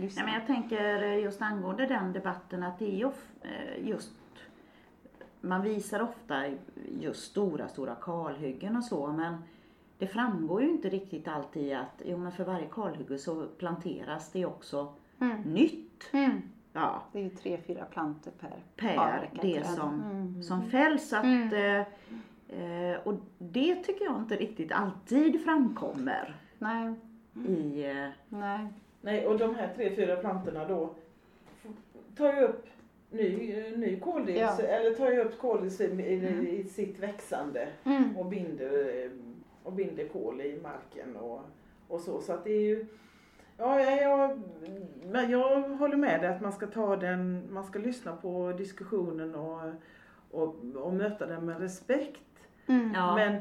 lyssna. 0.00 0.22
Nej, 0.22 0.32
men 0.32 0.34
jag 0.40 0.46
tänker 0.46 1.02
just 1.04 1.42
angående 1.42 1.86
den 1.86 2.12
debatten 2.12 2.62
att 2.62 2.78
det 2.78 2.84
är 2.94 2.96
ju 2.96 3.10
eh, 3.42 3.88
just 3.88 4.10
man 5.40 5.62
visar 5.62 6.02
ofta 6.02 6.44
just 7.00 7.22
stora, 7.24 7.68
stora 7.68 7.94
kalhyggen 7.94 8.76
och 8.76 8.84
så 8.84 9.06
men 9.06 9.36
det 9.98 10.06
framgår 10.06 10.62
ju 10.62 10.70
inte 10.70 10.88
riktigt 10.88 11.28
alltid 11.28 11.76
att 11.76 12.02
jo, 12.04 12.16
men 12.18 12.32
för 12.32 12.44
varje 12.44 12.66
kalhygge 12.66 13.18
så 13.18 13.46
planteras 13.58 14.32
det 14.32 14.46
också 14.46 14.92
Mm. 15.20 15.40
nytt. 15.42 16.10
Mm. 16.74 16.88
Ja, 16.88 17.02
Det 17.12 17.18
är 17.18 17.22
ju 17.22 17.30
tre, 17.30 17.58
fyra 17.66 17.84
plantor 17.84 18.32
per 18.40 18.52
per 18.76 18.96
avverkat 18.98 19.42
det 19.42 19.64
som, 19.66 20.02
Mm. 20.10 20.42
som 20.42 20.70
fälls. 20.70 21.12
Att, 21.12 21.24
Mm. 21.24 21.52
eh, 21.52 21.86
eh, 22.92 22.98
och 23.04 23.14
det 23.38 23.74
tycker 23.74 24.04
jag 24.04 24.18
inte 24.18 24.36
riktigt 24.36 24.72
alltid 24.72 25.44
framkommer 25.44 26.36
Nej, 26.58 26.94
i 27.48 27.84
eh, 27.90 28.08
nej. 28.28 28.66
Nej, 29.00 29.26
och 29.26 29.38
de 29.38 29.54
här 29.54 29.72
tre, 29.76 29.96
fyra 29.96 30.16
plantorna 30.16 30.68
då 30.68 30.94
tar 32.16 32.32
ju 32.32 32.40
upp 32.40 32.66
ny, 33.10 33.52
eh, 33.52 33.78
ny 33.78 34.00
koldioxid, 34.00 34.64
eller 34.64 34.94
tar 34.94 35.10
ju 35.12 35.20
upp 35.20 35.38
koldioxid 35.38 36.00
i, 36.00 36.14
Mm. 36.26 36.46
i 36.46 36.64
sitt 36.64 36.98
växande 36.98 37.68
Mm. 37.84 38.16
och 38.16 38.26
binder, 38.26 39.10
och 39.62 39.72
binder 39.72 40.08
kol 40.08 40.40
i 40.40 40.60
marken 40.62 41.16
och, 41.16 41.40
och 41.88 42.00
så. 42.00 42.20
Så 42.20 42.32
att 42.32 42.44
det 42.44 42.50
är 42.52 42.60
ju, 42.60 42.86
ja, 43.62 43.80
jag, 43.80 44.02
jag, 44.02 44.40
men 45.10 45.30
jag 45.30 45.60
håller 45.60 45.96
med 45.96 46.20
dig 46.20 46.30
att 46.30 46.40
man 46.40 46.52
ska 46.52 46.66
ta 46.66 46.96
den, 46.96 47.42
man 47.52 47.64
ska 47.64 47.78
lyssna 47.78 48.16
på 48.16 48.52
diskussionen 48.58 49.34
och, 49.34 49.60
och, 50.30 50.56
och 50.74 50.94
möta 50.94 51.26
den 51.26 51.46
med 51.46 51.60
respekt. 51.60 52.20
Mm. 52.66 52.92
Ja. 52.94 53.14
Men 53.14 53.40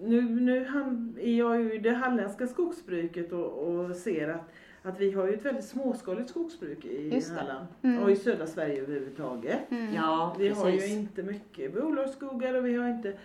nu, 0.00 0.22
nu 0.22 0.64
han, 0.64 1.16
är 1.20 1.38
jag 1.38 1.60
ju 1.60 1.74
i 1.74 1.78
det 1.78 1.90
halländska 1.90 2.46
skogsbruket 2.46 3.32
och, 3.32 3.46
och 3.46 3.96
ser 3.96 4.28
att, 4.28 4.50
att 4.82 5.00
vi 5.00 5.12
har 5.12 5.26
ju 5.26 5.34
ett 5.34 5.44
väldigt 5.44 5.64
småskaligt 5.64 6.30
skogsbruk 6.30 6.84
i. 6.84 7.22
Halland. 7.36 7.66
Mm. 7.82 8.02
Och 8.02 8.10
i 8.10 8.16
södra 8.16 8.46
Sverige 8.46 8.82
överhuvudtaget. 8.82 9.70
Mm. 9.70 9.94
ja, 9.94 10.36
Vi 10.38 10.48
har 10.48 10.68
ju 10.68 10.78
precis. 10.78 10.92
inte 10.92 11.22
mycket 11.22 11.74
bolagsskogar 11.74 12.54
och 12.54 12.66
vi 12.66 12.76
har 12.76 12.88
inte... 12.88 13.18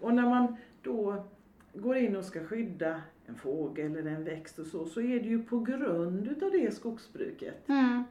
Och 0.00 0.14
när 0.14 0.28
man 0.28 0.56
då 0.82 1.24
går 1.74 1.96
in 1.96 2.16
och 2.16 2.24
ska 2.24 2.44
skydda 2.44 3.00
en 3.30 3.36
fågel 3.36 3.96
eller 3.96 4.10
en 4.10 4.24
växt 4.24 4.58
och 4.58 4.66
så, 4.66 4.84
så 4.84 5.00
är 5.00 5.20
det 5.20 5.28
ju 5.28 5.42
på 5.42 5.58
grund 5.60 6.26
utav 6.28 6.50
det 6.50 6.74
skogsbruket 6.74 7.68
Mm. 7.68 8.04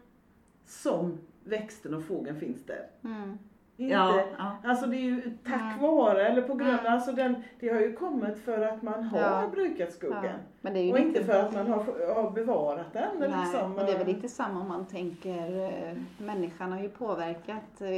som 0.65 1.17
växten 1.43 1.93
och 1.93 2.03
fågeln 2.03 2.39
finns 2.39 2.63
där. 2.65 2.87
Mm. 3.03 3.37
Inte, 3.77 3.93
Ja, 3.93 4.23
ja. 4.37 4.57
Alltså 4.63 4.85
det 4.87 4.95
är 4.97 5.01
ju 5.01 5.21
tack 5.43 5.61
Mm. 5.79 5.79
vare 5.79 6.27
eller 6.27 6.41
på 6.41 6.53
grund, 6.53 6.79
Mm. 6.79 6.93
alltså 6.93 7.11
den, 7.11 7.35
det 7.59 7.69
har 7.69 7.79
ju 7.81 7.93
kommit 7.95 8.37
för 8.39 8.61
att 8.61 8.81
man 8.83 9.03
har 9.03 9.19
Ja. 9.19 9.49
brukat 9.53 9.91
skogen. 9.93 10.23
Ja. 10.23 10.31
Men 10.61 10.73
det 10.73 10.79
är 10.79 10.83
ju 10.83 10.91
Och 10.93 10.99
inte 10.99 11.23
för 11.23 11.33
att 11.33 11.53
man 11.53 11.67
har, 11.67 12.13
har 12.15 12.31
bevarat 12.31 12.93
den. 12.93 13.19
Nej, 13.19 13.29
liksom. 13.29 13.71
och 13.75 13.85
det 13.85 13.91
är 13.91 13.97
väl 13.97 14.07
lite 14.07 14.29
samma 14.29 14.61
om 14.61 14.67
man 14.67 14.85
tänker, 14.85 15.65
eh, 15.65 15.97
människan 16.25 16.71
har 16.71 16.79
ju 16.81 16.89
påverkat 16.89 17.81
eh, 17.81 17.89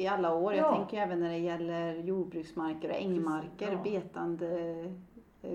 i 0.00 0.06
alla 0.10 0.34
år. 0.34 0.54
Jag 0.54 0.66
Ja. 0.66 0.76
tänker 0.76 0.96
ju 0.96 1.02
även 1.02 1.20
när 1.20 1.28
det 1.30 1.38
gäller 1.38 1.94
jordbruksmarker 1.94 2.88
och 2.90 2.96
ängmarker, 2.96 3.72
Ja. 3.72 3.82
betande 3.84 4.46
eh, 4.60 4.92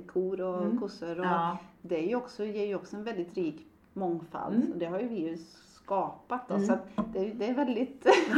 kor 0.07 0.41
och 0.41 0.61
Mm. 0.61 0.79
kossor. 0.79 1.19
Och 1.19 1.25
ja. 1.25 1.57
Det 1.81 2.03
är 2.03 2.07
ju 2.07 2.15
också, 2.15 2.45
ger 2.45 2.65
ju 2.65 2.75
också 2.75 2.95
en 2.95 3.03
väldigt 3.03 3.33
rik 3.33 3.67
mångfald. 3.93 4.55
Mm. 4.55 4.71
Och 4.71 4.77
det 4.77 4.85
har 4.85 4.99
ju 4.99 5.07
vi 5.07 5.15
ju 5.29 5.37
skapat 5.75 6.47
då, 6.47 6.53
Mm. 6.53 6.65
så 6.67 6.73
att 6.73 6.87
det, 7.13 7.19
är- 7.19 7.33
det 7.35 7.47
är 7.49 7.53
väldigt, 7.53 8.03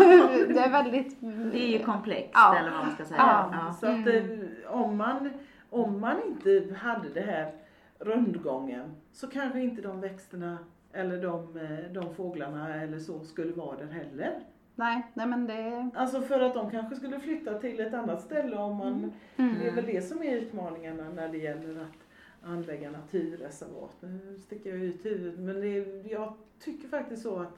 det 0.56 0.60
är 0.60 0.72
väldigt... 0.72 1.18
Det 1.52 1.60
är 1.64 1.68
ju 1.80 1.80
komplext 1.86 2.32
Ja. 2.34 2.58
eller 2.58 2.72
vad 2.72 2.80
man 2.86 2.92
ska 2.96 3.06
säga. 3.06 3.18
Ja. 3.20 3.50
Ja. 3.68 3.74
Så 3.74 3.86
att 3.88 4.08
Mm. 4.08 4.42
eh, 4.64 4.72
om, 4.82 4.98
man, 4.98 5.30
om 5.70 6.00
man 6.02 6.16
inte 6.28 6.74
hade 6.80 7.10
det 7.10 7.22
här 7.22 7.52
rundgången 8.00 8.96
så 9.12 9.28
kanske 9.28 9.60
inte 9.62 9.82
de 9.82 10.02
växterna 10.02 10.58
eller 10.94 11.22
de, 11.22 11.58
eh, 11.58 11.92
de 11.94 12.16
fåglarna 12.16 12.76
eller 12.82 13.00
så 13.00 13.20
skulle 13.24 13.54
vara 13.54 13.78
där 13.78 13.88
heller. 13.88 14.40
Nej, 14.78 15.06
nej 15.13 15.28
men 15.28 15.48
det... 15.48 15.90
Alltså 15.96 16.22
för 16.22 16.40
att 16.40 16.54
de 16.54 16.72
kanske 16.72 16.96
skulle 16.96 17.20
flytta 17.20 17.60
till 17.60 17.80
ett 17.80 17.94
annat 17.94 18.22
ställe 18.22 18.58
om 18.58 18.76
man 18.78 19.12
Mm. 19.36 19.60
Det 19.60 19.68
är 19.68 19.76
väl 19.76 19.86
det 19.86 20.02
som 20.02 20.24
är 20.24 20.36
utmaningarna 20.36 21.10
när 21.10 21.30
det 21.30 21.38
gäller 21.38 21.82
att 21.82 22.08
anlägga 22.42 22.92
naturreservat. 22.92 23.96
Nu 24.02 24.40
sticker 24.46 24.70
jag 24.70 24.80
ut 24.80 25.06
huvudet 25.06 25.40
men 25.40 25.62
det 25.62 25.68
är, 25.68 26.12
jag 26.12 26.34
tycker 26.60 26.88
faktiskt 26.88 27.24
så 27.24 27.40
att, 27.40 27.58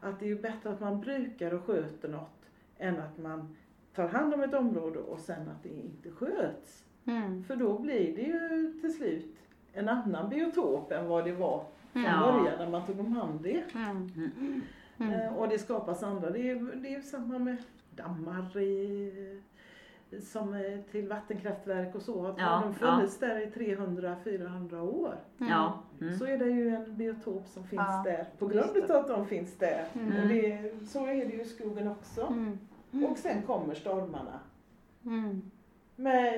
att 0.00 0.20
det 0.20 0.30
är 0.30 0.34
bättre 0.34 0.70
att 0.70 0.80
man 0.80 1.00
brukar 1.00 1.54
och 1.54 1.64
sköter 1.64 2.08
något 2.08 2.50
än 2.78 2.98
att 2.98 3.18
man 3.18 3.56
tar 3.94 4.08
hand 4.08 4.34
om 4.34 4.40
ett 4.42 4.54
område 4.54 4.98
och 4.98 5.18
sen 5.18 5.48
att 5.48 5.62
det 5.62 5.68
inte 5.68 6.10
sköts. 6.10 6.84
Mm. 7.04 7.44
För 7.44 7.56
då 7.56 7.78
blir 7.78 8.16
det 8.16 8.22
ju 8.22 8.72
till 8.80 8.92
slut 8.94 9.36
en 9.72 9.88
annan 9.88 10.28
biotop 10.28 10.92
än 10.92 11.06
vad 11.06 11.24
det 11.24 11.32
var 11.32 11.64
från 11.92 12.02
Ja. 12.02 12.32
början 12.32 12.58
när 12.58 12.70
man 12.70 12.86
tog 12.86 13.00
om 13.00 13.12
hand 13.12 13.40
det. 13.42 13.64
Mm. 13.74 14.10
Mm. 14.98 15.12
Mm. 15.12 15.26
Eh, 15.26 15.36
Och 15.38 15.48
det 15.48 15.58
skapas 15.58 16.02
andra. 16.02 16.30
Det 16.30 16.50
är, 16.50 16.76
det 16.82 16.94
är 16.94 17.00
samma 17.00 17.38
med 17.38 17.56
dammar 17.90 18.58
i, 18.58 19.40
som 20.22 20.54
är 20.54 20.82
till 20.90 21.08
vattenkraftverk 21.08 21.94
och 21.94 22.02
så. 22.02 22.26
Att 22.26 22.38
Ja, 22.38 22.44
har 22.44 22.62
de 22.62 22.74
funnits 22.74 23.18
där 23.18 23.40
i 23.40 23.46
300-400 23.46 24.80
år 24.80 25.14
Mm. 25.38 25.52
Ja. 25.52 25.82
Mm. 26.00 26.18
så 26.18 26.24
är 26.26 26.38
det 26.38 26.44
ju 26.50 26.68
en 26.74 26.96
biotop 26.96 27.46
som 27.48 27.64
finns 27.64 27.82
Ja, 27.86 28.02
där 28.04 28.26
på 28.38 28.46
grund 28.46 28.90
av 28.90 28.96
att 28.96 29.08
de 29.08 29.26
finns 29.26 29.56
där. 29.58 29.84
Mm. 29.94 30.22
Och 30.22 30.28
det, 30.28 30.70
så 30.88 31.06
är 31.06 31.24
det 31.26 31.32
ju 31.32 31.40
i 31.42 31.44
skogen 31.44 31.88
också. 31.88 32.26
Mm. 32.26 32.58
Och 33.10 33.18
sen 33.18 33.42
kommer 33.42 33.74
stormarna. 33.74 34.40
Mm. 35.04 35.42
Med, 35.96 36.32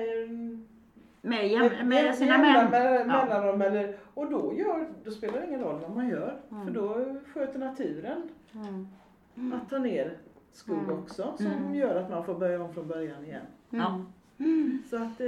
Med, 1.21 1.47
jäm, 1.47 1.87
med 1.89 2.15
sina 2.15 2.31
jämna 2.31 2.69
män. 2.69 3.09
Ja. 3.09 3.43
Eller, 3.65 3.97
och 4.13 4.31
då, 4.31 4.53
gör, 4.57 4.87
då 5.03 5.11
spelar 5.11 5.39
det 5.41 5.47
ingen 5.47 5.59
roll 5.61 5.79
vad 5.81 5.95
man 5.95 6.09
gör. 6.09 6.39
Mm. 6.51 6.65
För 6.65 6.73
då 6.73 7.15
sköter 7.33 7.59
naturen 7.59 8.29
Mm. 8.53 9.53
att 9.53 9.69
ta 9.69 9.77
ner 9.77 10.17
skog 10.51 10.77
Mm. 10.77 10.99
också 10.99 11.33
som 11.37 11.45
Mm. 11.45 11.75
gör 11.75 11.95
att 11.95 12.09
man 12.09 12.23
får 12.25 12.35
börja 12.35 12.63
om 12.63 12.73
från 12.73 12.87
början 12.87 13.25
igen. 13.25 13.45
Ja. 13.69 14.01
Mm. 14.39 14.83
Så 14.89 14.95
att, 14.95 15.21
eh, 15.21 15.27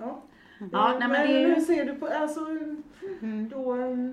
ja. 0.00 0.22
Ja, 0.72 0.92
Eh, 0.92 0.98
nej, 0.98 1.08
men 1.08 1.10
men 1.10 1.28
hur 1.28 1.60
ser 1.60 1.84
du 1.84 1.94
på, 1.94 2.06
alltså 2.06 2.40
Mm. 3.22 3.48
då, 3.48 3.76
eh, 3.76 4.10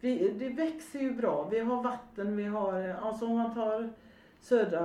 vi, 0.00 0.28
det 0.38 0.48
växer 0.48 1.00
ju 1.00 1.12
bra. 1.12 1.48
Vi 1.50 1.58
har 1.60 1.82
vatten, 1.82 2.36
vi 2.36 2.44
har, 2.44 2.88
alltså 3.02 3.26
om 3.26 3.38
man 3.38 3.54
tar 3.54 3.90
södra 4.40 4.80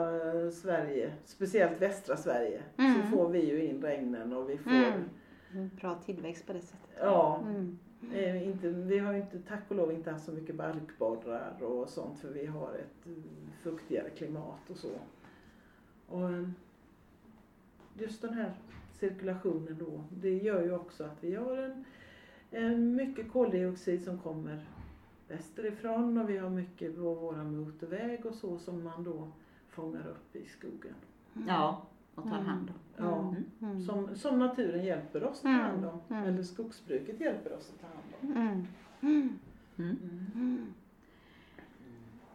Sverige, 0.52 1.12
speciellt 1.26 1.82
västra 1.82 2.18
Sverige, 2.18 2.62
Mm. 2.78 2.94
så 3.02 3.18
får 3.18 3.30
vi 3.30 3.46
ju 3.50 3.66
in 3.66 3.82
regnen 3.82 4.34
och 4.34 4.50
vi 4.50 4.58
får. 4.58 4.72
Mm. 4.72 5.70
Bra 5.82 5.96
tillväxt 6.06 6.48
på 6.48 6.54
det 6.54 6.62
sättet. 6.62 6.98
ja, 7.02 7.40
Mm 7.48 7.80
eh, 8.14 8.48
inte, 8.48 8.70
vi 8.70 9.00
har 9.00 9.14
inte, 9.14 9.40
tack 9.40 9.64
och 9.68 9.76
lov 9.76 9.92
inte 9.92 10.12
haft 10.12 10.26
så 10.26 10.32
mycket 10.32 10.56
barkborrar 10.56 11.64
och 11.64 11.90
sånt 11.90 12.20
för 12.20 12.30
vi 12.30 12.46
har 12.46 12.74
ett 12.74 13.06
mm, 13.06 13.24
fuktigare 13.62 14.10
klimat 14.10 14.70
och 14.70 14.78
så. 14.78 14.92
Och 16.08 16.30
ehm, 16.30 16.54
just 17.94 18.22
den 18.22 18.34
här 18.34 18.54
cirkulationen 18.94 19.78
då, 19.80 20.04
det 20.10 20.38
gör 20.38 20.64
ju 20.64 20.76
också 20.76 21.04
att 21.04 21.24
vi 21.24 21.36
har 21.36 21.58
en, 21.58 21.86
en 22.52 22.96
mycket 22.96 23.32
koldioxid 23.32 24.04
som 24.04 24.20
kommer 24.20 24.66
västerifrån 25.28 26.18
och 26.18 26.30
vi 26.30 26.38
har 26.38 26.50
mycket 26.50 26.96
på 26.96 27.14
våra 27.14 27.44
motorväg 27.44 28.26
och 28.26 28.36
så 28.36 28.58
som 28.58 28.84
man 28.84 29.04
då 29.04 29.32
fångar 29.70 30.08
upp 30.08 30.36
i 30.36 30.46
skogen. 30.46 30.96
Ja, 31.48 31.86
och 32.16 32.24
tar 32.24 32.42
hand 32.42 32.70
om. 32.70 32.76
Ja, 33.06 33.20
Mm. 33.20 33.44
Mm. 33.62 33.86
som, 33.86 34.16
som 34.16 34.40
naturen 34.40 34.86
hjälper 34.86 35.24
oss 35.24 35.38
att 35.38 35.42
ta 35.44 35.50
Mm. 35.50 35.62
hand 35.62 35.86
om. 35.86 36.00
Mm. 36.10 36.24
Eller 36.24 36.44
skogsbruket 36.44 37.20
hjälper 37.20 37.54
oss 37.58 37.72
att 37.76 37.82
ta 37.82 37.88
hand 37.88 38.36
om. 38.38 38.42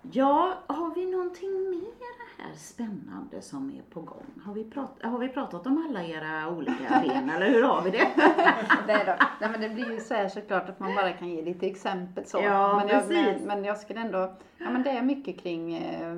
Ja, 0.03 0.55
har 0.67 0.95
vi 0.95 1.11
någonting 1.11 1.71
mer 1.71 2.11
här 2.39 2.55
spännande 2.55 3.43
som 3.43 3.71
är 3.71 3.83
på 3.83 4.01
gång? 4.01 4.25
Har 4.45 4.55
vi, 4.55 4.65
prat, 4.65 4.99
har 5.03 5.19
vi 5.19 5.29
pratat 5.29 5.67
om 5.67 5.87
alla 5.89 6.05
era 6.05 6.49
olika 6.49 7.03
ben 7.09 7.31
eller 7.31 7.51
hur 7.51 7.63
har 7.63 7.83
vi 7.83 7.91
det? 7.91 8.09
Nej, 8.87 9.05
då. 9.07 9.13
Nej 9.41 9.51
men 9.51 9.61
det 9.61 9.69
blir 9.69 9.93
ju 9.93 10.01
så 10.01 10.15
här 10.15 10.29
såklart 10.29 10.69
att 10.69 10.81
man 10.81 10.95
bara 10.95 11.13
kan 11.13 11.29
ge 11.29 11.43
lite 11.43 11.67
exempel 11.67 12.27
så. 12.27 12.39
Ja, 12.39 12.77
men, 12.77 12.89
jag, 12.89 13.09
precis. 13.09 13.17
men, 13.27 13.47
men 13.47 13.65
jag 13.65 13.79
skulle 13.79 14.01
ändå, 14.01 14.19
ja 14.59 14.71
men 14.71 14.83
det 14.83 14.91
är 14.91 15.03
mycket 15.03 15.41
kring 15.41 15.75
eh, 15.75 16.17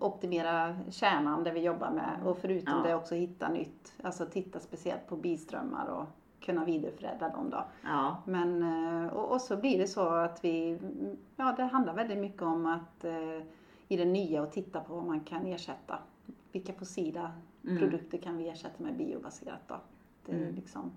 optimera 0.00 0.76
kärnan 0.90 1.44
det 1.44 1.50
vi 1.50 1.60
jobbar 1.60 1.90
med 1.90 2.10
och 2.24 2.38
förutom 2.38 2.74
Ja. 2.76 2.88
det 2.88 2.94
också 2.94 3.14
hitta 3.14 3.48
nytt, 3.48 3.92
alltså 4.02 4.26
titta 4.26 4.60
speciellt 4.60 5.06
på 5.08 5.16
biströmmar 5.16 5.86
och 5.86 6.04
kunna 6.44 6.64
vidareförädla 6.64 7.28
dem 7.28 7.50
då. 7.50 7.64
Ja, 7.84 8.16
Men, 8.26 8.62
eh, 8.62 9.12
och, 9.12 9.32
och 9.32 9.40
så 9.40 9.56
blir 9.56 9.78
det 9.78 9.86
så 9.88 10.08
att 10.08 10.44
vi, 10.44 10.78
ja 11.36 11.54
det 11.56 11.62
handlar 11.64 11.94
väldigt 11.94 12.18
mycket 12.18 12.42
om 12.42 12.66
att 12.66 13.04
eh, 13.04 13.42
i 13.88 13.96
det 13.96 14.04
nya 14.04 14.42
och 14.42 14.52
titta 14.52 14.80
på 14.80 14.94
vad 14.94 15.04
man 15.04 15.20
kan 15.20 15.46
ersätta. 15.46 15.98
Vilka 16.52 16.72
fossila 16.72 17.32
Mm. 17.66 17.78
produkter 17.78 18.18
kan 18.18 18.36
vi 18.36 18.48
ersätta 18.48 18.82
med 18.84 18.96
biobaserat 18.96 19.60
då? 19.68 19.74
Det 20.26 20.32
är 20.32 20.36
Mm. 20.36 20.54
liksom. 20.54 20.92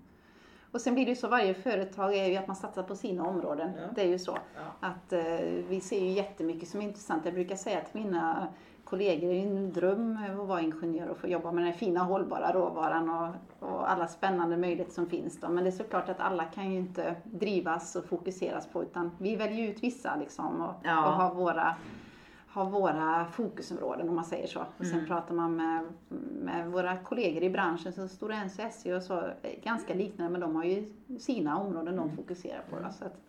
Och 0.72 0.80
sen 0.80 0.94
blir 0.94 1.04
det 1.04 1.10
ju 1.10 1.16
så, 1.16 1.28
varje 1.28 1.54
företag 1.54 2.14
är 2.16 2.26
ju 2.26 2.36
att 2.36 2.46
man 2.46 2.56
satsar 2.56 2.82
på 2.82 2.96
sina 2.96 3.26
områden. 3.28 3.70
Ja. 3.76 3.86
Det 3.94 4.02
är 4.02 4.06
ju 4.08 4.18
så. 4.18 4.38
Ja. 4.54 4.88
Att 4.88 5.12
eh, 5.12 5.20
vi 5.68 5.80
ser 5.80 6.00
ju 6.04 6.10
jättemycket 6.10 6.68
som 6.68 6.80
är 6.80 6.84
intressant. 6.84 7.24
Jag 7.24 7.34
brukar 7.34 7.56
säga 7.56 7.80
till 7.80 8.00
mina 8.00 8.48
kollegor, 8.90 9.28
det 9.28 9.34
är 9.34 9.42
en 9.46 9.72
dröm 9.72 10.18
att 10.40 10.48
vara 10.48 10.60
ingenjör 10.60 11.08
och 11.08 11.16
få 11.18 11.26
jobba 11.28 11.52
med 11.52 11.64
den 11.64 11.72
här 11.72 11.78
fina 11.78 12.00
hållbara 12.00 12.52
råvaran 12.52 13.08
och, 13.10 13.28
och 13.68 13.90
alla 13.90 14.06
spännande 14.06 14.56
möjligheter 14.56 14.92
som 14.94 15.06
finns 15.06 15.40
då. 15.40 15.48
Men 15.48 15.64
det 15.64 15.70
är 15.70 15.72
såklart 15.72 16.08
att 16.08 16.20
alla 16.20 16.44
kan 16.44 16.70
ju 16.72 16.78
inte 16.78 17.14
drivas 17.24 17.96
och 17.96 18.04
fokuseras 18.04 18.66
på 18.66 18.82
utan 18.82 19.10
vi 19.18 19.36
väljer 19.36 19.68
ut 19.70 19.82
vissa 19.82 20.16
liksom 20.16 20.60
och, 20.60 20.74
Ja. 20.82 21.06
och 21.06 21.12
har 21.12 21.34
våra 21.34 21.74
har 22.50 22.64
våra 22.64 23.24
fokusområden 23.24 24.08
om 24.08 24.14
man 24.14 24.24
säger 24.24 24.46
så. 24.46 24.60
Och 24.78 24.86
sen 24.86 24.94
Mm. 24.94 25.06
pratar 25.06 25.34
man 25.34 25.56
med, 25.56 25.84
med 26.42 26.70
våra 26.70 26.96
kollegor 26.96 27.42
i 27.42 27.50
branschen 27.50 27.92
som 27.92 28.08
Stora 28.08 28.34
Enso 28.36 28.62
SE 28.72 28.94
och 28.96 29.02
så, 29.02 29.14
är 29.14 29.34
ganska 29.64 29.94
liknande 29.94 30.32
men 30.32 30.40
de 30.40 30.56
har 30.56 30.64
ju 30.64 30.92
sina 31.18 31.58
områden 31.60 31.96
de 31.96 32.16
fokuserar 32.16 32.62
på. 32.70 32.76
Då, 32.76 32.92
så 32.92 33.04
att, 33.04 33.20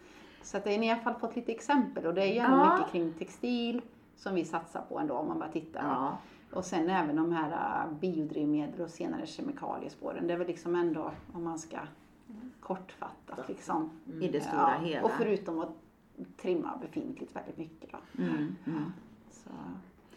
så 0.43 0.57
att 0.57 0.63
det 0.63 0.77
ni 0.77 0.77
har 0.77 0.83
i 0.85 0.89
alla 0.89 1.01
fall 1.01 1.13
fått 1.19 1.35
lite 1.35 1.51
exempel 1.51 2.05
och 2.05 2.13
det 2.13 2.21
är 2.23 2.27
ju 2.27 2.33
Ja. 2.35 2.73
mycket 2.77 2.91
kring 2.91 3.13
textil 3.13 3.81
som 4.19 4.35
vi 4.35 4.45
satsar 4.45 4.81
på 4.89 4.99
ändå 4.99 5.13
om 5.13 5.27
man 5.27 5.39
bara 5.39 5.51
tittar. 5.51 5.83
ja, 5.83 6.17
Och 6.53 6.65
sen 6.65 6.89
även 6.89 7.15
de 7.15 7.31
här 7.31 7.83
äh, 7.85 7.93
biodrivmedel 7.99 8.81
och 8.81 8.89
senare 8.89 9.25
kemikaliespåren. 9.25 10.27
Det 10.27 10.33
är 10.33 10.37
väl 10.37 10.47
liksom 10.47 10.75
ändå 10.75 11.11
om 11.33 11.43
man 11.43 11.59
ska 11.59 11.77
kortfattat 12.59 13.49
liksom. 13.49 13.89
i 14.21 14.27
det 14.27 14.41
stora 14.41 14.75
Ja, 14.81 14.85
hela. 14.85 15.05
och 15.05 15.11
förutom 15.11 15.59
att 15.59 15.69
trimma 16.41 16.77
befintligt 16.81 17.35
väldigt 17.35 17.57
mycket 17.57 17.91
då. 17.91 18.23
Mm, 18.23 18.55
mm. 18.67 18.93
Så, 19.31 19.49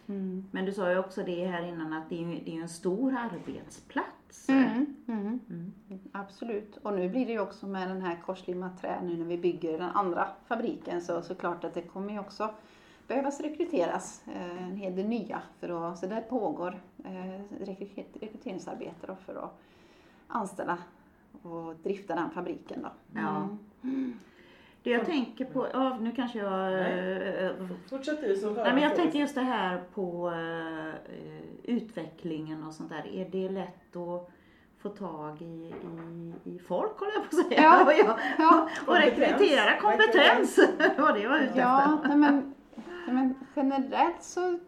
mm. 0.07 0.45
Men 0.51 0.65
du 0.65 0.73
sa 0.73 0.91
ju 0.91 0.99
också 0.99 1.23
det 1.23 1.45
här 1.45 1.63
innan 1.63 1.93
att 1.93 2.09
det 2.09 2.15
är 2.15 2.19
ju, 2.19 2.39
det 2.39 2.51
är 2.51 2.55
ju 2.55 2.61
en 2.61 2.69
stor 2.69 3.15
arbetsplats. 3.15 4.49
Mm, 4.49 4.95
mm. 5.07 5.39
Mm. 5.49 5.71
Absolut. 6.11 6.77
Och 6.77 6.93
nu 6.93 7.09
blir 7.09 7.25
det 7.25 7.31
ju 7.31 7.39
också 7.39 7.67
med 7.67 7.89
den 7.89 8.01
här 8.01 8.21
korslimmat 8.25 8.81
trä 8.81 9.01
nu 9.03 9.17
när 9.17 9.25
vi 9.25 9.37
bygger 9.37 9.77
den 9.77 9.89
andra 9.89 10.27
fabriken 10.47 11.01
så 11.01 11.21
såklart 11.21 11.63
att 11.63 11.73
det 11.73 11.81
kommer 11.81 12.13
ju 12.13 12.19
också 12.19 12.53
behövas 13.07 13.39
rekryteras 13.41 14.23
eh, 14.27 14.63
en 14.63 14.75
hel 14.77 14.95
del 14.95 15.07
nya. 15.07 15.41
För 15.59 15.91
att, 15.91 15.99
så 15.99 16.05
där 16.07 16.21
pågår 16.21 16.81
eh, 17.05 17.41
rekry- 17.59 18.05
rekryteringsarbete 18.21 19.07
då 19.07 19.15
för 19.25 19.35
att 19.35 19.59
anställa 20.27 20.77
och 21.41 21.75
drifta 21.83 22.15
den 22.15 22.29
fabriken 22.29 22.81
då. 22.81 22.89
Ja. 23.21 23.47
Mm. 23.83 24.13
Det 24.83 24.89
jag 24.89 25.05
tänker 25.05 25.45
på, 25.45 25.67
ja, 25.73 25.97
nu 26.01 26.11
kanske 26.11 26.39
jag... 26.39 26.71
Nej. 26.71 27.45
eh, 27.59 27.67
Fortsätt 27.89 28.21
du 28.21 28.41
hör 28.47 28.63
Nej, 28.63 28.73
men 28.73 28.83
jag 28.83 28.95
tänker 28.95 29.19
just 29.19 29.35
det 29.35 29.41
här 29.41 29.81
på 29.93 30.29
eh, 30.31 30.93
utvecklingen 31.63 32.63
och 32.63 32.73
sånt 32.73 32.89
där. 32.89 33.07
Är 33.07 33.29
det 33.29 33.49
lätt 33.49 33.95
att 33.95 34.29
få 34.77 34.89
tag 34.89 35.41
i, 35.41 35.73
i, 35.83 36.33
i 36.43 36.59
folk 36.59 36.99
håller 36.99 37.13
jag 37.13 37.29
på 37.29 37.37
att 37.37 37.47
säga. 37.47 37.61
Ja. 37.61 37.83
Och, 37.85 37.93
jag, 37.93 38.19
Ja. 38.37 38.69
och 38.87 38.95
rekrytera 38.95 39.79
kompetens. 39.81 40.55
Det 40.95 41.01
var 41.01 41.13
det 41.13 41.19
jag 41.19 41.29
var 41.29 41.39
ute 41.39 41.59
Ja, 41.59 41.83
efter. 41.95 42.07
men, 42.09 42.19
nej 42.21 42.31
men 42.31 42.52
generellt 43.55 44.23
så 44.23 44.59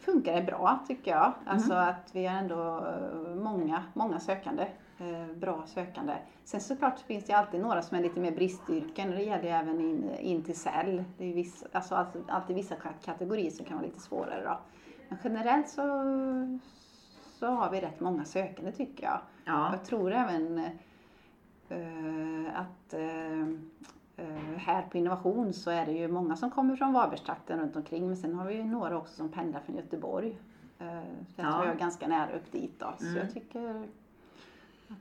funkar 0.00 0.34
det 0.36 0.42
bra 0.42 0.78
tycker 0.88 1.10
jag. 1.10 1.32
Alltså 1.46 1.72
att 1.74 2.10
vi 2.12 2.26
har 2.26 2.38
ändå 2.38 2.86
eh, 2.86 3.34
många, 3.34 3.82
många 3.94 4.20
sökande. 4.20 4.62
eh, 4.98 5.36
Bra 5.36 5.62
sökande. 5.66 6.12
Sen 6.44 6.60
såklart 6.60 6.98
finns 7.00 7.24
det 7.24 7.32
alltid 7.32 7.60
några 7.60 7.82
som 7.82 7.98
är 7.98 8.02
lite 8.02 8.20
mer 8.20 8.30
bristyrken 8.32 9.08
och 9.08 9.14
det 9.14 9.22
gäller 9.22 9.44
ju 9.44 9.50
även 9.50 9.80
in, 9.80 10.10
in 10.20 10.42
till 10.42 10.56
cell. 10.56 11.04
Det 11.18 11.24
är 11.30 11.34
viss, 11.34 11.64
alltså 11.72 11.94
alltid, 11.94 12.22
alltid 12.28 12.56
vissa 12.56 12.74
ka- 12.74 13.04
kategorier 13.04 13.50
som 13.50 13.64
kan 13.66 13.76
vara 13.76 13.86
lite 13.86 14.00
svårare 14.00 14.44
då. 14.44 14.58
Men 15.08 15.18
generellt 15.24 15.68
så, 15.68 15.82
så 17.38 17.46
har 17.46 17.70
vi 17.70 17.80
rätt 17.80 18.00
många 18.00 18.24
sökande 18.24 18.72
tycker 18.72 19.04
jag. 19.04 19.20
Ja, 19.44 19.68
Jag 19.72 19.84
tror 19.84 20.12
även 20.12 20.58
eh, 21.68 22.60
att 22.60 22.94
eh, 22.94 23.46
här 24.56 24.82
på 24.82 24.98
innovation 24.98 25.52
så 25.52 25.70
är 25.70 25.86
det 25.86 25.92
ju 25.92 26.08
många 26.08 26.36
som 26.36 26.50
kommer 26.50 26.76
från 26.76 26.92
Varbergstrakten 26.92 27.60
runt 27.60 27.76
omkring 27.76 28.06
men 28.06 28.16
sen 28.16 28.34
har 28.34 28.46
vi 28.46 28.54
ju 28.54 28.64
några 28.64 28.98
också 28.98 29.14
som 29.14 29.28
pendlar 29.28 29.60
från 29.60 29.76
Göteborg. 29.76 30.38
Eh, 30.78 30.86
så 31.34 31.40
jag 31.40 31.46
Ja. 31.46 31.52
tror 31.52 31.64
jag 31.66 31.74
är 31.74 31.78
ganska 31.78 32.08
nära 32.08 32.36
upp 32.36 32.52
dit 32.52 32.72
då. 32.78 32.94
Så 32.98 33.04
Mm. 33.06 33.16
jag 33.18 33.32
tycker 33.34 33.86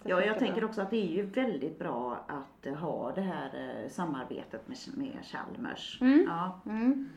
ja, 0.03 0.21
jag 0.21 0.39
tänker 0.39 0.55
bra. 0.61 0.65
också 0.69 0.81
att 0.81 0.89
det 0.89 0.97
är 0.97 1.15
ju 1.15 1.25
väldigt 1.25 1.79
bra 1.79 2.17
att 2.27 2.65
eh, 2.65 2.73
ha 2.75 3.11
det 3.11 3.21
här 3.21 3.79
eh, 3.83 3.89
samarbetet 3.89 4.67
med, 4.67 4.77
med 4.97 5.17
Chalmers. 5.25 5.97
Mm. 6.01 6.25
Ja, 6.29 6.59
Mm. 6.65 7.09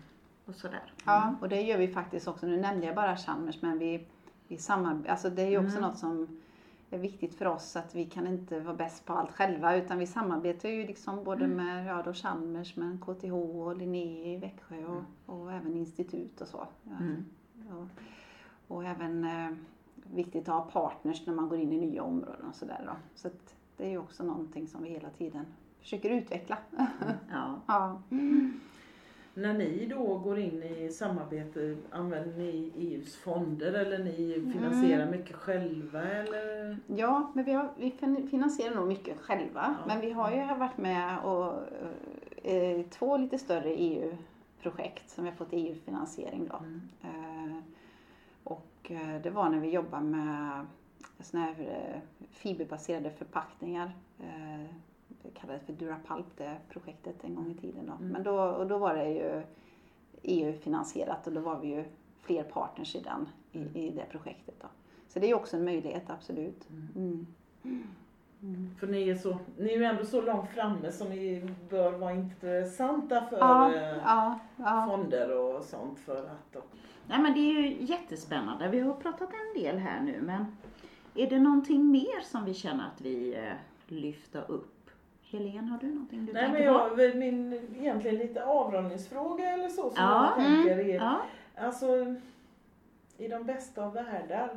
och 0.46 0.54
sådär. 0.54 0.92
Ja, 1.04 1.34
och 1.40 1.48
det 1.48 1.60
gör 1.62 1.78
vi 1.78 1.88
faktiskt 1.88 2.28
också. 2.28 2.46
Nu 2.46 2.56
nämnde 2.60 2.86
jag 2.86 2.94
bara 2.94 3.16
Chalmers 3.16 3.62
men 3.62 3.78
vi, 3.78 4.06
vi 4.48 4.58
samarbetar. 4.58 5.10
Alltså 5.10 5.30
det 5.30 5.42
är 5.42 5.50
ju 5.50 5.58
också 5.58 5.76
Mm. 5.78 5.82
något 5.90 5.98
som 5.98 6.40
är 6.90 6.98
viktigt 6.98 7.34
för 7.34 7.46
oss 7.46 7.76
att 7.76 7.94
vi 7.94 8.04
kan 8.04 8.26
inte 8.26 8.60
vara 8.60 8.76
bäst 8.76 9.04
på 9.04 9.12
allt 9.12 9.32
själva 9.32 9.76
utan 9.76 9.98
vi 9.98 10.06
samarbetar 10.06 10.68
ju 10.68 10.86
liksom 10.86 11.24
både 11.24 11.44
Mm. 11.44 11.56
med 11.56 11.86
ja, 11.86 12.02
då 12.02 12.12
Chalmers, 12.12 12.76
men 12.76 12.98
KTH 12.98 13.32
och 13.32 13.76
Linné 13.76 14.34
i 14.34 14.36
Växjö 14.36 14.84
och, 14.84 15.34
och 15.34 15.52
även 15.52 15.76
institut 15.76 16.40
och 16.40 16.48
så. 16.48 16.66
Mm. 17.00 17.24
Och, 17.70 17.88
och 18.76 18.84
även 18.84 19.24
eh, 19.24 19.56
viktigt 20.14 20.48
att 20.48 20.54
ha 20.54 20.70
partners 20.70 21.26
när 21.26 21.34
man 21.34 21.48
går 21.48 21.58
in 21.58 21.72
i 21.72 21.76
nya 21.76 22.02
områden 22.02 22.46
och 22.48 22.54
sådär 22.54 22.82
då. 22.86 22.92
Så 23.14 23.28
att 23.28 23.54
det 23.76 23.84
är 23.84 23.90
ju 23.90 23.98
också 23.98 24.24
någonting 24.24 24.68
som 24.68 24.82
vi 24.82 24.88
hela 24.90 25.10
tiden 25.10 25.46
försöker 25.80 26.10
utveckla. 26.10 26.58
Ja. 27.30 27.60
ja. 27.66 28.02
När 29.38 29.54
ni 29.54 29.86
då 29.86 30.18
går 30.18 30.38
in 30.38 30.62
i 30.62 30.88
samarbete, 30.92 31.76
använder 31.90 32.36
ni 32.38 32.72
EUs 32.76 33.16
fonder 33.16 33.72
eller 33.72 33.98
ni 33.98 34.50
finansierar 34.52 35.02
Mm. 35.06 35.18
mycket 35.18 35.36
själva 35.36 36.02
eller? 36.02 36.76
Ja, 36.86 37.30
men 37.34 37.44
vi, 37.44 37.52
har, 37.52 37.68
vi 37.76 37.90
fin- 37.90 38.28
finansierar 38.30 38.74
nog 38.74 38.88
mycket 38.88 39.20
själva. 39.20 39.76
Ja. 39.80 39.86
Men 39.86 40.00
vi 40.00 40.10
har 40.10 40.30
ju 40.30 40.54
varit 40.58 40.78
med 40.78 41.18
och 41.24 41.52
eh, 42.42 42.82
två 42.90 43.16
lite 43.16 43.38
större 43.38 43.74
EU-projekt 43.74 45.10
som 45.10 45.24
vi 45.24 45.30
har 45.30 45.36
fått 45.36 45.48
EU-finansiering 45.52 46.48
då. 46.50 46.56
Mm. 46.56 46.80
Eh, 47.02 47.56
och 48.44 48.90
eh, 48.90 49.22
det 49.22 49.30
var 49.30 49.48
när 49.48 49.60
vi 49.60 49.70
jobbade 49.70 50.04
med 50.04 50.66
såna 51.20 51.42
här 51.44 51.54
eh, 51.60 52.00
fiberbaserade 52.30 53.10
förpackningar. 53.10 53.92
Eh, 54.20 54.74
det 55.22 55.30
kallades 55.30 55.62
för 55.66 55.72
Durapulp 55.72 56.26
det 56.36 56.56
projektet 56.68 57.24
en 57.24 57.34
gång 57.34 57.50
i 57.50 57.54
tiden 57.60 57.86
då. 57.86 57.92
Mm. 57.92 58.08
Men 58.08 58.22
då, 58.22 58.40
och 58.40 58.66
då 58.66 58.78
var 58.78 58.94
det 58.94 59.08
ju 59.10 59.42
EU-finansierat 60.22 61.26
och 61.26 61.32
då 61.32 61.40
var 61.40 61.58
vi 61.58 61.68
ju 61.68 61.84
fler 62.22 62.42
partners 62.42 62.96
i, 62.96 63.00
den, 63.00 63.28
Mm. 63.52 63.68
i, 63.76 63.86
i 63.86 63.90
det 63.90 64.04
projektet 64.10 64.54
då. 64.60 64.66
Så 65.08 65.18
det 65.18 65.26
är 65.26 65.28
ju 65.28 65.34
också 65.34 65.56
en 65.56 65.64
möjlighet, 65.64 66.10
absolut. 66.10 66.68
Mm. 66.70 67.26
Mm. 67.64 67.82
Mm. 68.42 68.74
För 68.80 68.86
ni 68.86 69.08
är, 69.08 69.14
så, 69.14 69.38
ni 69.56 69.72
är 69.72 69.76
ju 69.78 69.84
ändå 69.84 70.04
så 70.04 70.20
långt 70.20 70.50
framme 70.50 70.92
så 70.92 71.08
ni 71.08 71.50
bör 71.70 71.90
vara 71.92 72.12
intressanta 72.12 73.20
för 73.30 73.38
Ja, 73.38 73.74
eh, 73.74 73.96
ja, 74.04 74.38
ja. 74.56 74.86
fonder 74.90 75.38
och 75.38 75.64
sånt 75.64 75.98
för 75.98 76.24
att 76.24 76.52
då. 76.52 76.60
Nej 77.08 77.18
men 77.22 77.34
det 77.34 77.40
är 77.40 77.60
ju 77.60 77.82
jättespännande. 77.84 78.68
Vi 78.68 78.80
har 78.80 78.94
pratat 78.94 79.28
en 79.32 79.62
del 79.62 79.78
här 79.78 80.02
nu 80.02 80.20
men 80.22 80.56
är 81.14 81.30
det 81.30 81.38
någonting 81.38 81.90
mer 81.90 82.20
som 82.24 82.44
vi 82.44 82.54
känner 82.54 82.84
att 82.86 83.00
vi 83.00 83.34
eh, 83.34 83.52
lyfter 83.86 84.50
upp? 84.50 84.74
Helene, 85.30 85.66
har 85.70 85.78
du 85.78 85.86
någonting 85.88 86.26
du 86.26 86.32
Nej 86.32 86.52
men 86.52 86.62
jag, 86.62 86.90
på? 86.90 86.96
min 87.18 87.52
egentligen 87.80 88.16
lite 88.16 88.44
avrundningsfråga 88.44 89.50
eller 89.50 89.68
så 89.68 89.82
som 89.82 89.92
Ja. 89.96 90.34
jag 90.36 90.46
tänker 90.46 90.78
är 90.78 90.94
Ja, 90.94 91.20
Alltså, 91.56 92.14
i 93.18 93.28
de 93.28 93.44
bästa 93.44 93.84
av 93.84 93.92
världar, 93.94 94.50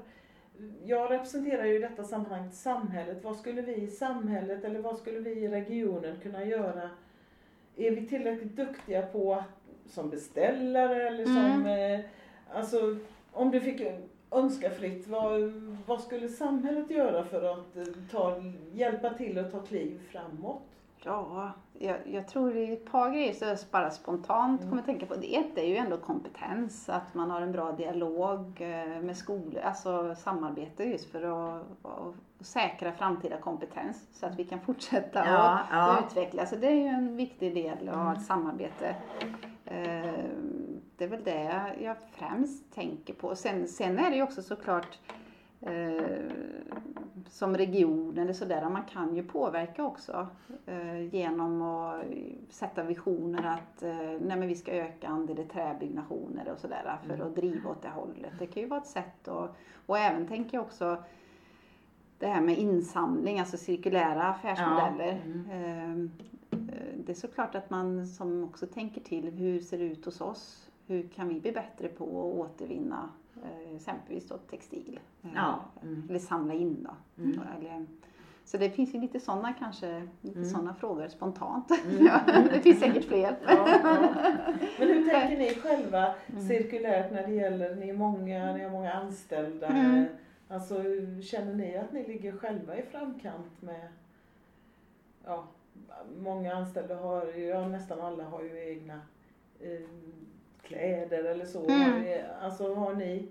jag 0.85 1.11
representerar 1.11 1.65
ju 1.65 1.75
i 1.75 1.79
detta 1.79 2.03
sammanhang 2.03 2.51
samhället. 2.51 3.23
Vad 3.23 3.35
skulle 3.35 3.61
vi 3.61 3.75
i 3.75 3.87
samhället 3.87 4.63
eller 4.65 4.79
vad 4.79 4.97
skulle 4.97 5.19
vi 5.19 5.31
i 5.31 5.47
regionen 5.47 6.19
kunna 6.21 6.45
göra? 6.45 6.89
Är 7.75 7.91
vi 7.91 8.07
tillräckligt 8.07 8.55
duktiga 8.55 9.01
på 9.01 9.33
att, 9.33 9.43
som 9.85 10.09
beställare 10.09 11.07
eller 11.07 11.25
som, 11.25 11.37
Mm. 11.37 11.99
eh, 11.99 12.05
alltså 12.53 12.97
om 13.31 13.51
du 13.51 13.61
fick 13.61 13.81
önska 14.31 14.69
fritt, 14.69 15.07
vad, 15.07 15.41
vad 15.85 16.01
skulle 16.01 16.27
samhället 16.29 16.89
göra 16.91 17.23
för 17.23 17.51
att 17.53 17.77
eh, 17.77 17.83
ta, 18.11 18.35
hjälpa 18.73 19.09
till 19.09 19.37
att 19.39 19.51
ta 19.51 19.59
kliv 19.59 19.99
framåt? 20.11 20.61
Ja, 21.03 21.51
jag, 21.79 21.97
jag 22.05 22.27
tror 22.27 22.53
det 22.53 22.59
är 22.59 22.73
ett 22.73 22.91
par 22.91 23.09
grejer 23.09 23.33
som 23.33 23.47
jag 23.47 23.57
bara 23.71 23.91
spontant 23.91 24.59
Mm. 24.61 24.69
kommer 24.69 24.81
att 24.81 24.85
tänka 24.85 25.05
på. 25.05 25.15
Det 25.15 25.35
ett 25.35 25.57
är 25.57 25.65
ju 25.65 25.75
ändå 25.75 25.97
kompetens, 25.97 26.89
att 26.89 27.13
man 27.13 27.31
har 27.31 27.41
en 27.41 27.51
bra 27.51 27.71
dialog 27.71 28.61
eh, 28.61 29.01
med 29.01 29.17
skolor, 29.17 29.61
alltså 29.63 30.15
samarbete 30.15 30.83
just 30.83 31.11
för 31.11 31.21
att, 31.23 31.63
att 31.83 32.15
säkra 32.47 32.91
framtida 32.91 33.37
kompetens 33.37 34.07
så 34.11 34.25
att 34.25 34.39
vi 34.39 34.43
kan 34.43 34.59
fortsätta 34.61 35.25
Ja, 35.25 35.53
och, 35.53 35.59
ja. 35.71 35.97
och 35.97 36.05
utveckla. 36.05 36.45
Så 36.45 36.55
det 36.55 36.67
är 36.67 36.75
ju 36.75 36.87
en 36.87 37.15
viktig 37.15 37.53
del 37.55 37.89
att 37.89 37.95
ha 37.95 38.01
Mm. 38.01 38.13
ett 38.13 38.25
samarbete. 38.25 38.95
Eh, 39.65 40.13
Det 41.01 41.05
är 41.05 41.09
väl 41.09 41.23
det 41.23 41.73
jag 41.83 41.95
främst 42.11 42.73
tänker 42.73 43.13
på. 43.13 43.35
Sen, 43.35 43.67
sen 43.67 43.99
är 43.99 44.09
det 44.09 44.15
ju 44.15 44.23
också 44.23 44.41
såklart 44.41 44.99
eh, 45.61 46.01
som 47.29 47.57
region 47.57 48.17
eller 48.17 48.33
sådär, 48.33 48.69
man 48.69 48.83
kan 48.83 49.15
ju 49.15 49.23
påverka 49.23 49.83
också 49.83 50.27
eh, 50.65 51.01
genom 51.15 51.61
att 51.61 52.03
sätta 52.49 52.83
visioner 52.83 53.45
att 53.45 53.83
eh, 53.83 53.95
nej 53.97 54.37
men 54.37 54.47
vi 54.47 54.55
ska 54.55 54.71
öka 54.71 55.07
andelen 55.07 55.47
träbyggnationer 55.47 56.51
och 56.51 56.59
sådär 56.59 56.97
för 57.07 57.13
Mm. 57.13 57.27
att 57.27 57.35
driva 57.35 57.69
åt 57.69 57.81
det 57.81 57.89
hållet. 57.89 58.31
Det 58.39 58.47
kan 58.47 58.63
ju 58.63 58.69
vara 58.69 58.81
ett 58.81 58.87
sätt 58.87 59.27
att, 59.27 59.55
och 59.85 59.97
även 59.97 60.27
tänker 60.27 60.57
jag 60.57 60.65
också 60.65 61.03
det 62.17 62.27
här 62.27 62.41
med 62.41 62.57
insamling, 62.57 63.39
alltså 63.39 63.57
cirkulära 63.57 64.23
affärsmodeller. 64.23 65.21
Mm. 65.25 65.49
Eh, 65.51 65.91
eh, 66.59 66.93
Det 67.05 67.11
är 67.11 67.15
såklart 67.15 67.55
att 67.55 67.69
man 67.69 68.07
som 68.07 68.43
också 68.43 68.67
tänker 68.67 69.01
till, 69.01 69.31
hur 69.31 69.59
ser 69.59 69.77
det 69.77 69.83
ut 69.83 70.05
hos 70.05 70.21
oss? 70.21 70.67
Hur 70.87 71.07
kan 71.07 71.27
vi 71.29 71.39
bli 71.39 71.51
bättre 71.51 71.87
på 71.87 72.03
att 72.03 72.49
återvinna 72.51 73.09
eh, 73.43 73.75
exempelvis 73.75 74.27
då 74.27 74.37
textil? 74.37 74.99
Eh, 75.23 75.29
Ja. 75.35 75.59
Mm. 75.83 76.03
Eller 76.09 76.19
samla 76.19 76.53
in 76.53 76.83
då. 76.89 77.23
Mm. 77.23 77.39
Eller, 77.57 77.85
så 78.45 78.57
det 78.57 78.69
finns 78.69 78.95
ju 78.95 78.99
lite 79.01 79.19
sådana 79.19 79.53
kanske, 79.53 80.07
lite 80.21 80.37
Mm. 80.39 80.49
sådana 80.49 80.73
frågor 80.73 81.07
spontant. 81.07 81.71
Mm. 81.85 82.05
Ja, 82.05 82.19
det 82.51 82.59
finns 82.59 82.79
säkert 82.79 83.05
fler. 83.05 83.37
Ja, 83.47 83.69
ja. 83.83 84.09
Men 84.79 84.87
hur 84.87 85.09
tänker 85.09 85.37
ni 85.37 85.49
själva 85.55 86.15
Mm. 86.27 86.47
cirkulärt 86.47 87.11
när 87.11 87.27
det 87.27 87.33
gäller, 87.33 87.75
ni 87.75 87.89
är 87.89 87.93
många, 87.93 88.53
ni 88.53 88.63
har 88.63 88.71
många 88.71 88.91
anställda. 88.93 89.67
Mm. 89.67 90.05
Alltså 90.47 90.83
känner 91.23 91.53
ni 91.55 91.77
att 91.77 91.91
ni 91.93 92.07
ligger 92.07 92.31
själva 92.37 92.77
i 92.77 92.81
framkant 92.83 93.61
med, 93.61 93.87
ja, 95.25 95.43
många 96.19 96.55
anställda 96.55 96.95
har 96.95 97.25
ju, 97.25 97.45
ja 97.45 97.67
nästan 97.67 98.01
alla 98.01 98.23
har 98.23 98.41
ju 98.43 98.69
egna 98.69 99.01
eh, 99.59 99.87
kläder 100.71 101.23
eller 101.23 101.45
så. 101.45 101.65
Mm. 101.69 101.81
Har 101.91 101.99
ni, 101.99 102.23
alltså 102.41 102.73
har 102.75 102.93
ni 102.93 103.27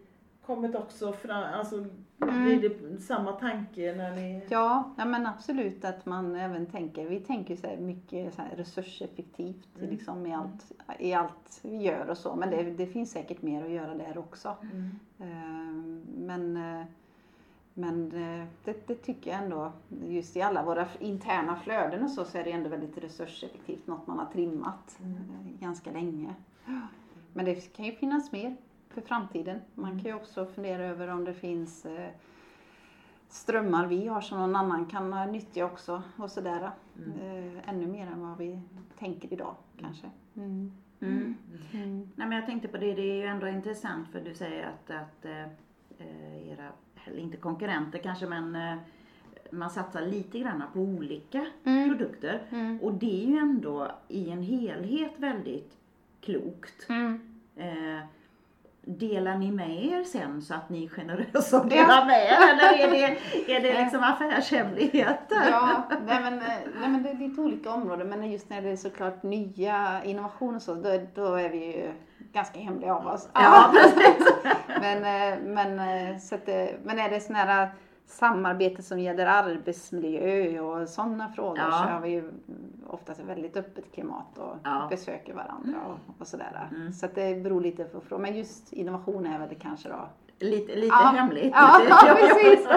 kommit 0.46 0.74
också 0.74 1.12
fram, 1.12 1.54
alltså 1.54 1.84
Mm. 2.22 2.44
blir 2.44 2.68
det 2.68 3.00
samma 3.02 3.32
tanke 3.32 3.94
när 3.96 4.16
ni 4.16 4.42
Ja, 4.48 4.92
ja, 4.98 5.04
men 5.04 5.26
absolut 5.26 5.84
att 5.84 6.06
man 6.06 6.36
även 6.36 6.66
tänker, 6.66 7.08
vi 7.08 7.20
tänker 7.20 7.56
så 7.56 7.66
mycket 7.82 8.34
så 8.34 8.42
resurseffektivt 8.56 9.68
Mm. 9.78 9.90
liksom 9.90 10.26
i, 10.26 10.34
allt, 10.34 10.72
i 10.98 11.12
allt 11.14 11.60
vi 11.62 11.76
gör 11.76 12.10
och 12.10 12.18
så. 12.18 12.36
Men 12.36 12.50
det, 12.50 12.62
det 12.62 12.86
finns 12.86 13.10
säkert 13.10 13.42
mer 13.42 13.64
att 13.64 13.70
göra 13.70 13.94
där 13.94 14.18
också. 14.18 14.56
Mm. 14.62 14.90
Eh, 15.18 16.00
Men, 16.18 16.56
eh, 16.56 16.86
men 17.74 18.12
eh, 18.12 18.46
det, 18.64 18.86
det 18.86 18.94
tycker 18.94 19.30
jag 19.30 19.42
ändå, 19.42 19.72
just 20.08 20.36
i 20.36 20.42
alla 20.42 20.62
våra 20.62 20.86
interna 20.98 21.56
flöden 21.56 22.02
och 22.04 22.10
så, 22.10 22.24
så 22.24 22.38
är 22.38 22.44
det 22.44 22.52
ändå 22.52 22.68
väldigt 22.68 22.98
resurseffektivt, 22.98 23.86
något 23.86 24.06
man 24.06 24.18
har 24.18 24.26
trimmat 24.26 24.98
Mm. 25.02 25.12
eh, 25.16 25.60
ganska 25.60 25.90
länge. 25.90 26.34
Men 27.32 27.44
det 27.44 27.76
kan 27.76 27.84
ju 27.84 27.92
finnas 27.92 28.32
mer 28.32 28.56
för 28.88 29.00
framtiden. 29.00 29.60
Man 29.74 29.90
kan 29.90 30.04
ju 30.10 30.14
också 30.14 30.46
fundera 30.46 30.84
över 30.86 31.08
om 31.08 31.24
det 31.24 31.34
finns 31.34 31.86
eh, 31.86 32.10
strömmar 33.28 33.86
vi 33.86 34.06
har 34.06 34.20
som 34.20 34.38
någon 34.38 34.56
annan 34.56 34.86
kan 34.86 35.32
nyttja 35.32 35.64
också 35.64 36.02
och 36.16 36.30
sådär. 36.30 36.70
Mm. 36.98 37.20
Eh, 37.20 37.68
ännu 37.68 37.86
mer 37.86 38.06
än 38.06 38.20
vad 38.28 38.38
vi 38.38 38.60
tänker 38.98 39.32
idag 39.32 39.54
kanske. 39.80 40.06
Mm. 40.36 40.72
Mm. 41.00 41.34
Mm. 41.72 41.98
Nej, 42.16 42.28
men 42.28 42.32
jag 42.32 42.46
tänkte 42.46 42.68
på 42.68 42.76
det, 42.76 42.94
det 42.94 43.02
är 43.02 43.14
ju 43.16 43.26
ändå 43.26 43.48
intressant 43.48 44.08
för 44.08 44.20
du 44.20 44.34
säger 44.34 44.66
att, 44.68 44.90
att 44.90 45.24
eh, 45.24 45.44
eh, 45.98 46.48
era, 46.52 46.68
eller 47.04 47.18
inte 47.18 47.36
konkurrenter 47.36 47.98
kanske, 47.98 48.26
men 48.26 48.56
eh, 48.56 48.74
man 49.50 49.70
satsar 49.70 50.06
lite 50.06 50.38
grann 50.38 50.62
på 50.72 50.80
olika 50.80 51.46
Mm. 51.64 51.88
produkter. 51.88 52.42
Mm. 52.50 52.80
Och 52.80 52.94
det 52.94 53.24
är 53.24 53.26
ju 53.28 53.36
ändå 53.36 53.90
i 54.08 54.30
en 54.30 54.42
helhet 54.42 55.12
väldigt 55.16 55.76
klokt. 56.20 56.88
Mm. 56.88 57.20
Eh, 57.56 58.00
delar 58.84 59.38
ni 59.38 59.50
med 59.52 59.84
er 59.84 60.04
sen 60.04 60.42
så 60.42 60.54
att 60.54 60.68
ni 60.70 60.84
är 60.84 60.88
generösa 60.88 61.60
och 61.60 61.66
delar 61.68 62.06
med 62.06 62.24
er? 62.24 62.36
Eller 62.52 62.86
är 62.86 62.90
det, 62.90 63.52
är 63.56 63.60
det 63.60 63.82
liksom 63.82 64.00
affärshemligheter? 64.02 65.42
Ja, 65.50 65.82
nej 66.06 66.22
men, 66.22 66.34
eh, 66.38 66.46
nej 66.80 66.88
men 66.88 67.02
det 67.02 67.10
är 67.10 67.14
lite 67.14 67.40
olika 67.40 67.70
områden 67.70 68.08
men 68.08 68.30
just 68.32 68.50
när 68.50 68.62
det 68.62 68.68
är 68.70 68.76
såklart 68.76 69.22
nya 69.22 70.04
innovationer 70.04 70.58
så, 70.58 70.74
då, 70.74 71.00
då 71.14 71.34
är 71.34 71.48
vi 71.48 71.66
ju 71.66 71.92
ganska 72.32 72.60
hemliga 72.60 72.94
av 72.94 73.06
oss. 73.06 73.28
Ja, 73.32 73.72
precis. 73.74 74.32
men, 74.80 74.96
eh, 75.32 75.38
men, 75.44 75.78
eh, 76.10 76.18
så 76.18 76.34
att, 76.34 76.46
det- 76.46 76.76
men 76.84 76.98
är 76.98 77.10
det 77.10 77.20
sådana 77.20 77.44
här 77.44 77.68
samarbete 78.10 78.82
som 78.82 78.98
gäller 79.00 79.26
arbetsmiljö 79.26 80.60
och 80.60 80.88
sådana 80.88 81.28
frågor 81.28 81.58
Ja. 81.58 81.70
så 81.70 81.76
har 81.92 82.00
vi 82.00 82.08
ju 82.10 82.30
oftast 82.86 83.20
ett 83.20 83.26
väldigt 83.26 83.56
öppet 83.56 83.92
klimat 83.94 84.38
och 84.38 84.56
Ja. 84.64 84.86
besöker 84.90 85.34
varandra 85.34 85.78
och, 85.86 86.20
och 86.20 86.26
sådär. 86.26 86.68
Mm. 86.76 86.92
Så 86.92 87.06
det 87.14 87.42
beror 87.42 87.60
lite 87.60 87.84
på 87.84 88.00
frågan. 88.00 88.22
Men 88.22 88.36
just 88.36 88.72
innovation 88.72 89.26
är 89.26 89.38
väl 89.38 89.48
det 89.48 89.54
kanske 89.54 89.88
då. 89.88 90.08
Lite, 90.38 90.74
lite 90.74 90.86
Ja. 90.86 91.12
hemligt. 91.16 91.52
Ja, 91.54 91.80
ja, 91.88 92.14
precis. 92.14 92.68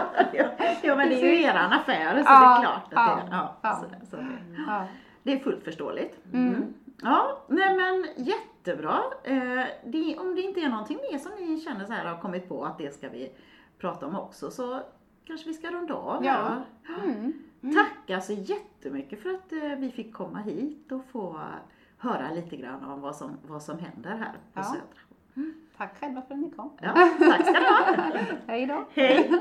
Ja, 0.84 0.96
men 0.96 1.10
det 1.10 1.16
är 1.22 1.34
ju 1.36 1.44
eran 1.44 1.74
affär 1.74 2.10
så 2.10 2.16
det 2.16 2.20
är 2.30 2.62
klart 2.62 2.84
att 2.84 2.90
det, 2.90 3.36
ja, 3.36 3.56
ja. 3.62 3.76
Så, 3.76 4.06
så 4.10 4.16
det, 4.16 4.88
det 5.24 5.34
är 5.34 5.40
fullt 5.40 5.64
förståeligt. 5.64 6.20
Mm. 6.34 6.74
Ja, 7.02 7.42
nej 7.48 7.76
men 7.78 8.26
jättebra. 8.26 9.00
Eh, 9.24 9.66
det, 9.86 10.18
om 10.18 10.36
det 10.36 10.42
inte 10.42 10.60
är 10.60 10.70
någonting 10.70 11.00
mer 11.12 11.18
som 11.20 11.32
ni 11.40 11.60
känner 11.60 11.86
så 11.86 11.94
här 11.94 12.06
har 12.06 12.22
kommit 12.22 12.50
på 12.50 12.66
att 12.66 12.78
det 12.78 12.94
ska 12.94 13.10
vi 13.10 13.32
prata 13.80 14.06
om 14.06 14.16
också 14.16 14.52
så 14.52 14.80
kanske 15.26 15.48
vi 15.48 15.54
ska 15.54 15.72
runda 15.72 15.94
av. 15.94 16.26
Ja. 16.26 16.42
va? 16.42 16.64
Mm. 17.04 17.34
Tack 17.76 18.10
alltså 18.10 18.34
jättemycket 18.34 19.24
för 19.24 19.30
att 19.30 19.52
eh, 19.54 19.76
vi 19.78 19.92
fick 19.92 20.14
komma 20.14 20.38
hit 20.40 20.92
och 20.92 21.06
få 21.12 21.40
höra 21.98 22.32
lite 22.32 22.56
grann 22.58 22.84
om 22.84 23.02
vad 23.02 23.16
som, 23.16 23.38
vad 23.48 23.64
som 23.64 23.80
händer 23.80 24.10
här 24.12 24.32
på 24.54 24.60
Ja. 24.60 24.64
Södra. 24.64 25.54
Tack 25.78 26.00
själva 26.00 26.22
för 26.22 26.34
att 26.34 26.40
ni 26.40 26.52
kom. 26.52 26.70
Ja, 26.82 26.94
tack 27.20 27.42
ska 27.42 27.60
ni 27.60 27.66
ha. 27.66 28.14
Hej 28.48 28.66
då. 28.66 28.86
Hej! 28.94 29.32